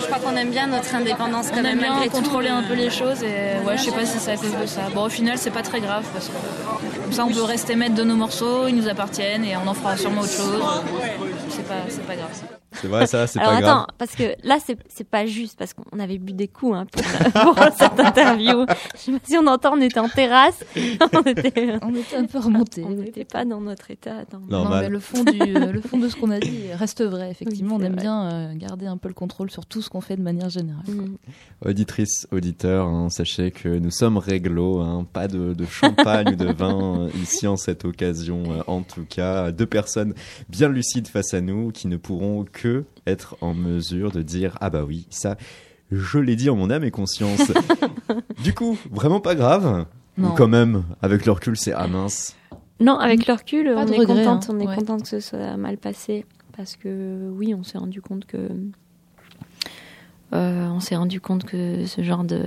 Je 0.00 0.06
crois 0.06 0.18
qu'on 0.18 0.36
aime 0.36 0.50
bien 0.50 0.66
notre 0.66 0.94
indépendance 0.94 1.50
quand 1.50 1.58
on 1.58 1.62
même 1.62 1.78
aime 1.82 1.92
bien 1.94 2.02
tout. 2.04 2.10
contrôler 2.10 2.48
un 2.48 2.62
peu 2.62 2.74
les 2.74 2.90
choses 2.90 3.22
et 3.22 3.64
ouais, 3.66 3.76
je 3.76 3.82
sais 3.84 3.92
pas 3.92 4.04
si 4.04 4.18
c'est 4.18 4.32
à 4.32 4.36
cause 4.36 4.56
de 4.60 4.66
ça. 4.66 4.82
Bon, 4.94 5.04
au 5.04 5.08
final, 5.10 5.36
c'est 5.38 5.50
pas 5.50 5.62
très 5.62 5.80
grave 5.80 6.04
parce 6.12 6.26
que 6.28 6.32
comme 7.02 7.12
ça, 7.12 7.24
on 7.24 7.32
peut 7.32 7.42
rester 7.42 7.76
maître 7.76 7.94
de 7.94 8.04
nos 8.04 8.16
morceaux, 8.16 8.66
ils 8.68 8.74
nous 8.76 8.88
appartiennent 8.88 9.44
et 9.44 9.56
on 9.56 9.68
en 9.68 9.74
fera 9.74 9.96
sûrement 9.96 10.22
autre 10.22 10.32
chose. 10.32 10.62
C'est 11.50 11.66
pas, 11.66 11.74
c'est 11.88 12.06
pas 12.06 12.14
grave. 12.16 12.30
C'est 12.72 12.88
vrai, 12.88 13.06
ça, 13.06 13.26
c'est 13.26 13.38
Alors 13.38 13.52
pas 13.52 13.58
attends, 13.58 13.66
grave. 13.74 13.86
parce 13.98 14.14
que 14.14 14.34
là 14.46 14.58
c'est 14.64 14.76
c'est 14.88 15.08
pas 15.08 15.24
juste 15.26 15.58
parce 15.58 15.72
qu'on 15.72 15.98
avait 15.98 16.18
bu 16.18 16.32
des 16.32 16.48
coups 16.48 16.76
hein, 16.76 16.86
pour, 16.92 17.02
pour 17.54 17.64
cette 17.76 17.98
interview. 17.98 18.66
Je 18.94 19.00
sais 19.00 19.12
pas 19.12 19.18
si 19.24 19.36
on 19.38 19.46
entend, 19.46 19.74
on 19.74 19.80
était 19.80 19.98
en 20.00 20.08
terrasse, 20.08 20.62
on 21.14 21.22
était 21.22 21.78
On 21.82 21.94
était 21.94 22.16
un 22.16 22.24
peu 22.26 22.38
remonté. 22.38 22.84
on 22.84 22.90
n'était 22.90 23.24
pas 23.24 23.44
dans 23.44 23.60
notre 23.60 23.90
état. 23.90 24.24
Dans... 24.30 24.40
Non. 24.40 24.46
Normal. 24.66 24.84
mais 24.84 24.88
le 24.90 25.00
fond, 25.00 25.22
du, 25.24 25.40
euh, 25.40 25.72
le 25.72 25.80
fond 25.80 25.98
de 25.98 26.08
ce 26.08 26.16
qu'on 26.16 26.30
a 26.30 26.38
dit 26.40 26.72
reste 26.74 27.02
vrai, 27.02 27.30
effectivement. 27.30 27.76
Oui, 27.76 27.82
on 27.82 27.86
aime 27.86 27.92
vrai. 27.94 28.02
bien 28.02 28.30
euh, 28.32 28.54
garder 28.54 28.86
un 28.86 28.96
peu 28.96 29.08
le 29.08 29.14
contrôle 29.14 29.50
sur 29.50 29.64
tout 29.66 29.80
ce 29.82 29.88
qu'on 29.88 30.00
fait 30.00 30.16
de 30.16 30.22
manière 30.22 30.50
générale. 30.50 30.84
Mm. 30.88 31.16
Auditrices, 31.64 32.26
auditeurs, 32.32 32.86
hein, 32.86 33.08
sachez 33.10 33.50
que 33.50 33.68
nous 33.68 33.90
sommes 33.90 34.18
réglo, 34.18 34.80
hein, 34.80 35.06
pas 35.12 35.28
de, 35.28 35.54
de 35.54 35.64
champagne 35.66 36.32
ou 36.32 36.36
de 36.36 36.52
vin 36.52 37.00
euh, 37.02 37.08
ici 37.22 37.46
en 37.46 37.56
cette 37.56 37.84
occasion. 37.84 38.42
euh, 38.50 38.62
en 38.66 38.82
tout 38.82 39.04
cas, 39.08 39.50
deux 39.52 39.66
personnes 39.66 40.14
bien 40.48 40.68
lucides 40.68 41.08
face 41.08 41.32
à 41.34 41.40
nous 41.40 41.70
qui 41.70 41.88
ne 41.88 41.96
pourront 41.96 42.44
que 42.44 42.55
être 43.06 43.36
en 43.40 43.54
mesure 43.54 44.10
de 44.12 44.22
dire 44.22 44.56
ah 44.60 44.70
bah 44.70 44.84
oui, 44.86 45.06
ça, 45.10 45.36
je 45.92 46.18
l'ai 46.18 46.36
dit 46.36 46.48
en 46.50 46.56
mon 46.56 46.70
âme 46.70 46.84
et 46.84 46.90
conscience. 46.90 47.52
du 48.44 48.54
coup, 48.54 48.78
vraiment 48.90 49.20
pas 49.20 49.34
grave. 49.34 49.86
Non. 50.18 50.30
Ou 50.30 50.32
quand 50.32 50.48
même, 50.48 50.84
avec 51.02 51.26
le 51.26 51.32
recul, 51.32 51.56
c'est 51.56 51.72
ah 51.72 51.86
mince. 51.88 52.34
Non, 52.80 52.98
avec 52.98 53.26
le 53.26 53.34
recul, 53.34 53.66
Pas 53.74 53.84
on 53.84 53.92
est 53.92 53.98
regret, 53.98 54.24
contente, 54.24 54.46
hein. 54.50 54.54
on 54.56 54.60
est 54.60 54.66
Ouais. 54.68 54.74
contente 54.76 55.02
que 55.02 55.08
ce 55.08 55.20
soit 55.20 55.56
mal 55.56 55.76
passé 55.78 56.24
parce 56.56 56.76
que 56.76 57.30
oui, 57.34 57.54
on 57.54 57.62
s'est 57.62 57.78
rendu 57.78 58.00
compte 58.00 58.24
que 58.26 58.48
euh, 60.34 60.68
on 60.68 60.80
s'est 60.80 60.96
rendu 60.96 61.20
compte 61.20 61.44
que 61.44 61.84
ce 61.86 62.02
genre 62.02 62.24
de 62.24 62.42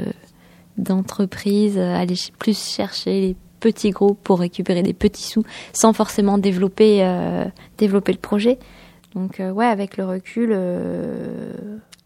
d'entreprise 0.77 1.77
allait 1.77 2.15
plus 2.37 2.57
chercher 2.57 3.19
les 3.21 3.35
petits 3.59 3.89
groupes 3.91 4.19
pour 4.23 4.39
récupérer 4.39 4.81
des 4.81 4.93
petits 4.93 5.23
sous 5.27 5.43
sans 5.73 5.91
forcément 5.93 6.37
développer 6.37 7.03
euh, 7.03 7.45
développer 7.77 8.13
le 8.13 8.17
projet. 8.19 8.59
Donc 9.15 9.39
euh, 9.39 9.51
ouais, 9.51 9.65
avec 9.65 9.97
le 9.97 10.05
recul, 10.05 10.49
euh, 10.51 11.53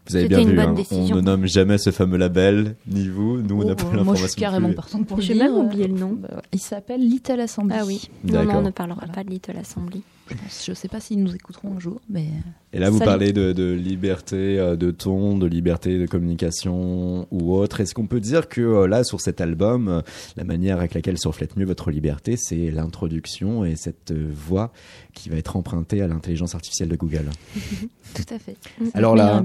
Vous 0.06 0.16
avez 0.16 0.24
C'était 0.24 0.28
bien 0.28 0.40
une 0.40 0.50
vu, 0.50 0.56
bonne 0.56 0.78
hein, 0.78 0.84
on 1.12 1.16
ne 1.16 1.20
nomme 1.20 1.46
jamais 1.46 1.76
ce 1.78 1.90
fameux 1.90 2.16
label, 2.16 2.76
ni 2.86 3.08
vous, 3.08 3.42
nous 3.42 3.60
on 3.62 3.64
n'a 3.66 3.72
Oh, 3.72 3.74
pas 3.76 3.82
euh, 3.84 3.96
l'information. 3.96 4.04
moi, 4.04 4.14
je 4.16 4.26
suis 4.26 4.40
carrément 4.40 4.72
partante 4.72 5.06
pour 5.06 5.16
le 5.18 5.22
j'ai 5.22 5.34
même 5.34 5.52
oublié 5.52 5.86
le 5.86 5.94
nom. 5.94 6.12
Bah 6.18 6.28
ouais. 6.34 6.42
Il 6.52 6.60
s'appelle 6.60 7.00
Little 7.00 7.40
Assembly. 7.40 7.76
Ah 7.78 7.84
oui, 7.86 8.08
non, 8.24 8.32
non, 8.32 8.44
D'accord. 8.46 8.60
on 8.60 8.62
ne 8.62 8.70
parlera 8.70 8.98
Voilà. 9.00 9.12
pas 9.12 9.24
de 9.24 9.30
Little 9.30 9.56
Assembly. 9.58 10.02
Je, 10.30 10.34
je 10.68 10.72
sais 10.72 10.88
pas 10.88 11.00
s'ils 11.00 11.22
nous 11.22 11.34
écouteront 11.34 11.76
un 11.76 11.80
jour, 11.80 12.00
mais 12.08 12.26
Et 12.72 12.78
là, 12.78 12.88
vous 12.88 12.98
Salut. 12.98 13.08
parlez 13.10 13.32
de, 13.32 13.52
de 13.52 13.72
liberté 13.72 14.58
euh, 14.58 14.74
de 14.74 14.90
ton, 14.90 15.36
de 15.36 15.46
liberté 15.46 15.98
de 15.98 16.06
communication 16.06 17.28
ou 17.30 17.54
autre. 17.54 17.80
Est-ce 17.80 17.94
qu'on 17.94 18.06
peut 18.06 18.20
dire 18.20 18.48
que 18.48 18.62
euh, 18.62 18.86
là, 18.86 19.04
sur 19.04 19.20
cet 19.20 19.42
album, 19.42 19.88
euh, 19.88 20.00
la 20.36 20.44
manière 20.44 20.78
avec 20.78 20.94
laquelle 20.94 21.18
se 21.18 21.28
reflète 21.28 21.56
mieux 21.56 21.66
votre 21.66 21.90
liberté, 21.90 22.36
c'est 22.38 22.70
l'introduction 22.70 23.66
et 23.66 23.76
cette 23.76 24.12
voix 24.12 24.72
qui 25.12 25.28
va 25.28 25.36
être 25.36 25.56
empruntée 25.56 26.00
à 26.00 26.08
l'intelligence 26.08 26.54
artificielle 26.54 26.88
de 26.88 26.96
Google? 26.96 27.28
Tout 28.14 28.34
à 28.34 28.38
fait. 28.38 28.56
Alors 28.94 29.16
là, 29.16 29.44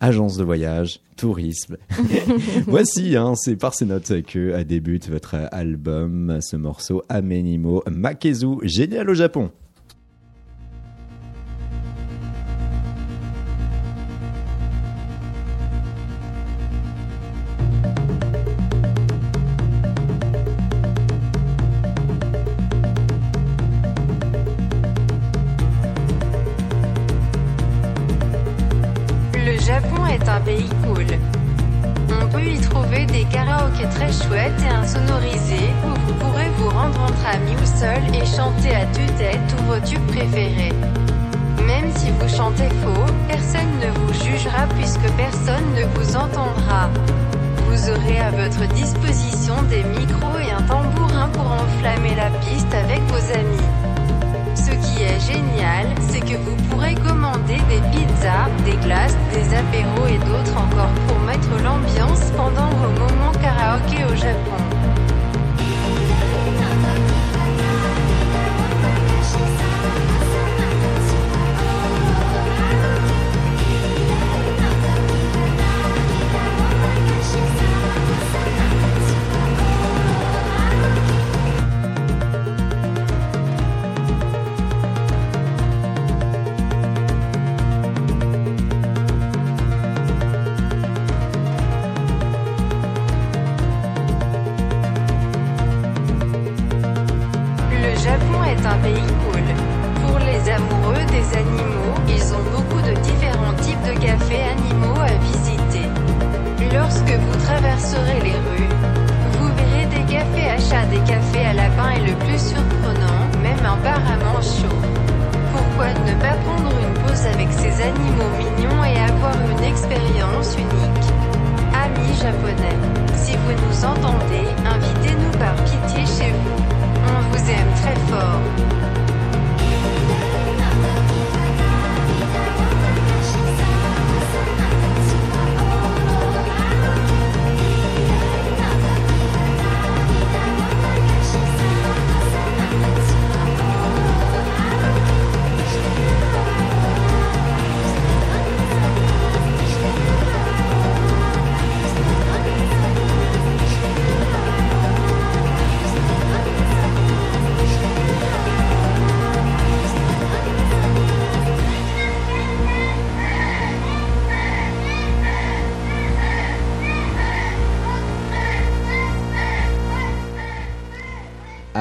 agence 0.00 0.36
de 0.36 0.42
voyage, 0.42 1.00
tourisme. 1.16 1.76
Voici, 2.66 3.16
hein, 3.16 3.34
c'est 3.36 3.54
par 3.54 3.72
ces 3.72 3.84
notes 3.84 4.22
que 4.22 4.60
débute 4.64 5.08
votre 5.08 5.36
album, 5.52 6.38
ce 6.42 6.56
morceau 6.56 7.04
Amenimo 7.08 7.84
Makezu, 7.88 8.56
génial 8.64 9.08
au 9.08 9.14
Japon. 9.14 9.52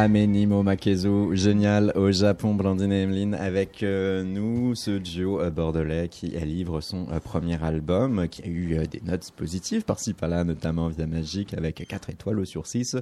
Amenimo 0.02 0.64
Makezu, 0.64 1.36
génial 1.36 1.94
au 1.94 2.12
Japon, 2.12 2.56
Blandine 2.56 2.92
et 2.92 3.04
Emeline, 3.04 3.36
avec 3.36 3.84
euh, 3.84 4.24
nous 4.24 4.74
ce 4.74 4.98
duo 4.98 5.40
euh, 5.40 5.52
bordelais 5.52 6.08
qui 6.10 6.30
livre 6.30 6.82
son 6.82 7.06
euh, 7.12 7.20
premier 7.20 7.64
album, 7.64 8.28
qui 8.28 8.42
a 8.42 8.48
eu 8.48 8.88
des 8.88 9.00
notes 9.06 9.30
positives 9.38 9.84
par-ci 9.84 10.16
par-là, 10.16 10.44
notamment 10.44 10.88
via 10.88 11.06
Magique 11.06 11.54
avec 11.54 11.88
4 11.88 12.10
étoiles 12.10 12.40
au 12.40 12.46
sur 12.46 12.66
6. 12.66 12.96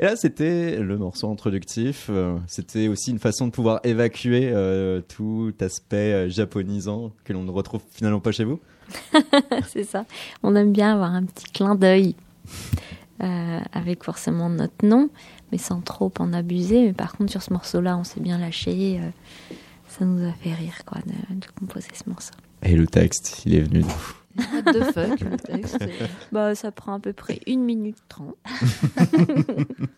Et 0.00 0.02
là, 0.02 0.16
c'était 0.16 0.80
le 0.80 0.98
morceau 0.98 1.30
introductif. 1.30 2.10
c'était 2.48 2.88
aussi 2.88 3.12
une 3.12 3.20
façon 3.20 3.46
de 3.46 3.52
pouvoir 3.52 3.78
évacuer 3.84 4.52
tout 5.06 5.54
aspect 5.60 6.28
japonisant 6.30 7.12
que 7.22 7.32
l'on 7.32 7.44
ne 7.44 7.52
retrouve 7.52 7.82
finalement 7.92 8.18
pas 8.18 8.32
chez 8.32 8.42
vous. 8.42 8.58
c'est 9.68 9.84
ça. 9.84 10.04
On 10.42 10.56
aime 10.56 10.72
bien 10.72 10.94
avoir 10.94 11.14
un 11.14 11.22
petit 11.26 11.44
clin 11.44 11.76
d'œil 11.76 12.16
avec 13.20 14.02
forcément 14.02 14.48
notre 14.48 14.84
nom, 14.84 15.10
mais 15.52 15.58
sans 15.58 15.80
trop 15.80 16.12
en 16.18 16.32
abuser. 16.32 16.84
Mais 16.86 16.92
par 16.92 17.12
contre, 17.16 17.30
sur 17.30 17.42
ce 17.42 17.52
morceau-là, 17.52 17.96
on 17.96 18.04
s'est 18.04 18.20
bien 18.20 18.38
lâché. 18.38 19.00
euh, 19.00 19.10
ça 19.88 20.04
nous 20.04 20.26
a 20.28 20.32
fait 20.32 20.54
rire, 20.54 20.84
quoi, 20.86 21.00
de, 21.04 21.34
de 21.36 21.46
composer 21.58 21.88
ce 21.94 22.08
morceau. 22.08 22.34
Et 22.62 22.76
le 22.76 22.86
texte, 22.86 23.42
il 23.46 23.54
est 23.54 23.60
venu 23.62 23.80
d'où 23.82 23.88
What 24.38 24.72
the 24.72 24.84
fuck, 24.92 25.20
le 25.20 25.36
texte. 25.44 25.78
Bah, 26.30 26.54
ça 26.54 26.70
prend 26.70 26.94
à 26.94 27.00
peu 27.00 27.12
près 27.12 27.40
une 27.46 27.64
minute 27.64 27.96
trente. 28.08 28.36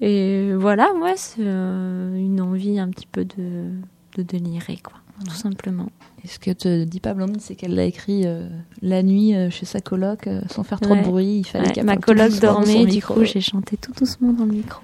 Et 0.00 0.54
voilà, 0.54 0.92
moi, 0.96 1.14
c'est 1.16 1.40
euh, 1.40 2.14
une 2.16 2.40
envie 2.40 2.78
un 2.78 2.88
petit 2.90 3.06
peu 3.10 3.24
de, 3.24 3.70
de 4.16 4.22
délirer, 4.22 4.76
quoi, 4.82 4.98
tout 5.24 5.34
simplement. 5.34 5.88
Et 6.24 6.28
ce 6.28 6.38
que 6.38 6.50
te 6.50 6.84
dit 6.84 7.00
pas 7.00 7.14
Blandine, 7.14 7.40
c'est 7.40 7.54
qu'elle 7.54 7.74
l'a 7.74 7.84
écrit 7.84 8.22
euh, 8.26 8.48
la 8.82 9.02
nuit 9.02 9.34
euh, 9.34 9.50
chez 9.50 9.66
sa 9.66 9.80
coloc, 9.80 10.26
euh, 10.26 10.40
sans 10.50 10.62
faire 10.64 10.80
trop 10.80 10.92
Ouais. 10.94 11.00
de 11.02 11.06
bruit. 11.06 11.38
Il 11.38 11.44
fallait 11.44 11.76
Ouais, 11.76 11.82
ma 11.84 11.96
coloc 11.96 12.38
dormait, 12.40 12.84
du 12.86 12.94
micro. 12.96 13.14
coup, 13.14 13.24
j'ai 13.24 13.40
chanté 13.40 13.76
tout 13.76 13.92
doucement 13.92 14.32
dans 14.32 14.44
le 14.44 14.52
micro. 14.52 14.82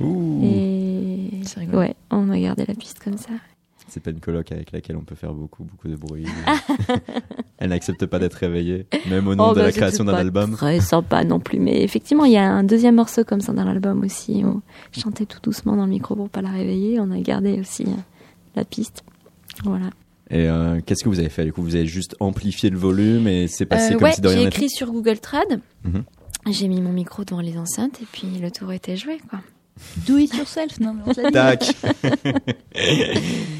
Ouh. 0.00 0.40
Et 0.44 1.30
C'est 1.44 1.60
rigolo. 1.60 1.78
ouais, 1.80 1.94
on 2.10 2.30
a 2.30 2.38
gardé 2.38 2.64
la 2.66 2.74
piste 2.74 3.00
comme 3.02 3.18
ça. 3.18 3.30
C'est 3.88 4.00
pas 4.00 4.10
une 4.10 4.20
coloc 4.20 4.52
avec 4.52 4.70
laquelle 4.70 4.96
on 4.96 5.02
peut 5.02 5.16
faire 5.16 5.32
beaucoup, 5.34 5.64
beaucoup 5.64 5.88
de 5.88 5.96
bruit. 5.96 6.24
Elle 7.58 7.70
n'accepte 7.70 8.06
pas 8.06 8.18
d'être 8.20 8.34
réveillée, 8.34 8.86
même 9.08 9.26
au 9.26 9.34
nom 9.34 9.48
Oh, 9.48 9.50
de 9.50 9.56
bah, 9.56 9.62
la 9.62 9.66
c'était 9.68 9.80
création 9.80 10.04
d'un 10.04 10.14
album. 10.14 10.52
Très 10.52 10.80
sympa 10.80 11.24
non 11.24 11.40
plus, 11.40 11.58
mais 11.58 11.82
effectivement, 11.82 12.24
il 12.24 12.32
y 12.32 12.36
a 12.36 12.48
un 12.48 12.62
deuxième 12.62 12.94
morceau 12.94 13.24
comme 13.24 13.40
ça 13.40 13.52
dans 13.52 13.64
l'album 13.64 14.02
aussi. 14.04 14.44
Où 14.44 14.62
je 14.92 15.00
chantais 15.00 15.26
tout 15.26 15.40
doucement 15.42 15.76
dans 15.76 15.84
le 15.84 15.90
micro 15.90 16.14
pour 16.14 16.28
pas 16.30 16.40
la 16.40 16.50
réveiller. 16.50 17.00
On 17.00 17.10
a 17.10 17.18
gardé 17.20 17.58
aussi 17.60 17.82
euh, 17.82 17.90
la 18.54 18.64
piste. 18.64 19.02
Voilà. 19.64 19.86
Et 20.30 20.48
euh, 20.48 20.80
qu'est-ce 20.84 21.02
que 21.02 21.08
vous 21.08 21.18
avez 21.18 21.28
fait 21.28 21.44
Du 21.44 21.52
coup, 21.52 21.62
vous 21.62 21.74
avez 21.74 21.86
juste 21.86 22.14
amplifié 22.20 22.70
le 22.70 22.78
volume 22.78 23.26
et 23.26 23.48
c'est 23.48 23.66
passé 23.66 23.94
Euh, 23.94 23.98
comme 23.98 24.04
ouais, 24.04 24.12
si 24.12 24.20
de 24.20 24.28
rien 24.28 24.38
j'ai 24.38 24.44
n'était? 24.44 24.56
écrit 24.58 24.70
sur 24.70 24.92
Google 24.92 25.18
Trad. 25.18 25.60
Mhm. 25.84 26.04
J'ai 26.50 26.68
mis 26.68 26.80
mon 26.80 26.92
micro 26.92 27.24
devant 27.24 27.40
les 27.40 27.58
enceintes 27.58 28.00
et 28.00 28.06
puis 28.10 28.28
le 28.40 28.50
tour 28.50 28.72
était 28.72 28.96
joué, 28.96 29.18
quoi. 29.28 29.40
Do 30.06 30.18
it 30.18 30.34
yourself, 30.34 30.78
non 30.78 30.94
mais 30.94 31.02
on 31.06 31.12
te 31.14 31.20
l'a 31.20 31.56
dit. 31.56 31.66
Tac 31.72 31.74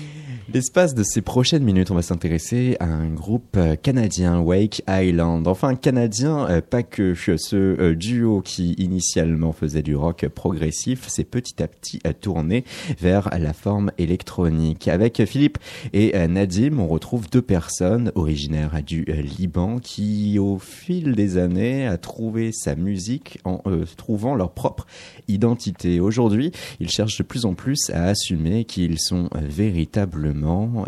L'espace 0.53 0.97
de 0.97 1.05
ces 1.05 1.21
prochaines 1.21 1.63
minutes, 1.63 1.93
on 1.93 1.95
va 1.95 2.03
s'intéresser 2.03 2.77
à 2.81 2.87
un 2.87 3.09
groupe 3.11 3.57
euh, 3.57 3.77
canadien, 3.77 4.41
Wake 4.41 4.83
Island. 4.89 5.47
Enfin, 5.47 5.77
canadien, 5.77 6.49
euh, 6.51 6.61
pas 6.61 6.83
que 6.83 7.15
ce 7.15 7.55
euh, 7.57 7.95
duo 7.95 8.41
qui 8.41 8.73
initialement 8.73 9.53
faisait 9.53 9.83
du 9.83 9.95
rock 9.95 10.27
progressif, 10.27 11.07
s'est 11.07 11.23
petit 11.23 11.63
à 11.63 11.69
petit 11.69 12.01
tourné 12.21 12.65
vers 12.99 13.31
la 13.39 13.53
forme 13.53 13.93
électronique. 13.97 14.89
Avec 14.89 15.25
Philippe 15.25 15.59
et 15.93 16.17
Nadim, 16.27 16.81
on 16.81 16.89
retrouve 16.89 17.31
deux 17.31 17.43
personnes 17.43 18.11
originaires 18.17 18.83
du 18.85 19.05
Liban 19.05 19.79
qui, 19.79 20.39
au 20.41 20.59
fil 20.59 21.15
des 21.15 21.39
années, 21.39 21.87
a 21.87 21.97
trouvé 21.97 22.51
sa 22.53 22.75
musique 22.75 23.39
en 23.45 23.63
trouvant 23.97 24.35
leur 24.35 24.51
propre 24.51 24.87
identité. 25.29 26.01
Aujourd'hui, 26.01 26.53
ils 26.81 26.91
cherchent 26.91 27.19
de 27.19 27.23
plus 27.23 27.45
en 27.45 27.55
plus 27.55 27.91
à 27.91 28.05
assumer 28.05 28.65
qu'ils 28.65 28.99
sont 28.99 29.29
euh, 29.35 29.41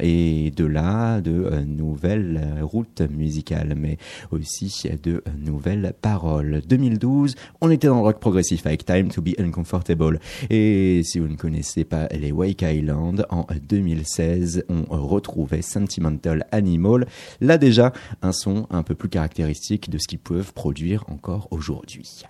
et 0.01 0.51
de 0.57 0.65
là 0.65 1.21
de 1.21 1.31
euh, 1.33 1.65
nouvelles 1.65 2.41
euh, 2.43 2.65
routes 2.65 3.03
musicales, 3.03 3.75
mais 3.77 3.99
aussi 4.31 4.89
de 5.03 5.23
nouvelles 5.39 5.93
paroles. 6.01 6.63
2012, 6.69 7.35
on 7.61 7.71
était 7.71 7.87
dans 7.87 7.97
le 7.97 8.03
rock 8.03 8.21
progressif 8.21 8.67
avec 8.67 8.85
Time 8.85 9.09
to 9.09 9.23
be 9.23 9.39
Uncomfortable. 9.39 10.21
Et 10.51 11.03
si 11.05 11.19
vous 11.19 11.29
ne 11.29 11.37
connaissez 11.37 11.85
pas 11.85 12.07
les 12.09 12.33
Wake 12.33 12.63
Island, 12.63 13.27
en 13.31 13.47
2016, 13.69 14.65
on 14.69 14.85
retrouvait 14.91 15.63
Sentimental 15.63 16.47
Animal. 16.53 17.07
Là 17.41 17.59
déjà, 17.59 17.93
un 18.23 18.33
son 18.33 18.67
un 18.71 18.83
peu 18.83 18.95
plus 18.95 19.09
caractéristique 19.09 19.91
de 19.91 19.99
ce 19.99 20.09
qu'ils 20.09 20.19
peuvent 20.19 20.53
produire 20.53 21.05
encore 21.09 21.49
aujourd'hui. 21.51 22.23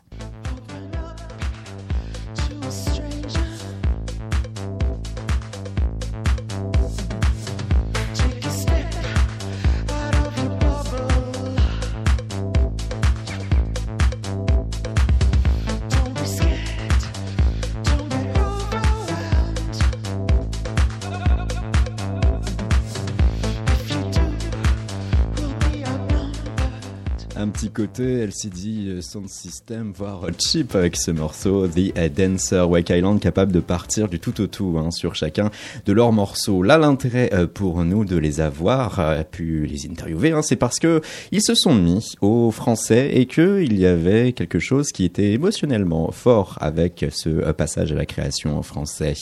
Côté 27.73 28.21
LCD 28.21 28.89
euh, 28.89 29.01
Sound 29.01 29.29
System, 29.29 29.93
voire 29.97 30.27
cheap 30.39 30.75
avec 30.75 30.97
ce 30.97 31.11
morceau, 31.11 31.67
The 31.67 31.93
Dancer 32.15 32.69
Wake 32.69 32.91
Island, 32.91 33.21
capable 33.21 33.53
de 33.53 33.61
partir 33.61 34.09
du 34.09 34.21
tout 34.21 34.41
au 34.41 34.47
tout 34.47 34.77
hein, 34.79 34.91
sur 34.91 35.15
chacun 35.15 35.51
de 35.87 35.93
leurs 35.93 36.13
morceaux. 36.13 36.63
Là, 36.63 36.77
l'intérêt 36.77 37.31
euh, 37.33 37.47
pour 37.47 37.85
nous 37.85 38.05
de 38.05 38.17
les 38.17 38.41
avoir, 38.41 39.01
euh, 39.01 39.23
pu 39.23 39.67
les 39.67 39.87
interviewer, 39.91 40.33
hein, 40.33 40.43
c'est 40.43 40.57
parce 40.57 40.79
que 40.79 41.01
ils 41.31 41.43
se 41.43 41.55
sont 41.55 41.75
mis 41.75 42.15
au 42.21 42.51
français 42.51 43.11
et 43.15 43.27
que 43.27 43.63
il 43.63 43.79
y 43.79 43.87
avait 43.87 44.33
quelque 44.33 44.59
chose 44.59 44.93
qui 44.93 45.05
était 45.05 45.33
émotionnellement 45.33 46.11
fort 46.13 46.59
avec 46.61 47.07
ce 47.11 47.53
passage 47.53 47.93
à 47.93 47.95
la 47.95 48.07
création 48.07 48.59
en 48.59 48.63
français. 48.63 49.15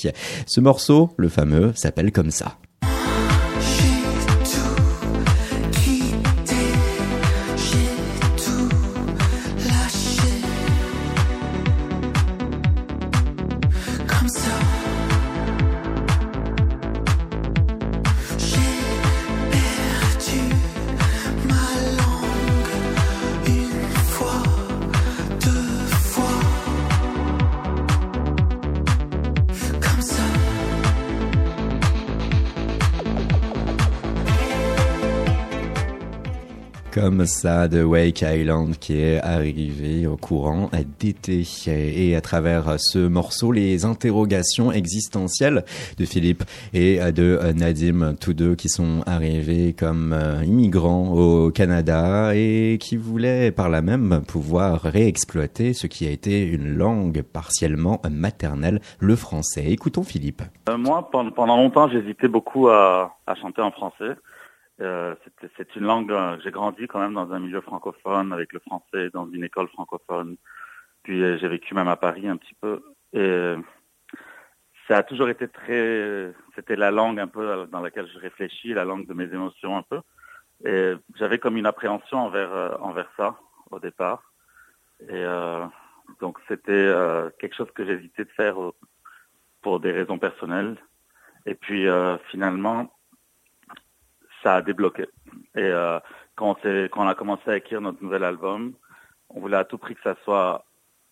Ce 0.46 0.60
morceau, 0.60 1.10
le 1.16 1.28
fameux, 1.28 1.72
s'appelle 1.74 2.10
comme 2.10 2.30
ça. 2.30 2.56
Ça, 37.30 37.68
de 37.68 37.82
Wake 37.82 38.22
Island 38.22 38.76
qui 38.78 39.00
est 39.00 39.20
arrivé 39.20 40.06
au 40.06 40.16
courant 40.16 40.68
d'été. 40.98 41.44
Et 41.66 42.16
à 42.16 42.20
travers 42.20 42.74
ce 42.78 42.98
morceau, 42.98 43.52
les 43.52 43.84
interrogations 43.84 44.72
existentielles 44.72 45.64
de 45.96 46.04
Philippe 46.04 46.42
et 46.74 46.98
de 47.12 47.38
Nadim, 47.54 48.14
tous 48.20 48.34
deux 48.34 48.56
qui 48.56 48.68
sont 48.68 49.02
arrivés 49.06 49.72
comme 49.72 50.12
euh, 50.12 50.44
immigrants 50.44 51.12
au 51.12 51.50
Canada 51.50 52.32
et 52.34 52.78
qui 52.80 52.96
voulaient 52.96 53.52
par 53.52 53.68
là 53.68 53.80
même 53.80 54.22
pouvoir 54.26 54.82
réexploiter 54.82 55.72
ce 55.72 55.86
qui 55.86 56.06
a 56.06 56.10
été 56.10 56.42
une 56.42 56.76
langue 56.76 57.22
partiellement 57.22 58.00
maternelle, 58.10 58.80
le 58.98 59.14
français. 59.14 59.66
Écoutons 59.68 60.02
Philippe. 60.02 60.42
Euh, 60.68 60.76
moi, 60.76 61.08
pendant 61.10 61.56
longtemps, 61.56 61.88
j'hésitais 61.88 62.28
beaucoup 62.28 62.68
à, 62.68 63.16
à 63.26 63.34
chanter 63.36 63.62
en 63.62 63.70
français. 63.70 64.16
Euh, 64.80 65.14
c'est- 65.56 65.76
une 65.76 65.84
langue, 65.84 66.10
euh, 66.10 66.38
j'ai 66.42 66.50
grandi 66.50 66.86
quand 66.86 67.00
même 67.00 67.14
dans 67.14 67.32
un 67.32 67.38
milieu 67.38 67.60
francophone 67.60 68.32
avec 68.32 68.52
le 68.52 68.60
français, 68.60 69.10
dans 69.10 69.28
une 69.30 69.44
école 69.44 69.68
francophone. 69.68 70.36
Puis 71.02 71.22
euh, 71.22 71.36
j'ai 71.38 71.48
vécu 71.48 71.74
même 71.74 71.88
à 71.88 71.96
Paris 71.96 72.26
un 72.28 72.36
petit 72.36 72.54
peu. 72.54 72.82
Et 73.12 73.18
euh, 73.18 73.56
ça 74.88 74.98
a 74.98 75.02
toujours 75.02 75.28
été 75.28 75.48
très, 75.48 76.32
c'était 76.54 76.76
la 76.76 76.90
langue 76.90 77.20
un 77.20 77.28
peu 77.28 77.66
dans 77.70 77.80
laquelle 77.80 78.08
je 78.12 78.18
réfléchis, 78.18 78.72
la 78.72 78.84
langue 78.84 79.06
de 79.06 79.14
mes 79.14 79.24
émotions 79.24 79.76
un 79.76 79.82
peu. 79.82 80.00
Et 80.64 80.94
j'avais 81.16 81.38
comme 81.38 81.56
une 81.56 81.66
appréhension 81.66 82.18
envers 82.18 82.76
envers 82.82 83.10
ça 83.16 83.36
au 83.70 83.78
départ. 83.78 84.32
Et 85.08 85.24
donc 86.20 86.38
c'était 86.48 86.92
quelque 87.38 87.54
chose 87.54 87.70
que 87.72 87.86
j'hésitais 87.86 88.24
de 88.24 88.30
faire 88.30 88.56
pour 89.62 89.80
des 89.80 89.92
raisons 89.92 90.18
personnelles. 90.18 90.76
Et 91.46 91.54
puis 91.54 91.86
finalement, 92.30 92.92
ça 94.42 94.56
a 94.56 94.62
débloqué. 94.62 95.06
Et 95.54 95.62
euh, 95.62 95.98
quand, 96.36 96.56
quand 96.62 97.04
on 97.04 97.08
a 97.08 97.14
commencé 97.14 97.50
à 97.50 97.56
écrire 97.56 97.80
notre 97.80 98.02
nouvel 98.02 98.24
album, 98.24 98.74
on 99.30 99.40
voulait 99.40 99.56
à 99.56 99.64
tout 99.64 99.78
prix 99.78 99.94
que 99.94 100.02
ça 100.02 100.16
soit 100.24 100.64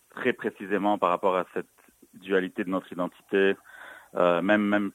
très 0.09 0.33
précisément 0.33 0.97
par 0.97 1.09
rapport 1.09 1.35
à 1.35 1.45
cette 1.53 1.67
dualité 2.13 2.63
de 2.63 2.69
notre 2.69 2.91
identité, 2.91 3.55
euh, 4.15 4.41
même 4.41 4.63
même 4.63 4.91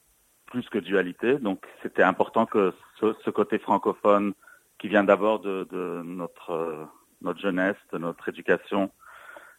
plus 0.47 0.69
que 0.69 0.79
dualité. 0.79 1.39
Donc 1.39 1.65
c'était 1.83 2.03
important 2.03 2.47
que 2.47 2.73
ce, 3.01 3.15
ce 3.25 3.31
côté 3.31 3.59
francophone 3.59 4.35
qui 4.79 4.89
vient 4.89 5.05
d'abord 5.05 5.41
de, 5.41 5.67
de 5.71 6.03
notre 6.05 6.51
euh, 6.51 6.85
notre 7.23 7.41
jeunesse, 7.41 7.77
de 7.93 7.99
notre 7.99 8.29
éducation, 8.29 8.91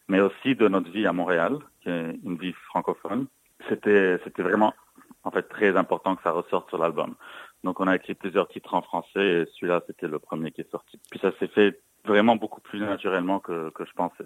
mais 0.08 0.20
aussi 0.22 0.56
de 0.56 0.68
notre 0.68 0.92
vie 0.92 1.08
à 1.08 1.14
Montréal, 1.14 1.58
qui 1.82 1.90
est 1.90 2.20
une 2.24 2.38
vie 2.38 2.54
francophone. 2.70 3.28
C'était 3.70 4.20
c'était 4.24 4.44
vraiment 4.44 4.74
en 5.24 5.32
fait 5.32 5.44
très 5.44 5.76
important 5.76 6.16
que 6.16 6.24
ça 6.24 6.32
ressorte 6.32 6.70
sur 6.70 6.78
l'album. 6.78 7.16
Donc 7.66 7.80
on 7.80 7.88
a 7.88 7.96
écrit 7.96 8.14
plusieurs 8.14 8.48
titres 8.48 8.76
en 8.76 8.84
français 8.84 9.26
et 9.26 9.46
celui-là 9.56 9.82
c'était 9.88 10.08
le 10.08 10.20
premier 10.20 10.52
qui 10.52 10.62
est 10.62 10.70
sorti. 10.70 11.00
Puis 11.10 11.20
ça 11.20 11.32
s'est 11.40 11.48
fait 11.48 11.82
vraiment 12.06 12.36
beaucoup 12.36 12.62
plus 12.62 12.80
naturellement 12.80 13.40
que, 13.40 13.72
que 13.72 13.84
je 13.86 13.92
pensais. 13.94 14.26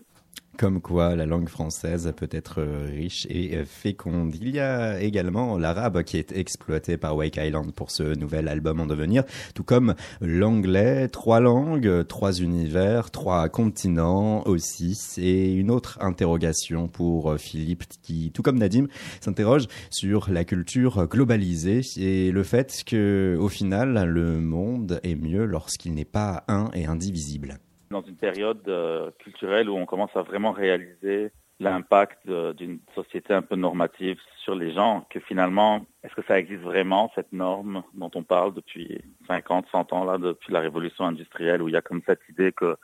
Comme 0.60 0.82
quoi, 0.82 1.16
la 1.16 1.26
langue 1.26 1.47
française 1.47 2.12
peut 2.18 2.28
être 2.32 2.60
euh, 2.60 2.89
riche 2.91 3.26
et 3.30 3.55
euh, 3.55 3.64
féconde. 3.64 4.36
Il 4.36 4.49
y 4.49 4.60
a 4.60 4.99
également 4.99 5.57
l'arabe 5.57 6.03
qui 6.03 6.18
est 6.18 6.34
exploité 6.34 6.97
par 6.97 7.16
Wake 7.16 7.38
Island 7.38 7.72
pour 7.72 7.91
ce 7.91 8.03
nouvel 8.03 8.49
album 8.49 8.82
en 8.82 8.86
devenir, 8.86 9.24
tout 9.55 9.64
comme 9.64 9.95
l'anglais, 10.20 11.07
trois 11.07 11.39
langues, 11.39 12.05
trois 12.10 12.41
univers, 12.41 13.10
trois 13.10 13.47
continents 13.47 14.45
aussi. 14.47 14.95
C'est 14.95 15.49
une 15.53 15.72
autre 15.72 15.97
interrogation 16.01 16.89
pour 16.89 17.32
euh, 17.32 17.38
Philippe 17.38 17.86
qui, 18.03 18.34
tout 18.34 18.41
comme 18.41 18.60
Nadim, 18.60 18.88
s'interroge 19.22 19.68
sur 19.89 20.30
la 20.30 20.43
culture 20.43 21.07
globalisée 21.07 21.80
et 21.95 22.34
le 22.34 22.43
fait 22.43 22.84
que, 22.86 23.38
au 23.39 23.47
final, 23.47 24.10
le 24.10 24.41
monde 24.41 24.99
est 25.03 25.16
mieux 25.16 25.45
lorsqu'il 25.45 25.93
n'est 25.93 26.03
pas 26.03 26.43
un 26.49 26.70
et 26.74 26.86
indivisible. 26.86 27.60
Dans 27.91 28.01
une 28.01 28.15
période 28.15 28.61
euh, 28.67 29.09
culturelle 29.19 29.69
où 29.69 29.75
on 29.75 29.85
commence 29.85 30.15
à 30.15 30.21
vraiment 30.21 30.51
réaliser 30.51 31.31
l'impact 31.59 32.19
euh, 32.29 32.53
d'une 32.53 32.79
société 32.95 33.33
un 33.33 33.41
peu 33.41 33.55
normative 33.55 34.19
sur 34.43 34.55
les 34.55 34.71
gens, 34.71 35.05
que 35.09 35.19
finalement, 35.19 35.85
est-ce 36.03 36.13
que 36.15 36.21
ça 36.27 36.39
existe 36.39 36.61
vraiment, 36.61 37.11
cette 37.15 37.33
norme 37.33 37.83
dont 37.93 38.11
on 38.15 38.23
parle 38.23 38.53
depuis 38.53 39.01
50, 39.27 39.65
100 39.71 39.93
ans, 39.93 40.05
là, 40.05 40.17
depuis 40.17 40.53
la 40.53 40.61
révolution 40.61 41.05
industrielle, 41.05 41.61
où 41.61 41.67
il 41.67 41.73
y 41.73 41.77
a 41.77 41.81
comme 41.81 42.01
cette 42.05 42.21
idée 42.29 42.51
que 42.51 42.77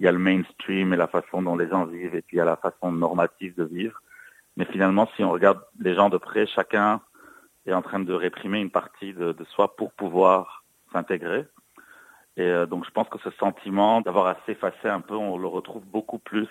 il 0.00 0.06
y 0.06 0.08
a 0.08 0.12
le 0.12 0.18
mainstream 0.18 0.92
et 0.92 0.96
la 0.96 1.06
façon 1.06 1.42
dont 1.42 1.56
les 1.56 1.68
gens 1.68 1.84
vivent, 1.84 2.16
et 2.16 2.22
puis 2.22 2.36
il 2.36 2.38
y 2.38 2.42
a 2.42 2.44
la 2.44 2.56
façon 2.56 2.90
normative 2.90 3.54
de 3.54 3.64
vivre. 3.64 4.00
Mais 4.56 4.64
finalement, 4.64 5.08
si 5.14 5.22
on 5.22 5.30
regarde 5.30 5.60
les 5.78 5.94
gens 5.94 6.08
de 6.08 6.18
près, 6.18 6.46
chacun 6.46 7.00
est 7.66 7.72
en 7.72 7.82
train 7.82 8.00
de 8.00 8.12
réprimer 8.12 8.60
une 8.60 8.70
partie 8.70 9.12
de 9.14 9.44
soi 9.50 9.76
pour 9.76 9.92
pouvoir 9.92 10.64
s'intégrer. 10.92 11.44
Et 12.36 12.42
euh, 12.42 12.66
donc 12.66 12.84
je 12.84 12.90
pense 12.90 13.08
que 13.08 13.18
ce 13.20 13.30
sentiment 13.32 14.00
d'avoir 14.00 14.26
à 14.26 14.36
s'effacer 14.46 14.88
un 14.88 15.00
peu, 15.00 15.14
on 15.14 15.38
le 15.38 15.46
retrouve 15.46 15.84
beaucoup 15.84 16.18
plus 16.18 16.48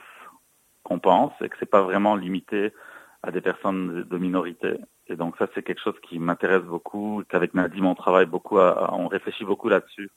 qu'on 0.84 1.00
pense, 1.00 1.34
et 1.42 1.50
que 1.50 1.56
c'est 1.60 1.70
pas 1.70 1.82
vraiment 1.82 2.16
limité 2.16 2.74
à 3.22 3.32
des 3.32 3.42
personnes 3.42 4.04
de- 4.04 4.18
minorité. 4.18 4.78
Et 5.08 5.16
donc 5.16 5.38
ça, 5.38 5.48
c'est 5.54 5.64
quelque 5.64 5.82
chose 5.82 6.00
qui 6.04 6.20
m'intéresse 6.20 6.64
beaucoup, 6.64 7.24
qu'avec 7.30 7.54
Nadim, 7.54 7.86
on 7.86 7.96
travaille 7.96 8.26
beaucoup, 8.26 8.60
à- 8.60 8.94
on 8.94 9.08
réfléchit 9.08 9.46
beaucoup 9.46 9.70
là-dessus 9.70 10.10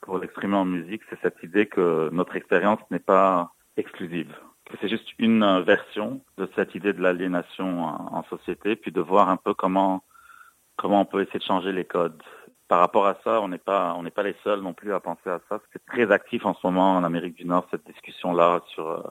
pour 0.00 0.18
l'exprimer 0.18 0.56
en 0.56 0.64
musique. 0.64 1.02
C'est 1.08 1.20
cette 1.22 1.42
idée 1.42 1.66
que 1.66 2.08
notre 2.12 2.36
expérience 2.36 2.80
n'est 2.90 2.98
pas 3.00 3.52
exclusive, 3.76 4.34
que 4.66 4.76
c'est 4.80 4.88
juste 4.88 5.08
une 5.18 5.60
version 5.62 6.20
de 6.36 6.48
cette 6.56 6.74
idée 6.74 6.92
de 6.92 7.02
l'aliénation 7.02 7.84
en 7.84 8.22
société, 8.24 8.76
puis 8.76 8.92
de 8.92 9.00
voir 9.00 9.28
un 9.28 9.36
peu 9.36 9.54
comment 9.54 10.02
comment 10.76 11.00
on 11.00 11.04
peut 11.04 11.22
essayer 11.22 11.40
de 11.40 11.44
changer 11.44 11.72
les 11.72 11.84
codes. 11.84 12.22
Par 12.68 12.80
rapport 12.80 13.06
à 13.06 13.16
ça, 13.24 13.40
on 13.40 13.48
n'est 13.48 13.56
pas 13.58 13.94
on 13.96 14.02
n'est 14.02 14.10
pas 14.10 14.22
les 14.22 14.36
seuls 14.44 14.60
non 14.60 14.74
plus 14.74 14.92
à 14.92 15.00
penser 15.00 15.30
à 15.30 15.40
ça. 15.48 15.58
C'est 15.72 15.84
très 15.86 16.12
actif 16.12 16.44
en 16.44 16.54
ce 16.54 16.66
moment 16.66 16.96
en 16.96 17.04
Amérique 17.04 17.34
du 17.34 17.46
Nord 17.46 17.66
cette 17.70 17.86
discussion-là 17.86 18.60
sur 18.74 18.86
euh, 18.88 19.02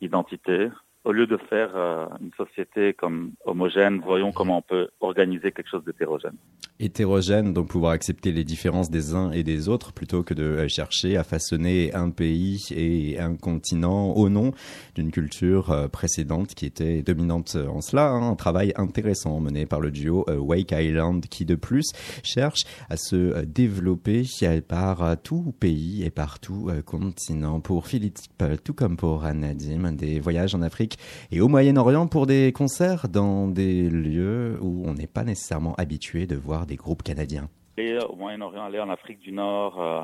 l'identité. 0.00 0.68
Au 1.02 1.12
lieu 1.12 1.26
de 1.26 1.38
faire 1.38 1.70
euh, 1.76 2.04
une 2.20 2.30
société 2.36 2.92
comme 2.92 3.32
homogène, 3.46 4.02
voyons 4.04 4.32
comment 4.32 4.58
on 4.58 4.62
peut 4.62 4.88
organiser 5.00 5.50
quelque 5.50 5.70
chose 5.70 5.82
d'hétérogène. 5.84 6.36
hétérogène, 6.78 7.54
donc 7.54 7.68
pouvoir 7.68 7.92
accepter 7.92 8.32
les 8.32 8.44
différences 8.44 8.90
des 8.90 9.14
uns 9.14 9.30
et 9.30 9.42
des 9.42 9.70
autres 9.70 9.94
plutôt 9.94 10.22
que 10.22 10.34
de 10.34 10.68
chercher 10.68 11.16
à 11.16 11.24
façonner 11.24 11.94
un 11.94 12.10
pays 12.10 12.66
et 12.76 13.18
un 13.18 13.34
continent 13.34 14.12
au 14.12 14.28
nom 14.28 14.52
d'une 14.94 15.10
culture 15.10 15.70
euh, 15.70 15.88
précédente 15.88 16.54
qui 16.54 16.66
était 16.66 17.02
dominante 17.02 17.56
en 17.56 17.80
cela. 17.80 18.10
hein. 18.10 18.32
Un 18.32 18.36
travail 18.36 18.74
intéressant 18.76 19.40
mené 19.40 19.64
par 19.64 19.80
le 19.80 19.90
duo 19.90 20.26
euh, 20.28 20.36
Wake 20.36 20.72
Island 20.72 21.24
qui 21.24 21.46
de 21.46 21.54
plus 21.54 21.92
cherche 22.22 22.64
à 22.90 22.98
se 22.98 23.42
développer 23.46 24.24
par 24.68 25.16
tout 25.22 25.54
pays 25.58 26.04
et 26.04 26.10
par 26.10 26.40
tout 26.40 26.70
continent. 26.84 27.60
Pour 27.60 27.86
Philippe, 27.86 28.18
tout 28.64 28.74
comme 28.74 28.98
pour 28.98 29.22
Nadim, 29.22 29.92
des 29.92 30.20
voyages 30.20 30.54
en 30.54 30.60
Afrique 30.60 30.89
et 31.30 31.40
au 31.40 31.48
Moyen-Orient 31.48 32.06
pour 32.06 32.26
des 32.26 32.52
concerts 32.52 33.08
dans 33.08 33.48
des 33.48 33.88
lieux 33.88 34.58
où 34.60 34.84
on 34.86 34.94
n'est 34.94 35.06
pas 35.06 35.24
nécessairement 35.24 35.74
habitué 35.76 36.26
de 36.26 36.36
voir 36.36 36.66
des 36.66 36.76
groupes 36.76 37.02
canadiens. 37.02 37.48
Et 37.76 37.98
au 37.98 38.16
Moyen-Orient, 38.16 38.64
aller 38.64 38.80
en 38.80 38.90
Afrique 38.90 39.20
du 39.20 39.32
Nord, 39.32 39.80
euh, 39.80 40.02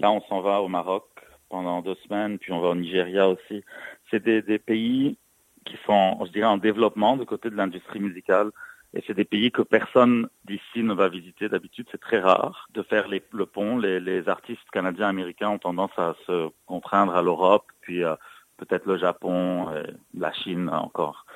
là 0.00 0.10
on 0.10 0.20
s'en 0.22 0.40
va 0.40 0.60
au 0.60 0.68
Maroc 0.68 1.04
pendant 1.52 1.82
deux 1.82 1.96
semaines, 2.06 2.38
puis 2.38 2.50
on 2.52 2.60
va 2.60 2.68
au 2.68 2.74
Nigeria 2.74 3.28
aussi. 3.28 3.62
C'est 4.10 4.24
des, 4.24 4.58
pays 4.58 5.18
qui 5.66 5.76
sont, 5.86 6.18
je 6.24 6.32
dirais, 6.32 6.46
en 6.46 6.56
développement 6.56 7.16
du 7.16 7.26
côté 7.26 7.50
de 7.50 7.54
l'industrie 7.56 8.00
musicale. 8.00 8.50
Et 8.94 9.02
c'est 9.06 9.14
des 9.14 9.24
pays 9.24 9.52
que 9.52 9.62
personne 9.62 10.28
d'ici 10.46 10.82
ne 10.82 10.94
va 10.94 11.08
visiter. 11.08 11.48
D'habitude, 11.48 11.86
c'est 11.90 12.00
très 12.00 12.20
rare 12.20 12.68
de 12.74 12.82
faire 12.82 13.06
le 13.08 13.46
pont. 13.46 13.78
Les, 13.78 14.00
les 14.00 14.28
artistes 14.28 14.68
canadiens 14.72 15.08
américains 15.08 15.50
ont 15.50 15.58
tendance 15.58 15.96
à 15.96 16.14
se 16.26 16.48
contraindre 16.66 17.14
à 17.14 17.22
l'Europe, 17.22 17.66
puis 17.82 18.02
euh, 18.02 18.16
peut-être 18.56 18.86
le 18.86 18.98
Japon, 18.98 19.70
et 19.74 19.92
la 20.18 20.32
Chine 20.32 20.68
encore. 20.68 21.26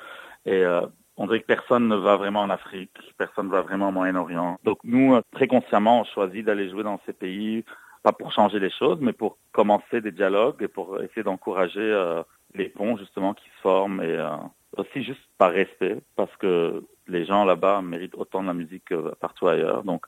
Et 0.45 0.63
euh, 0.63 0.81
on 1.17 1.25
dirait 1.25 1.41
que 1.41 1.47
personne 1.47 1.87
ne 1.87 1.95
va 1.95 2.15
vraiment 2.15 2.41
en 2.41 2.49
Afrique, 2.49 2.91
personne 3.17 3.47
ne 3.47 3.51
va 3.51 3.61
vraiment 3.61 3.89
au 3.89 3.91
Moyen-Orient. 3.91 4.59
Donc 4.63 4.79
nous, 4.83 5.15
euh, 5.15 5.21
très 5.33 5.47
consciemment, 5.47 6.01
on 6.01 6.03
choisit 6.05 6.45
d'aller 6.45 6.69
jouer 6.69 6.83
dans 6.83 7.01
ces 7.05 7.13
pays, 7.13 7.65
pas 8.03 8.11
pour 8.11 8.31
changer 8.31 8.59
les 8.59 8.69
choses, 8.69 8.99
mais 9.01 9.13
pour 9.13 9.37
commencer 9.51 9.99
des 9.99 10.11
dialogues 10.11 10.61
et 10.61 10.67
pour 10.67 11.01
essayer 11.01 11.23
d'encourager 11.23 11.79
euh, 11.79 12.21
les 12.53 12.69
ponts 12.69 12.97
justement 12.97 13.33
qui 13.33 13.45
se 13.45 13.61
forment 13.61 14.01
et 14.01 14.15
euh, 14.15 14.29
aussi 14.77 15.03
juste 15.03 15.21
par 15.37 15.51
respect, 15.51 15.97
parce 16.15 16.35
que 16.37 16.83
les 17.07 17.25
gens 17.25 17.45
là-bas 17.45 17.81
méritent 17.81 18.15
autant 18.15 18.43
de 18.43 18.47
la 18.47 18.53
musique 18.53 18.85
que 18.85 19.15
partout 19.15 19.47
ailleurs. 19.47 19.83
Donc 19.83 20.05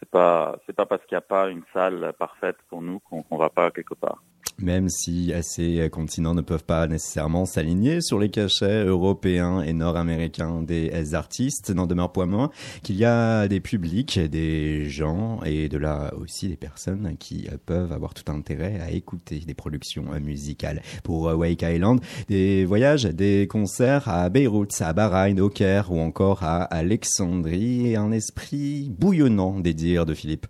c'est 0.00 0.10
pas 0.10 0.56
c'est 0.66 0.74
pas 0.74 0.86
parce 0.86 1.04
qu'il 1.06 1.14
n'y 1.14 1.18
a 1.18 1.22
pas 1.22 1.48
une 1.48 1.64
salle 1.72 2.12
parfaite 2.18 2.56
pour 2.68 2.82
nous 2.82 3.00
qu'on 3.00 3.22
qu'on 3.22 3.36
va 3.36 3.50
pas 3.50 3.70
quelque 3.70 3.94
part. 3.94 4.22
Même 4.58 4.88
si 4.88 5.34
ces 5.42 5.90
continents 5.90 6.32
ne 6.32 6.40
peuvent 6.40 6.64
pas 6.64 6.86
nécessairement 6.86 7.44
s'aligner 7.44 8.00
sur 8.00 8.18
les 8.18 8.30
cachets 8.30 8.84
européens 8.84 9.60
et 9.60 9.74
nord-américains 9.74 10.62
des 10.62 11.14
artistes, 11.14 11.68
n'en 11.74 11.86
demeure 11.86 12.10
point 12.10 12.24
moins 12.24 12.50
qu'il 12.82 12.96
y 12.96 13.04
a 13.04 13.48
des 13.48 13.60
publics, 13.60 14.18
des 14.18 14.88
gens 14.88 15.40
et 15.44 15.68
de 15.68 15.76
là 15.76 16.14
aussi 16.18 16.48
des 16.48 16.56
personnes 16.56 17.18
qui 17.18 17.50
peuvent 17.66 17.92
avoir 17.92 18.14
tout 18.14 18.32
intérêt 18.32 18.80
à 18.80 18.90
écouter 18.90 19.40
des 19.40 19.52
productions 19.52 20.06
musicales. 20.22 20.80
Pour 21.04 21.24
Wake 21.24 21.60
Island, 21.60 22.00
des 22.28 22.64
voyages, 22.64 23.04
des 23.04 23.46
concerts 23.48 24.08
à 24.08 24.30
Beyrouth, 24.30 24.80
à 24.80 24.94
Bahreïn, 24.94 25.38
au 25.38 25.50
Caire 25.50 25.92
ou 25.92 26.00
encore 26.00 26.44
à 26.44 26.62
Alexandrie 26.62 27.94
un 27.94 28.10
esprit 28.10 28.88
bouillonnant 28.88 29.60
des 29.60 29.74
de 29.94 30.14
Philippe. 30.14 30.46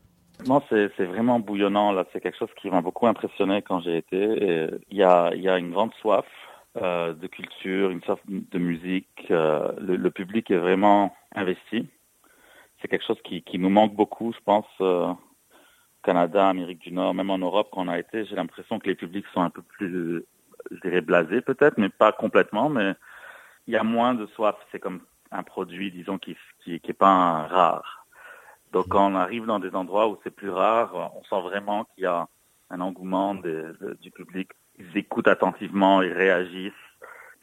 Non, 0.47 0.63
c'est 0.69 0.89
vraiment 0.99 1.41
bouillonnant 1.41 1.93
là. 1.93 2.05
C'est 2.13 2.21
quelque 2.21 2.39
chose 2.39 2.51
qui 2.61 2.71
m'a 2.71 2.81
beaucoup 2.81 3.07
impressionné 3.07 3.63
quand 3.63 3.81
j'ai 3.81 3.97
été. 3.97 4.17
Et 4.17 4.69
Il 4.91 4.97
y 4.97 5.03
a 5.03 5.59
une 5.59 5.71
grande 5.71 5.95
soif 6.01 6.27
euh, 6.77 7.15
de 7.15 7.27
culture, 7.27 7.91
une 7.91 8.03
soif 8.03 8.21
de 8.29 8.59
musique. 8.59 9.27
euh, 9.31 9.73
le, 9.79 10.11
public 10.11 10.51
est 10.51 10.59
vraiment 10.59 11.17
investi. 11.35 11.89
C'est 12.81 12.89
quelque 12.89 13.07
chose 13.07 13.21
qui 13.25 13.59
nous 13.59 13.71
manque 13.71 13.95
beaucoup, 13.95 14.33
je 14.33 14.41
pense. 14.45 14.67
euh, 14.83 15.13
Canada, 16.03 16.49
Amérique 16.49 16.81
du 16.81 16.93
Nord, 16.93 17.15
même 17.15 17.31
en 17.31 17.39
Europe, 17.39 17.69
quand 17.73 17.85
on 17.85 17.89
a 17.89 17.99
été, 17.99 18.25
j'ai 18.27 18.37
l'impression 18.37 18.79
que 18.79 18.87
les 18.89 18.95
publics 18.95 19.27
sont 19.35 19.41
un 19.41 19.51
peu 19.51 19.63
plus, 19.63 20.23
je 20.71 20.81
dirais, 20.83 21.01
blasés 21.01 21.41
peut-être, 21.41 21.79
mais 21.79 21.89
pas 21.89 22.13
complètement. 22.13 22.69
Mais 22.69 22.95
il 23.67 23.75
y 23.75 23.77
a 23.77 23.83
moins 23.83 24.15
de 24.15 24.27
soif. 24.27 24.57
C'est 24.71 24.79
comme 24.79 25.01
un 25.33 25.43
produit, 25.43 25.91
disons, 25.91 26.19
qui 26.19 26.37
qui, 26.63 26.79
qui 26.81 26.91
est 26.91 26.95
pas 26.95 27.47
rare. 27.49 28.06
Donc 28.73 28.89
quand 28.89 29.11
on 29.11 29.15
arrive 29.15 29.47
dans 29.47 29.59
des 29.59 29.75
endroits 29.75 30.09
où 30.09 30.19
c'est 30.25 30.35
plus 30.35 30.51
rare, 30.51 31.13
on 31.17 31.23
sent 31.25 31.43
vraiment 31.43 31.85
qu'il 31.85 32.05
y 32.05 32.07
a 32.07 32.29
un 32.71 32.81
engouement 32.81 33.35
du 33.35 34.11
public. 34.11 34.51
Ils 34.79 34.97
écoutent 34.97 35.29
attentivement, 35.29 36.03
ils 36.03 36.13
réagissent. 36.13 36.73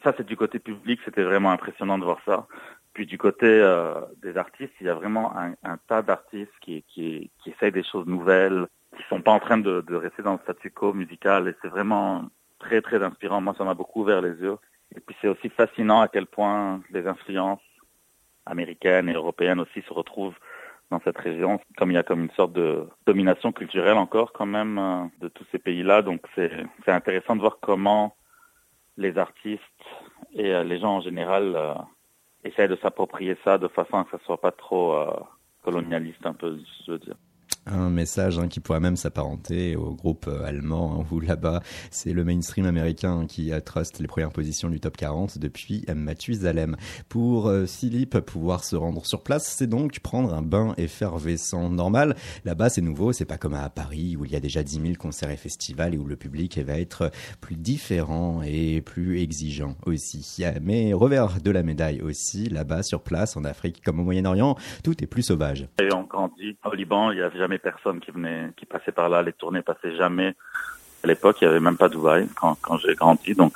Ça, 0.02 0.12
c'est 0.16 0.26
du 0.26 0.36
côté 0.36 0.58
public, 0.58 1.00
c'était 1.04 1.22
vraiment 1.22 1.50
impressionnant 1.50 1.98
de 1.98 2.04
voir 2.04 2.18
ça. 2.24 2.46
Puis 2.92 3.06
du 3.06 3.18
côté 3.18 3.46
euh, 3.46 4.00
des 4.22 4.36
artistes, 4.36 4.72
il 4.80 4.86
y 4.86 4.90
a 4.90 4.94
vraiment 4.94 5.32
un, 5.36 5.76
tas 5.88 6.02
d'artistes 6.02 6.52
qui, 6.60 6.84
qui, 6.88 7.30
qui 7.42 7.50
essayent 7.50 7.72
des 7.72 7.82
choses 7.82 8.06
nouvelles, 8.06 8.66
qui 8.96 9.02
sont 9.08 9.20
pas 9.20 9.32
en 9.32 9.40
train 9.40 9.58
de, 9.58 9.80
de 9.80 9.94
rester 9.96 10.22
dans 10.22 10.34
le 10.34 10.38
statu 10.44 10.70
quo 10.70 10.92
musical. 10.92 11.48
Et 11.48 11.54
c'est 11.60 11.68
vraiment 11.68 12.26
très, 12.60 12.82
très 12.82 13.02
inspirant. 13.02 13.40
Moi, 13.40 13.54
ça 13.58 13.64
m'a 13.64 13.74
beaucoup 13.74 14.02
ouvert 14.02 14.20
les 14.20 14.34
yeux. 14.34 14.58
Et 14.94 15.00
puis 15.00 15.16
c'est 15.20 15.28
aussi 15.28 15.48
fascinant 15.48 16.02
à 16.02 16.08
quel 16.08 16.26
point 16.26 16.80
les 16.90 17.06
influences 17.06 17.60
américaines 18.46 19.08
et 19.08 19.14
européennes 19.14 19.58
aussi 19.58 19.82
se 19.82 19.92
retrouvent 19.92 20.38
dans 20.90 21.00
cette 21.04 21.18
région, 21.18 21.60
comme 21.76 21.90
il 21.90 21.94
y 21.94 21.98
a 21.98 22.02
comme 22.02 22.22
une 22.24 22.30
sorte 22.32 22.52
de 22.52 22.86
domination 23.06 23.52
culturelle 23.52 23.96
encore 23.96 24.32
quand 24.32 24.46
même 24.46 24.78
euh, 24.78 25.04
de 25.20 25.28
tous 25.28 25.44
ces 25.50 25.58
pays-là. 25.58 26.02
Donc 26.02 26.20
c'est 26.34 26.52
intéressant 26.86 27.36
de 27.36 27.40
voir 27.40 27.58
comment 27.60 28.16
les 28.96 29.18
artistes 29.18 29.62
et 30.34 30.52
euh, 30.52 30.64
les 30.64 30.78
gens 30.78 30.96
en 30.96 31.00
général 31.00 31.54
euh, 31.56 31.74
essayent 32.44 32.68
de 32.68 32.76
s'approprier 32.76 33.36
ça 33.44 33.58
de 33.58 33.68
façon 33.68 33.98
à 33.98 34.04
que 34.04 34.10
ça 34.10 34.24
soit 34.24 34.40
pas 34.40 34.52
trop 34.52 34.94
euh, 34.94 35.12
colonialiste 35.62 36.24
un 36.24 36.34
peu, 36.34 36.58
je 36.86 36.92
veux 36.92 36.98
dire. 36.98 37.16
Un 37.66 37.88
message 37.90 38.38
hein, 38.38 38.48
qui 38.48 38.60
pourrait 38.60 38.80
même 38.80 38.96
s'apparenter 38.96 39.76
au 39.76 39.94
groupe 39.94 40.26
euh, 40.28 40.44
allemand, 40.44 41.00
hein, 41.00 41.06
où 41.10 41.20
là-bas, 41.20 41.60
c'est 41.90 42.12
le 42.12 42.24
mainstream 42.24 42.66
américain 42.66 43.26
qui 43.26 43.52
euh, 43.52 43.60
trust 43.60 44.00
les 44.00 44.06
premières 44.06 44.32
positions 44.32 44.68
du 44.68 44.80
top 44.80 44.96
40 44.96 45.38
depuis 45.38 45.84
euh, 45.88 45.94
Mathusalem. 45.94 46.76
Pour 47.08 47.48
euh, 47.48 47.66
Philippe, 47.66 48.18
pouvoir 48.20 48.64
se 48.64 48.76
rendre 48.76 49.06
sur 49.06 49.22
place, 49.22 49.54
c'est 49.56 49.66
donc 49.66 50.00
prendre 50.00 50.34
un 50.34 50.42
bain 50.42 50.74
effervescent 50.76 51.70
normal. 51.70 52.16
Là-bas, 52.44 52.68
c'est 52.68 52.80
nouveau, 52.80 53.12
c'est 53.12 53.24
pas 53.24 53.38
comme 53.38 53.54
à 53.54 53.68
Paris, 53.70 54.16
où 54.18 54.24
il 54.24 54.32
y 54.32 54.36
a 54.36 54.40
déjà 54.40 54.62
10 54.62 54.80
000 54.80 54.94
concerts 54.98 55.30
et 55.30 55.36
festivals 55.36 55.94
et 55.94 55.98
où 55.98 56.06
le 56.06 56.16
public 56.16 56.58
va 56.58 56.78
être 56.78 57.10
plus 57.40 57.56
différent 57.56 58.42
et 58.44 58.80
plus 58.80 59.20
exigeant 59.20 59.76
aussi. 59.86 60.42
Mais 60.62 60.92
revers 60.92 61.40
de 61.40 61.50
la 61.50 61.62
médaille 61.62 62.00
aussi, 62.02 62.48
là-bas, 62.48 62.82
sur 62.82 63.02
place, 63.02 63.36
en 63.36 63.44
Afrique 63.44 63.82
comme 63.82 64.00
au 64.00 64.04
Moyen-Orient, 64.04 64.56
tout 64.82 65.02
est 65.02 65.06
plus 65.06 65.22
sauvage. 65.22 65.68
Et 65.80 65.88
on 65.94 66.02
grandit 66.02 66.56
au 66.64 66.74
Liban, 66.74 67.10
il 67.10 67.18
y 67.18 67.22
avait 67.22 67.38
jamais 67.38 67.53
personne 67.58 68.00
qui 68.00 68.10
venait, 68.10 68.50
qui 68.56 68.66
passait 68.66 68.92
par 68.92 69.08
là. 69.08 69.22
Les 69.22 69.32
tournées 69.32 69.62
passaient 69.62 69.96
jamais. 69.96 70.34
À 71.02 71.06
l'époque, 71.06 71.40
il 71.40 71.44
y 71.44 71.48
avait 71.48 71.60
même 71.60 71.76
pas 71.76 71.88
Dubaï 71.88 72.28
quand, 72.34 72.56
quand 72.62 72.78
j'ai 72.78 72.94
grandi. 72.94 73.34
Donc, 73.34 73.54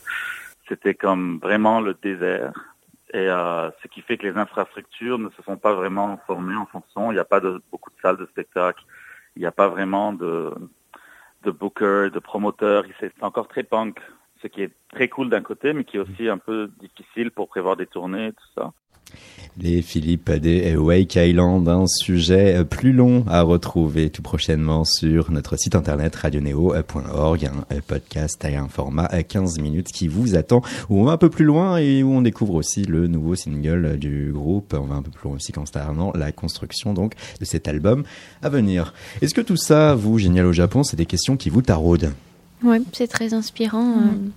c'était 0.69 0.95
comme 0.95 1.39
vraiment 1.39 1.81
le 1.81 1.95
désert. 1.95 2.53
Et 3.15 3.29
euh, 3.31 3.71
ce 3.83 3.89
qui 3.89 4.03
fait 4.03 4.19
que 4.19 4.27
les 4.27 4.37
infrastructures 4.37 5.19
ne 5.19 5.31
se 5.31 5.43
sont 5.43 5.57
pas 5.57 5.73
vraiment 5.73 6.21
formées 6.27 6.57
en 6.57 6.67
fonction. 6.67 7.11
Il 7.11 7.15
n'y 7.15 7.21
a 7.21 7.25
pas 7.25 7.41
de, 7.41 7.63
beaucoup 7.71 7.91
de 7.91 7.97
salles 8.03 8.19
de 8.19 8.27
spectacle. 8.27 8.85
Il 9.35 9.41
n'y 9.41 9.47
a 9.47 9.53
pas 9.53 9.69
vraiment 9.69 10.13
de, 10.13 10.53
de 11.45 11.51
bookers, 11.51 12.11
de 12.11 12.19
promoteurs. 12.19 12.85
C'est 13.01 13.13
encore 13.23 13.49
très 13.49 13.63
punk. 13.63 13.99
Ce 14.43 14.47
qui 14.47 14.63
est 14.63 14.73
très 14.93 15.09
cool 15.09 15.31
d'un 15.31 15.43
côté, 15.43 15.73
mais 15.73 15.85
qui 15.85 15.97
est 15.97 16.01
aussi 16.01 16.29
un 16.29 16.39
peu 16.39 16.71
difficile 16.81 17.31
pour 17.31 17.49
prévoir 17.49 17.77
des 17.77 17.87
tournées 17.87 18.29
et 18.29 18.33
tout 18.33 18.49
ça. 18.55 18.73
Les 19.61 19.83
Philippe 19.83 20.31
des 20.31 20.77
Wake 20.77 21.17
Island, 21.17 21.69
un 21.69 21.87
sujet 21.89 22.65
plus 22.65 22.93
long 22.93 23.25
à 23.27 23.43
retrouver 23.43 24.09
tout 24.09 24.23
prochainement 24.23 24.85
sur 24.85 25.33
notre 25.33 25.57
site 25.57 25.75
internet 25.75 26.15
radioneo.org, 26.15 27.45
un 27.71 27.81
podcast 27.85 28.45
à 28.45 28.49
un 28.49 28.69
format 28.69 29.07
à 29.07 29.25
15 29.25 29.59
minutes 29.59 29.89
qui 29.89 30.07
vous 30.07 30.37
attend, 30.37 30.63
où 30.89 31.01
on 31.01 31.05
va 31.05 31.13
un 31.13 31.17
peu 31.17 31.29
plus 31.29 31.45
loin 31.45 31.77
et 31.79 32.05
où 32.05 32.13
on 32.13 32.23
découvre 32.23 32.55
aussi 32.55 32.85
le 32.85 33.09
nouveau 33.09 33.35
single 33.35 33.97
du 33.99 34.31
groupe. 34.33 34.77
On 34.79 34.85
va 34.87 34.95
un 34.95 35.03
peu 35.03 35.11
plus 35.11 35.25
loin 35.29 35.35
aussi 35.37 35.51
concernant 35.51 36.13
la 36.15 36.31
construction 36.31 36.95
donc 36.95 37.15
de 37.41 37.45
cet 37.45 37.67
album 37.67 38.05
à 38.43 38.49
venir. 38.51 38.95
Est-ce 39.23 39.35
que 39.35 39.41
tout 39.41 39.57
ça, 39.57 39.97
vous, 39.97 40.19
génial 40.19 40.47
au 40.47 40.53
Japon, 40.53 40.85
c'est 40.85 40.97
des 40.97 41.07
questions 41.07 41.37
qui 41.37 41.51
vous 41.51 41.63
taraudent? 41.63 42.13
Oui, 42.63 42.79
c'est 42.93 43.09
très 43.09 43.35
inspirant. 43.35 43.91
euh. 44.03 44.29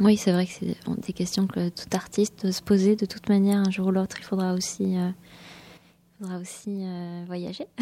Oui, 0.00 0.16
c'est 0.16 0.32
vrai 0.32 0.46
que 0.46 0.52
c'est 0.52 0.76
des 1.06 1.12
questions 1.12 1.46
que 1.46 1.68
tout 1.68 1.88
artiste 1.92 2.42
doit 2.42 2.52
se 2.52 2.62
poser 2.62 2.96
de 2.96 3.06
toute 3.06 3.28
manière. 3.28 3.58
Un 3.58 3.70
jour 3.70 3.88
ou 3.88 3.90
l'autre, 3.90 4.16
il 4.18 4.24
faudra 4.24 4.54
aussi, 4.54 4.96
euh, 4.96 5.10
il 5.10 6.24
faudra 6.24 6.38
aussi 6.38 6.80
euh, 6.82 7.24
voyager. 7.26 7.66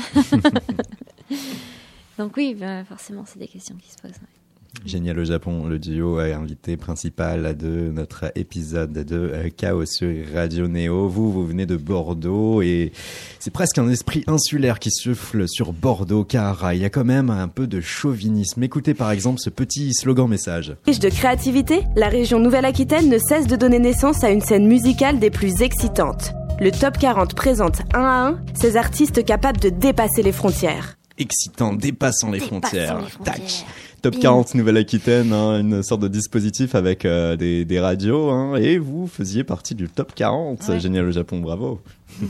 Donc 2.19 2.37
oui, 2.37 2.55
bah, 2.55 2.85
forcément, 2.85 3.25
c'est 3.27 3.39
des 3.39 3.49
questions 3.49 3.77
qui 3.77 3.91
se 3.91 3.97
posent. 3.97 4.11
ouais. 4.11 4.40
Génial 4.87 5.19
au 5.19 5.25
Japon, 5.25 5.67
le 5.67 5.79
duo 5.79 6.21
est 6.21 6.33
invité 6.33 6.77
principal 6.77 7.57
de 7.57 7.91
notre 7.93 8.33
épisode 8.35 8.93
de 8.93 9.17
euh, 9.17 9.49
Chaos 9.55 9.85
sur 9.85 10.09
Radio 10.33 10.69
Néo. 10.69 11.09
Vous, 11.09 11.31
vous 11.31 11.45
venez 11.45 11.67
de 11.67 11.77
Bordeaux 11.77 12.63
et 12.63 12.93
c'est 13.41 13.53
presque 13.53 13.79
un 13.79 13.89
esprit 13.89 14.25
insulaire 14.27 14.79
qui 14.79 14.91
souffle 14.91 15.47
sur 15.49 15.73
Bordeaux 15.73 16.25
car 16.25 16.73
il 16.73 16.81
y 16.81 16.85
a 16.85 16.91
quand 16.91 17.05
même 17.05 17.31
un 17.31 17.49
peu 17.49 17.67
de 17.67 17.81
chauvinisme. 17.81 18.63
Écoutez 18.63 18.95
par 18.95 19.11
exemple 19.11 19.41
ce 19.41 19.51
petit 19.51 19.93
slogan 19.93 20.29
message. 20.29 20.75
Riche 20.87 21.01
de 21.01 21.11
créativité, 21.11 21.83
la 21.97 22.09
région 22.09 22.39
Nouvelle-Aquitaine 22.39 23.09
ne 23.09 23.19
cesse 23.19 23.47
de 23.47 23.57
donner 23.57 23.81
naissance 23.81 24.25
à 24.25 24.31
une 24.31 24.41
scène 24.41 24.67
musicale 24.67 25.19
des 25.19 25.31
plus 25.31 25.63
excitantes. 25.63 26.33
Le 26.61 26.71
Top 26.71 26.97
40 26.97 27.35
présente 27.35 27.81
un 27.93 28.05
à 28.05 28.29
un 28.29 28.41
ces 28.55 28.77
artistes 28.77 29.25
capables 29.25 29.61
de 29.61 29.69
dépasser 29.69 30.23
les 30.23 30.33
frontières. 30.33 30.97
Excitant, 31.19 31.75
dépassant 31.75 32.31
les 32.31 32.41
frontières. 32.41 33.01
les 33.01 33.09
frontières. 33.09 33.35
Tac. 33.35 33.67
Top 34.03 34.19
40 34.19 34.55
Nouvelle-Aquitaine, 34.55 35.33
hein, 35.33 35.61
une 35.61 35.83
sorte 35.83 36.01
de 36.01 36.09
dispositif 36.09 36.75
avec 36.75 37.05
euh, 37.05 37.37
des, 37.37 37.67
des 37.67 37.81
radios, 37.81 38.31
hein, 38.31 38.57
et 38.57 38.79
vous 38.79 39.07
faisiez 39.07 39.45
partie 39.45 39.75
du 39.75 39.89
top 39.89 40.15
40. 40.15 40.67
Ouais. 40.69 40.81
Génial 40.81 41.07
au 41.07 41.11
Japon, 41.11 41.41
bravo. 41.41 41.81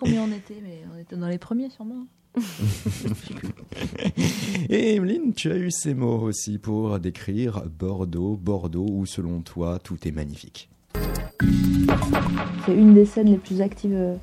Combien 0.00 0.22
on 0.22 0.32
était 0.32 0.60
Mais 0.62 0.82
on 0.94 0.98
était 1.00 1.16
dans 1.16 1.26
les 1.26 1.38
premiers 1.38 1.70
sûrement. 1.70 2.06
Et 4.68 4.94
Emeline, 4.94 5.32
tu 5.34 5.50
as 5.50 5.56
eu 5.56 5.70
ces 5.70 5.94
mots 5.94 6.20
aussi 6.20 6.58
pour 6.58 6.98
décrire 7.00 7.64
Bordeaux, 7.78 8.36
Bordeaux 8.36 8.86
où 8.88 9.06
selon 9.06 9.40
toi 9.40 9.78
tout 9.82 9.96
est 10.06 10.12
magnifique. 10.12 10.68
C'est 12.66 12.74
une 12.74 12.94
des 12.94 13.06
scènes 13.06 13.30
les 13.30 13.38
plus 13.38 13.62
actives 13.62 13.94
euh, 13.94 14.14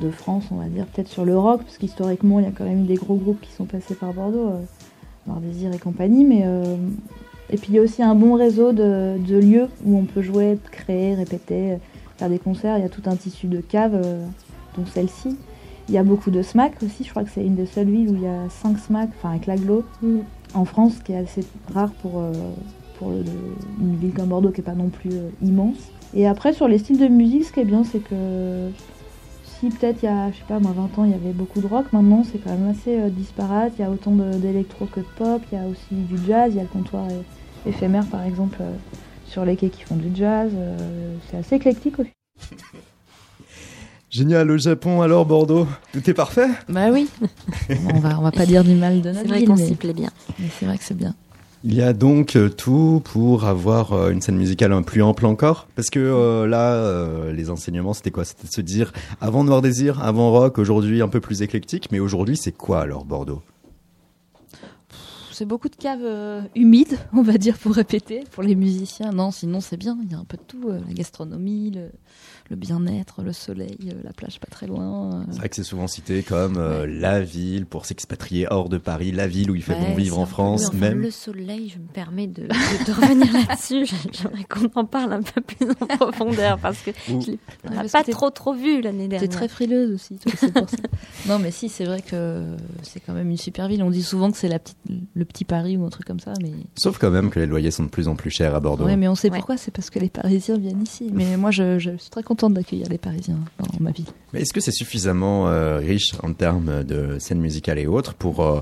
de 0.00 0.10
France, 0.10 0.44
on 0.50 0.56
va 0.56 0.68
dire, 0.68 0.86
peut-être 0.86 1.08
sur 1.08 1.24
le 1.24 1.36
rock, 1.36 1.62
parce 1.62 1.78
qu'historiquement, 1.78 2.40
il 2.40 2.44
y 2.44 2.48
a 2.48 2.52
quand 2.52 2.64
même 2.64 2.84
eu 2.84 2.86
des 2.86 2.96
gros 2.96 3.16
groupes 3.16 3.40
qui 3.40 3.52
sont 3.52 3.64
passés 3.64 3.94
par 3.94 4.12
Bordeaux, 4.12 4.48
euh, 4.48 4.62
Noir 5.26 5.40
Désir 5.40 5.72
et 5.74 5.78
compagnie, 5.78 6.24
mais... 6.24 6.42
euh, 6.44 6.76
Et 7.50 7.56
puis 7.56 7.68
il 7.70 7.74
y 7.74 7.78
a 7.78 7.82
aussi 7.82 8.02
un 8.02 8.14
bon 8.14 8.34
réseau 8.34 8.72
de, 8.72 9.16
de 9.18 9.36
lieux 9.38 9.68
où 9.84 9.96
on 9.98 10.04
peut 10.04 10.22
jouer, 10.22 10.58
créer, 10.72 11.14
répéter, 11.14 11.76
faire 12.16 12.28
des 12.28 12.38
concerts. 12.38 12.78
Il 12.78 12.82
y 12.82 12.86
a 12.86 12.88
tout 12.88 13.02
un 13.06 13.16
tissu 13.16 13.46
de 13.46 13.60
caves, 13.60 13.94
euh, 14.02 14.24
dont 14.76 14.86
celle-ci. 14.86 15.36
Il 15.88 15.94
y 15.94 15.98
a 15.98 16.02
beaucoup 16.02 16.30
de 16.30 16.40
SMAC 16.40 16.82
aussi, 16.82 17.04
je 17.04 17.10
crois 17.10 17.24
que 17.24 17.30
c'est 17.30 17.44
une 17.44 17.56
des 17.56 17.66
seules 17.66 17.90
villes 17.90 18.08
où 18.10 18.14
il 18.14 18.22
y 18.22 18.26
a 18.26 18.48
5 18.48 18.78
SMAC, 18.78 19.10
enfin 19.18 19.30
avec 19.32 19.46
l'aglo, 19.46 19.84
en 20.54 20.64
France, 20.64 20.94
ce 20.98 21.02
qui 21.02 21.12
est 21.12 21.18
assez 21.18 21.42
rare 21.74 21.90
pour, 22.00 22.12
euh, 22.20 22.32
pour 22.98 23.10
le- 23.10 23.22
une 23.80 23.96
ville 23.96 24.12
comme 24.14 24.28
Bordeaux 24.28 24.50
qui 24.50 24.60
n'est 24.60 24.64
pas 24.64 24.72
non 24.74 24.88
plus 24.88 25.10
immense. 25.42 25.76
Et 26.14 26.26
après, 26.26 26.54
sur 26.54 26.68
les 26.68 26.78
styles 26.78 26.98
de 26.98 27.08
musique, 27.08 27.44
ce 27.44 27.52
qui 27.52 27.60
est 27.60 27.64
bien, 27.64 27.84
c'est 27.84 27.98
que 27.98 28.14
si 29.70 29.76
peut-être 29.78 30.02
il 30.02 30.06
y 30.06 30.08
a, 30.08 30.30
je 30.30 30.36
sais 30.36 30.44
pas, 30.46 30.58
moi 30.60 30.72
20 30.76 30.98
ans, 30.98 31.04
il 31.04 31.10
y 31.10 31.14
avait 31.14 31.32
beaucoup 31.32 31.60
de 31.60 31.66
rock, 31.66 31.86
maintenant 31.92 32.22
c'est 32.30 32.38
quand 32.38 32.50
même 32.50 32.68
assez 32.68 32.98
euh, 33.00 33.08
disparate. 33.08 33.72
Il 33.78 33.82
y 33.82 33.84
a 33.84 33.90
autant 33.90 34.12
d'électro 34.12 34.86
que 34.86 35.00
de 35.00 35.06
pop, 35.16 35.42
il 35.52 35.58
y 35.58 35.60
a 35.60 35.64
aussi 35.66 35.94
du 35.94 36.16
jazz, 36.26 36.50
il 36.52 36.56
y 36.56 36.60
a 36.60 36.62
le 36.62 36.68
comptoir 36.68 37.06
éphémère 37.66 38.06
par 38.06 38.22
exemple 38.24 38.58
euh, 38.60 38.72
sur 39.26 39.44
les 39.44 39.56
quais 39.56 39.70
qui 39.70 39.82
font 39.82 39.96
du 39.96 40.14
jazz. 40.14 40.50
euh, 40.54 41.16
c'est 41.30 41.38
assez 41.38 41.56
éclectique 41.56 41.98
au 41.98 42.04
Génial 44.10 44.48
au 44.50 44.58
Japon, 44.58 45.02
alors 45.02 45.26
Bordeaux, 45.26 45.66
tout 45.92 46.08
est 46.08 46.14
parfait? 46.14 46.46
Bah 46.68 46.90
oui. 46.92 47.08
on 47.90 47.98
va, 47.98 48.18
on 48.18 48.22
va 48.22 48.30
pas 48.30 48.46
dire 48.46 48.62
du 48.62 48.74
mal 48.74 49.00
de 49.02 49.08
notre 49.08 49.22
C'est 49.22 49.26
vrai 49.28 49.38
ville, 49.40 49.48
qu'on 49.48 49.56
mais- 49.56 49.66
s'y 49.66 49.74
plaît 49.74 49.92
bien. 49.92 50.10
Mais 50.38 50.46
c'est 50.60 50.66
vrai 50.66 50.78
que 50.78 50.84
c'est 50.84 50.96
bien. 50.96 51.14
Il 51.66 51.72
y 51.72 51.80
a 51.80 51.94
donc 51.94 52.36
euh, 52.36 52.50
tout 52.50 53.00
pour 53.02 53.44
avoir 53.44 53.94
euh, 53.94 54.10
une 54.10 54.20
scène 54.20 54.36
musicale 54.36 54.70
un 54.74 54.82
plus 54.82 55.02
ample 55.02 55.24
encore 55.24 55.66
Parce 55.74 55.88
que 55.88 55.98
euh, 55.98 56.46
là, 56.46 57.32
les 57.32 57.48
enseignements, 57.48 57.94
c'était 57.94 58.10
quoi? 58.10 58.26
C'était 58.26 58.46
de 58.46 58.52
se 58.52 58.60
dire, 58.60 58.92
avant 59.22 59.44
Noir 59.44 59.62
Désir, 59.62 60.04
avant 60.04 60.30
Rock, 60.30 60.58
aujourd'hui 60.58 61.00
un 61.00 61.08
peu 61.08 61.20
plus 61.20 61.40
éclectique, 61.40 61.88
mais 61.90 62.00
aujourd'hui 62.00 62.36
c'est 62.36 62.52
quoi 62.52 62.82
alors 62.82 63.06
Bordeaux? 63.06 63.40
C'est 65.32 65.46
beaucoup 65.46 65.70
de 65.70 65.74
caves 65.74 66.46
humides, 66.54 66.98
on 67.14 67.22
va 67.22 67.38
dire, 67.38 67.56
pour 67.56 67.74
répéter, 67.74 68.24
pour 68.30 68.42
les 68.42 68.54
musiciens. 68.54 69.10
Non, 69.12 69.30
sinon 69.30 69.60
c'est 69.60 69.78
bien, 69.78 69.98
il 70.04 70.12
y 70.12 70.14
a 70.14 70.18
un 70.18 70.24
peu 70.24 70.36
de 70.36 70.42
tout. 70.42 70.68
la 70.68 70.92
gastronomie, 70.92 71.70
le, 71.70 71.88
le 72.50 72.56
bien-être, 72.56 73.22
le 73.22 73.32
soleil, 73.32 73.78
euh, 73.88 73.94
la 74.04 74.12
plage 74.12 74.38
pas 74.38 74.46
très 74.50 74.66
loin. 74.66 75.14
euh. 75.20 75.24
C'est 75.30 75.38
vrai 75.38 75.48
que 75.48 75.56
c'est 75.56 75.64
souvent 75.64 75.86
cité 75.86 76.22
comme 76.22 76.56
euh, 76.58 76.86
la 76.86 77.20
ville 77.22 77.64
pour 77.64 77.86
s'expatrier 77.86 78.46
hors 78.50 78.68
de 78.68 78.76
Paris, 78.78 79.12
la 79.12 79.26
ville 79.26 79.50
où 79.50 79.54
il 79.54 79.62
fait 79.62 79.72
Ouais, 79.74 79.88
bon 79.88 79.94
vivre 79.94 80.18
en 80.18 80.26
France, 80.26 80.62
oui, 80.62 80.76
enfin, 80.76 80.78
même. 80.90 81.00
Le 81.00 81.10
soleil, 81.10 81.70
je 81.74 81.78
me 81.78 81.86
permets 81.86 82.26
de, 82.26 82.42
de- 82.42 82.48
de 82.48 82.92
revenir 82.92 83.32
là-dessus. 83.48 83.86
J'aimerais 84.12 84.44
qu'on 84.44 84.70
en 84.78 84.84
parle 84.84 85.14
un 85.14 85.22
peu 85.22 85.40
plus 85.40 85.68
en 85.80 85.86
profondeur 85.86 86.58
parce 86.58 86.78
que 86.82 86.90
Ouh. 87.10 87.20
je 87.22 87.26
l'ai- 87.32 87.38
Ouais, 87.70 87.88
pas 87.90 88.04
t'es- 88.04 88.12
trop 88.12 88.28
trop 88.30 88.52
vu 88.52 88.82
l'année 88.82 89.04
T'es 89.04 89.18
dernière. 89.20 89.30
très 89.30 89.48
frileuse 89.48 89.92
aussi, 89.94 90.16
toi, 90.18 90.32
c'est 90.36 90.52
pour 90.52 90.68
ça. 90.68 90.76
Non, 91.28 91.38
mais 91.38 91.50
si, 91.50 91.70
c'est 91.70 91.86
vrai 91.86 92.02
que 92.02 92.56
c'est 92.82 93.00
quand 93.00 93.14
même 93.14 93.30
une 93.30 93.38
super 93.38 93.68
ville. 93.68 93.82
On 93.82 93.90
dit 93.90 94.02
souvent 94.02 94.30
que 94.30 94.36
c'est 94.36 94.48
la 94.48 94.58
petite, 94.58 94.76
le 95.14 95.24
petit 95.24 95.44
Paris 95.46 95.78
ou 95.78 95.86
un 95.86 95.90
truc 95.90 96.06
comme 96.06 96.20
ça, 96.20 96.34
mais. 96.42 96.52
Sauf 96.76 96.98
quand 96.98 97.10
même 97.10 97.30
que 97.30 97.40
les 97.40 97.46
loyers 97.46 97.70
sont 97.70 97.84
de 97.84 97.88
plus 97.88 98.06
en 98.06 98.16
plus 98.16 98.30
chers 98.30 98.54
à 98.54 98.60
Bordeaux. 98.60 98.84
Ouais, 98.84 98.96
mais 98.96 99.08
on 99.08 99.14
sait 99.14 99.30
pourquoi, 99.30 99.56
c'est 99.56 99.70
parce 99.70 99.88
que 99.88 99.98
les 99.98 100.10
Parisiens 100.10 100.58
viennent 100.58 100.82
ici. 100.82 101.08
Mais 101.14 101.38
moi, 101.38 101.50
je, 101.50 101.78
je 101.78 101.96
suis 101.96 102.10
très 102.10 102.22
contente 102.22 102.33
d'accueillir 102.34 102.88
les 102.88 102.98
Parisiens 102.98 103.38
dans 103.58 103.66
ma 103.80 103.90
ville. 103.90 104.06
Mais 104.32 104.42
est-ce 104.42 104.52
que 104.52 104.60
c'est 104.60 104.72
suffisamment 104.72 105.48
euh, 105.48 105.78
riche 105.78 106.12
en 106.22 106.32
termes 106.32 106.84
de 106.84 107.18
scène 107.18 107.40
musicale 107.40 107.78
et 107.78 107.86
autres 107.86 108.14
pour 108.14 108.40
euh, 108.40 108.60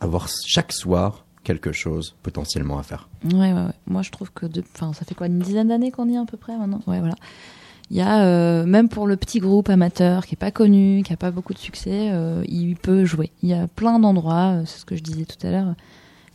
avoir 0.00 0.28
chaque 0.46 0.72
soir 0.72 1.24
quelque 1.44 1.72
chose 1.72 2.14
potentiellement 2.22 2.78
à 2.78 2.82
faire? 2.82 3.08
Ouais, 3.24 3.52
ouais, 3.52 3.52
ouais. 3.52 3.74
Moi, 3.86 4.02
je 4.02 4.10
trouve 4.10 4.32
que, 4.32 4.46
de... 4.46 4.62
enfin, 4.74 4.92
ça 4.92 5.04
fait 5.04 5.14
quoi, 5.14 5.26
une 5.26 5.38
dizaine 5.38 5.68
d'années 5.68 5.90
qu'on 5.90 6.08
y 6.08 6.14
est 6.14 6.18
à 6.18 6.24
peu 6.24 6.36
près 6.36 6.56
maintenant? 6.56 6.80
Ouais, 6.86 7.00
voilà. 7.00 7.16
Il 7.90 7.96
y 7.96 8.00
a, 8.00 8.24
euh, 8.24 8.64
même 8.64 8.88
pour 8.88 9.06
le 9.06 9.16
petit 9.16 9.40
groupe 9.40 9.68
amateur 9.68 10.26
qui 10.26 10.34
est 10.34 10.38
pas 10.38 10.50
connu, 10.50 11.02
qui 11.04 11.12
a 11.12 11.16
pas 11.18 11.30
beaucoup 11.30 11.52
de 11.52 11.58
succès, 11.58 12.10
il 12.48 12.76
peut 12.76 13.04
jouer. 13.04 13.30
Il 13.42 13.50
y 13.50 13.54
a 13.54 13.68
plein 13.68 13.98
d'endroits, 13.98 14.60
c'est 14.64 14.80
ce 14.80 14.84
que 14.86 14.96
je 14.96 15.02
disais 15.02 15.26
tout 15.26 15.46
à 15.46 15.50
l'heure. 15.50 15.74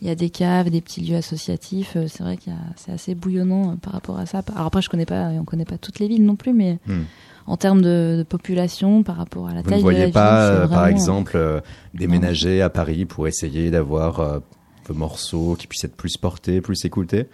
Il 0.01 0.07
y 0.07 0.11
a 0.11 0.15
des 0.15 0.29
caves, 0.29 0.69
des 0.69 0.81
petits 0.81 1.01
lieux 1.01 1.17
associatifs. 1.17 1.93
euh, 1.97 2.07
C'est 2.07 2.23
vrai 2.23 2.37
a, 2.47 2.51
c'est 2.77 2.91
assez 2.91 3.15
bouillonnant 3.15 3.71
euh, 3.71 3.75
par 3.75 3.93
rapport 3.93 4.17
à 4.17 4.25
ça. 4.25 4.41
Alors 4.55 4.67
après, 4.67 4.81
je 4.81 4.89
connais 4.89 5.05
pas, 5.05 5.27
on 5.29 5.43
connaît 5.43 5.65
pas 5.65 5.77
toutes 5.77 5.99
les 5.99 6.07
villes 6.07 6.25
non 6.25 6.35
plus, 6.35 6.53
mais 6.53 6.79
Hmm. 6.87 7.03
en 7.47 7.57
termes 7.57 7.81
de, 7.81 8.15
de 8.19 8.23
population, 8.23 9.03
par 9.03 9.17
rapport 9.17 9.47
à 9.49 9.53
la 9.53 9.61
Vous 9.61 9.69
taille 9.69 9.79
ne 9.79 9.83
de 9.83 9.89
la 9.89 9.93
voyez 9.93 10.05
ville, 10.05 10.13
pas, 10.13 10.49
euh, 10.51 10.67
par 10.67 10.87
exemple, 10.87 11.33
euh, 11.35 11.59
déménager 11.93 12.61
à 12.61 12.69
Paris 12.69 13.05
pour 13.05 13.27
essayer 13.27 13.71
d'avoir 13.71 14.19
euh, 14.21 14.39
vos 14.85 14.93
morceaux 14.93 15.55
qui 15.59 15.67
puissent 15.67 15.83
être 15.83 15.95
plus 15.97 16.15
portés, 16.17 16.61
plus 16.61 16.85
écoutés? 16.85 17.25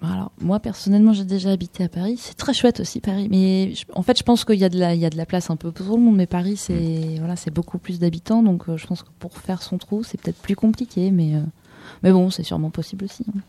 Alors, 0.00 0.32
moi, 0.40 0.58
personnellement, 0.58 1.12
j'ai 1.12 1.24
déjà 1.24 1.50
habité 1.52 1.84
à 1.84 1.88
Paris. 1.88 2.16
C'est 2.18 2.34
très 2.36 2.52
chouette 2.54 2.80
aussi, 2.80 2.98
Paris. 3.00 3.28
Mais 3.30 3.72
je- 3.74 3.84
en 3.94 4.02
fait, 4.02 4.18
je 4.18 4.24
pense 4.24 4.44
qu'il 4.44 4.56
y, 4.58 4.64
a 4.64 4.68
de 4.68 4.76
la- 4.78 4.94
il 4.94 5.00
y 5.00 5.04
a 5.06 5.10
de 5.10 5.16
la 5.16 5.26
place 5.26 5.48
un 5.48 5.54
peu 5.56 5.70
pour 5.70 5.86
tout 5.86 5.94
le 5.96 6.02
monde. 6.02 6.16
Mais 6.16 6.26
Paris, 6.26 6.56
c'est 6.56 7.16
voilà, 7.18 7.36
c'est 7.36 7.52
beaucoup 7.52 7.78
plus 7.78 8.00
d'habitants. 8.00 8.42
Donc, 8.42 8.68
euh, 8.68 8.76
je 8.76 8.86
pense 8.86 9.02
que 9.04 9.10
pour 9.20 9.36
faire 9.38 9.62
son 9.62 9.78
trou, 9.78 10.02
c'est 10.02 10.20
peut-être 10.20 10.40
plus 10.42 10.56
compliqué. 10.56 11.12
Mais, 11.12 11.36
euh, 11.36 11.40
mais 12.02 12.12
bon, 12.12 12.30
c'est 12.30 12.42
sûrement 12.42 12.70
possible 12.70 13.04
aussi. 13.04 13.24
hein. 13.36 13.40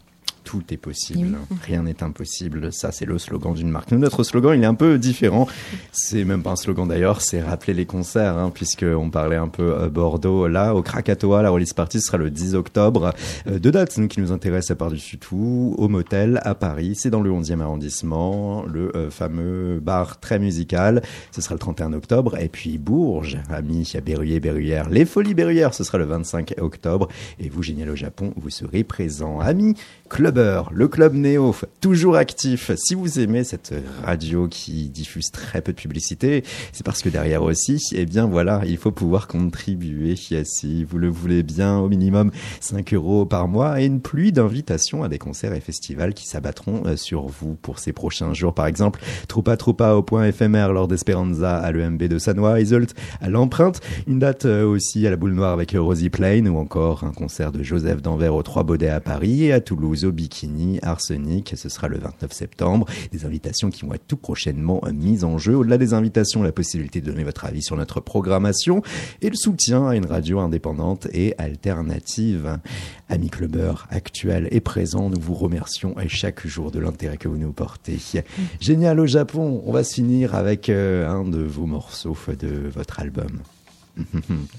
Tout 0.44 0.64
est 0.72 0.78
possible, 0.78 1.38
rien 1.64 1.84
n'est 1.84 2.04
impossible. 2.04 2.72
Ça, 2.74 2.91
c'est 2.91 3.06
le 3.06 3.18
slogan 3.18 3.54
d'une 3.54 3.70
marque. 3.70 3.91
Notre 3.91 4.24
slogan, 4.24 4.58
il 4.58 4.64
est 4.64 4.68
un 4.68 4.74
peu 4.74 4.98
différent. 4.98 5.48
C'est 5.91 6.24
même 6.24 6.44
pas 6.44 6.52
un 6.52 6.56
slogan 6.56 6.88
d'ailleurs, 6.88 7.22
c'est 7.22 7.41
rappeler 7.41 7.74
les 7.74 7.86
concerts, 7.86 8.38
hein, 8.38 8.52
puisqu'on 8.54 9.10
parlait 9.10 9.38
un 9.38 9.48
peu 9.48 9.74
euh, 9.74 9.89
Bordeaux. 9.89 10.48
Là, 10.48 10.76
au 10.76 10.82
Krakatoa, 10.82 11.41
la 11.41 11.50
release 11.50 11.74
party 11.74 12.02
sera 12.02 12.18
le 12.18 12.30
10 12.30 12.56
octobre. 12.56 13.14
Euh, 13.48 13.60
deux 13.60 13.72
dates, 13.72 13.98
nous, 13.98 14.08
qui 14.08 14.20
nous 14.20 14.32
intéressent 14.32 14.78
par-dessus 14.78 15.18
tout. 15.18 15.76
Au 15.78 15.88
Motel, 15.88 16.41
à 16.44 16.56
Paris, 16.56 16.96
c'est 16.96 17.10
dans 17.10 17.22
le 17.22 17.32
11e 17.32 17.62
arrondissement, 17.62 18.64
le 18.64 18.96
euh, 18.96 19.10
fameux 19.10 19.80
bar 19.82 20.20
très 20.20 20.39
musical. 20.39 21.02
Ce 21.32 21.41
sera 21.41 21.56
le 21.56 21.60
31 21.60 21.94
octobre. 21.94 22.38
Et 22.38 22.50
puis 22.50 22.78
Bourges, 22.78 23.38
amis, 23.50 23.91
à 23.96 24.02
Berruyer, 24.02 24.39
Berruyère. 24.39 24.89
Les 24.89 25.06
Folies 25.06 25.34
Berruyères, 25.34 25.74
ce 25.74 25.84
sera 25.84 25.98
le 25.98 26.06
25 26.06 26.56
octobre. 26.60 27.08
Et 27.39 27.50
vous, 27.50 27.64
Génial 27.64 27.89
au 27.89 27.96
Japon, 27.96 28.34
vous 28.36 28.50
serez 28.50 28.84
présents. 28.84 29.39
Amis, 29.39 29.76
Clubber, 30.14 30.70
le 30.72 30.88
club 30.88 31.16
Néo, 31.16 31.55
toujours 31.82 32.18
actif. 32.18 32.70
Si 32.76 32.93
vous 32.93 33.20
aimez 33.20 33.43
cette 33.43 33.74
radio 34.03 34.47
qui 34.47 34.88
diffuse 34.89 35.32
très 35.32 35.59
peu 35.59 35.72
de 35.72 35.78
publicité, 35.78 36.43
c'est 36.72 36.86
parce 36.86 37.01
que 37.01 37.09
derrière 37.09 37.41
aussi, 37.41 37.82
eh 37.95 38.05
bien 38.05 38.28
voilà, 38.28 38.61
il 38.68 38.78
faut 38.78 38.91
pouvoir 38.91 39.28
contribuer. 39.28 40.16
Si 40.45 40.84
vous 40.84 40.99
le 40.99 41.09
voulez 41.09 41.41
bien, 41.41 41.80
au 41.80 41.89
minimum 41.89 42.30
5 42.59 42.93
euros 42.93 43.26
par 43.26 43.47
mois 43.47 43.82
et 43.82 43.86
une 43.86 44.01
pluie 44.01 44.32
d'invitations 44.32 45.03
à 45.03 45.09
des 45.09 45.18
concerts 45.18 45.53
et 45.53 45.59
festivals 45.59 46.14
qui 46.14 46.28
s'abattront 46.28 46.84
euh, 46.86 46.95
sur 46.95 47.26
vous 47.26 47.55
pour 47.55 47.80
ces 47.80 47.91
prochains 47.91 48.36
jours. 48.36 48.53
Par 48.53 48.68
exemple, 48.68 49.01
Troupa 49.28 49.57
Troupa 49.57 49.93
au 49.93 50.03
point 50.03 50.28
éphémère 50.28 50.74
lors 50.74 50.88
d'Esperanza 50.88 51.57
à 51.57 51.72
l'EMB 51.72 52.03
de 52.03 52.20
Sanois, 52.20 52.59
Isolt 52.59 52.93
à 53.20 53.32
l'Empreinte, 53.32 53.82
une 54.05 54.20
date 54.20 54.45
euh, 54.45 54.64
aussi 54.64 55.07
à 55.07 55.09
la 55.09 55.16
Boule 55.16 55.34
Noire 55.34 55.53
avec 55.53 55.72
Rosie 55.76 56.11
Plain 56.11 56.45
ou 56.45 56.59
encore 56.59 57.03
un 57.03 57.14
concert 57.14 57.51
de 57.51 57.64
Joseph 57.64 58.03
d'Anvers 58.03 58.36
aux 58.36 58.43
Trois 58.43 58.61
Baudets 58.61 58.89
à 58.89 58.99
Paris 58.99 59.45
et 59.45 59.53
à 59.53 59.59
Toulouse 59.59 60.03
Bikini, 60.12 60.80
Arsenic, 60.82 61.54
ce 61.56 61.70
sera 61.70 61.88
le 61.88 61.97
29 61.97 62.32
septembre. 62.32 62.88
Des 63.12 63.26
invitations 63.26 63.70
qui 63.70 63.86
vont 63.86 63.93
être 63.93 64.08
tout 64.08 64.18
prochainement 64.18 64.82
euh, 64.86 64.93
mises 64.93 65.24
en 65.24 65.38
jeu. 65.38 65.56
Au-delà 65.56 65.78
des 65.78 65.93
invitations, 65.93 66.43
la 66.43 66.51
possibilité 66.51 67.01
de 67.01 67.12
donner 67.12 67.24
votre 67.24 67.45
avis 67.45 67.62
sur 67.62 67.76
notre 67.76 67.99
programmation 67.99 68.82
et 69.22 69.30
le 69.30 69.36
soutien 69.36 69.88
à 69.88 69.95
une 69.95 70.06
radio 70.06 70.39
indépendante 70.39 71.08
et 71.14 71.36
alternative. 71.38 72.60
Amis 73.10 73.30
clubbers 73.30 73.88
actuels 73.89 74.47
et 74.51 74.62
présents, 74.62 75.10
nous 75.10 75.20
vous 75.20 75.34
remercions 75.34 75.95
chaque 76.08 76.45
jour 76.47 76.72
de 76.72 76.80
l'intérêt 76.80 77.18
que 77.18 77.28
vous 77.28 77.38
nous 77.38 77.51
portez. 77.51 77.99
Génial 78.60 78.99
au 78.99 79.06
Japon, 79.06 79.62
on 79.66 79.72
va 79.72 79.84
se 79.84 79.95
finir 79.95 80.36
avec 80.36 80.70
euh, 80.70 81.08
un 81.08 81.24
de 81.24 81.41
vos 81.41 81.66
morceaux 81.66 82.16
de 82.39 82.70
votre 82.74 82.99
album. 82.99 83.41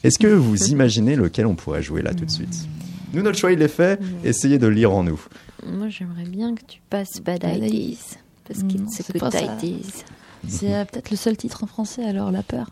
Est-ce 0.05 0.19
que 0.19 0.29
vous 0.29 0.69
imaginez 0.69 1.17
lequel 1.17 1.47
on 1.47 1.55
pourrait 1.55 1.83
jouer 1.83 2.03
là 2.03 2.15
tout 2.15 2.25
de 2.25 2.31
suite? 2.31 2.69
Nous, 3.15 3.23
notre 3.23 3.39
choix, 3.39 3.53
il 3.53 3.63
est 3.63 3.69
fait. 3.69 4.01
Essayez 4.25 4.59
de 4.59 4.67
lire 4.67 4.93
en 4.93 5.05
nous. 5.05 5.21
Moi, 5.67 5.89
j'aimerais 5.89 6.25
bien 6.25 6.55
que 6.55 6.63
tu 6.67 6.81
passes 6.91 7.21
Bad 7.23 7.45
Ideas. 7.45 8.17
Parce 8.47 8.63
que 8.63 8.75
c'est 8.91 9.11
good 9.13 9.21
pas 9.21 9.31
ça. 9.31 9.41
ideas. 9.63 10.05
C'est 10.47 10.75
euh, 10.75 10.85
peut-être 10.85 11.11
le 11.11 11.17
seul 11.17 11.37
titre 11.37 11.65
en 11.65 11.67
français, 11.67 12.05
alors 12.05 12.31
La 12.31 12.43
Peur. 12.43 12.69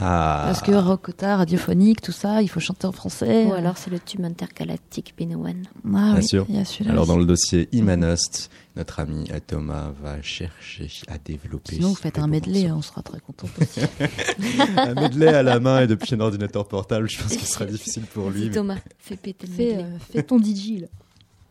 Ah. 0.00 0.42
Parce 0.46 0.62
que 0.62 0.72
Rocota, 0.72 1.36
radiophonique, 1.36 2.00
tout 2.00 2.12
ça, 2.12 2.42
il 2.42 2.48
faut 2.48 2.60
chanter 2.60 2.86
en 2.86 2.92
français. 2.92 3.44
Ou 3.46 3.52
alors 3.52 3.76
c'est 3.78 3.90
le 3.90 3.98
tube 4.00 4.24
intergalactique 4.24 5.14
Benowan. 5.18 5.64
Ah 5.66 5.78
Bien 5.84 6.14
oui, 6.16 6.24
sûr. 6.26 6.46
il 6.48 6.56
y 6.56 6.58
a 6.58 6.64
celui-là 6.64 6.90
Alors, 6.92 7.06
dans 7.06 7.16
le 7.16 7.24
dossier 7.24 7.68
Imanost, 7.72 8.50
notre 8.76 9.00
ami 9.00 9.28
Thomas 9.46 9.92
va 10.02 10.20
chercher 10.22 10.88
à 11.08 11.18
développer. 11.18 11.74
Sinon, 11.76 11.88
vous 11.90 11.94
faites 11.94 12.18
un 12.18 12.26
medley, 12.26 12.70
on 12.72 12.82
sera 12.82 13.02
très 13.02 13.20
content 13.20 13.46
aussi. 13.60 13.80
un 14.76 14.94
medley 14.94 15.28
à 15.28 15.42
la 15.42 15.60
main 15.60 15.80
et 15.82 15.86
depuis 15.86 16.14
un 16.14 16.20
ordinateur 16.20 16.66
portable, 16.66 17.08
je 17.08 17.18
pense 17.22 17.34
que 17.36 17.40
ce 17.42 17.46
sera 17.52 17.64
difficile 17.66 18.04
pour 18.04 18.30
lui. 18.30 18.46
Mais- 18.46 18.50
Thomas, 18.54 18.76
fais 18.98 19.16
péter 19.16 19.46
le 19.46 19.52
Fais, 19.52 19.66
medley. 19.66 19.84
euh, 19.84 19.98
fais 20.12 20.22
ton 20.22 20.38
DJ, 20.38 20.80
là. 20.80 20.86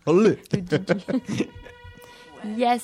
Allez. 0.07 0.37
Yes 2.57 2.81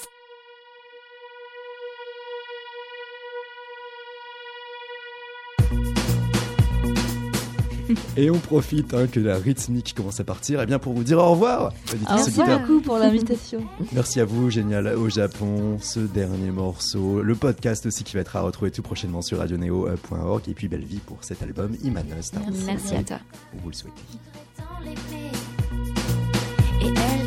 Et 8.15 8.31
on 8.31 8.39
profite 8.39 8.93
hein, 8.93 9.07
que 9.07 9.19
la 9.19 9.37
rythmique 9.37 9.93
commence 9.95 10.19
à 10.19 10.23
partir, 10.23 10.61
et 10.61 10.65
bien 10.65 10.79
pour 10.79 10.93
vous 10.93 11.03
dire 11.03 11.19
au 11.19 11.31
revoir. 11.31 11.71
Merci 12.09 12.31
beaucoup 12.31 12.81
pour 12.81 12.97
l'invitation. 12.97 13.61
Merci 13.93 14.19
à 14.19 14.25
vous, 14.25 14.49
génial 14.49 14.87
au 14.87 15.09
Japon, 15.09 15.77
ce 15.79 15.99
dernier 15.99 16.51
morceau, 16.51 17.21
le 17.21 17.35
podcast 17.35 17.85
aussi 17.85 18.03
qui 18.03 18.15
va 18.15 18.21
être 18.21 18.35
à 18.35 18.41
retrouver 18.41 18.71
tout 18.71 18.81
prochainement 18.81 19.21
sur 19.21 19.37
radioneo.org 19.37 20.43
et 20.47 20.53
puis 20.53 20.67
belle 20.67 20.85
vie 20.85 20.99
pour 21.05 21.23
cet 21.23 21.43
album 21.43 21.75
Imanost. 21.83 22.35
Merci. 22.35 22.63
Merci 22.65 22.95
à 22.95 23.03
toi. 23.03 23.19
On 23.55 23.61
vous 23.61 23.69
le 23.69 23.75
souhaite. 23.75 23.93
Et 26.81 26.85
elle 26.85 27.26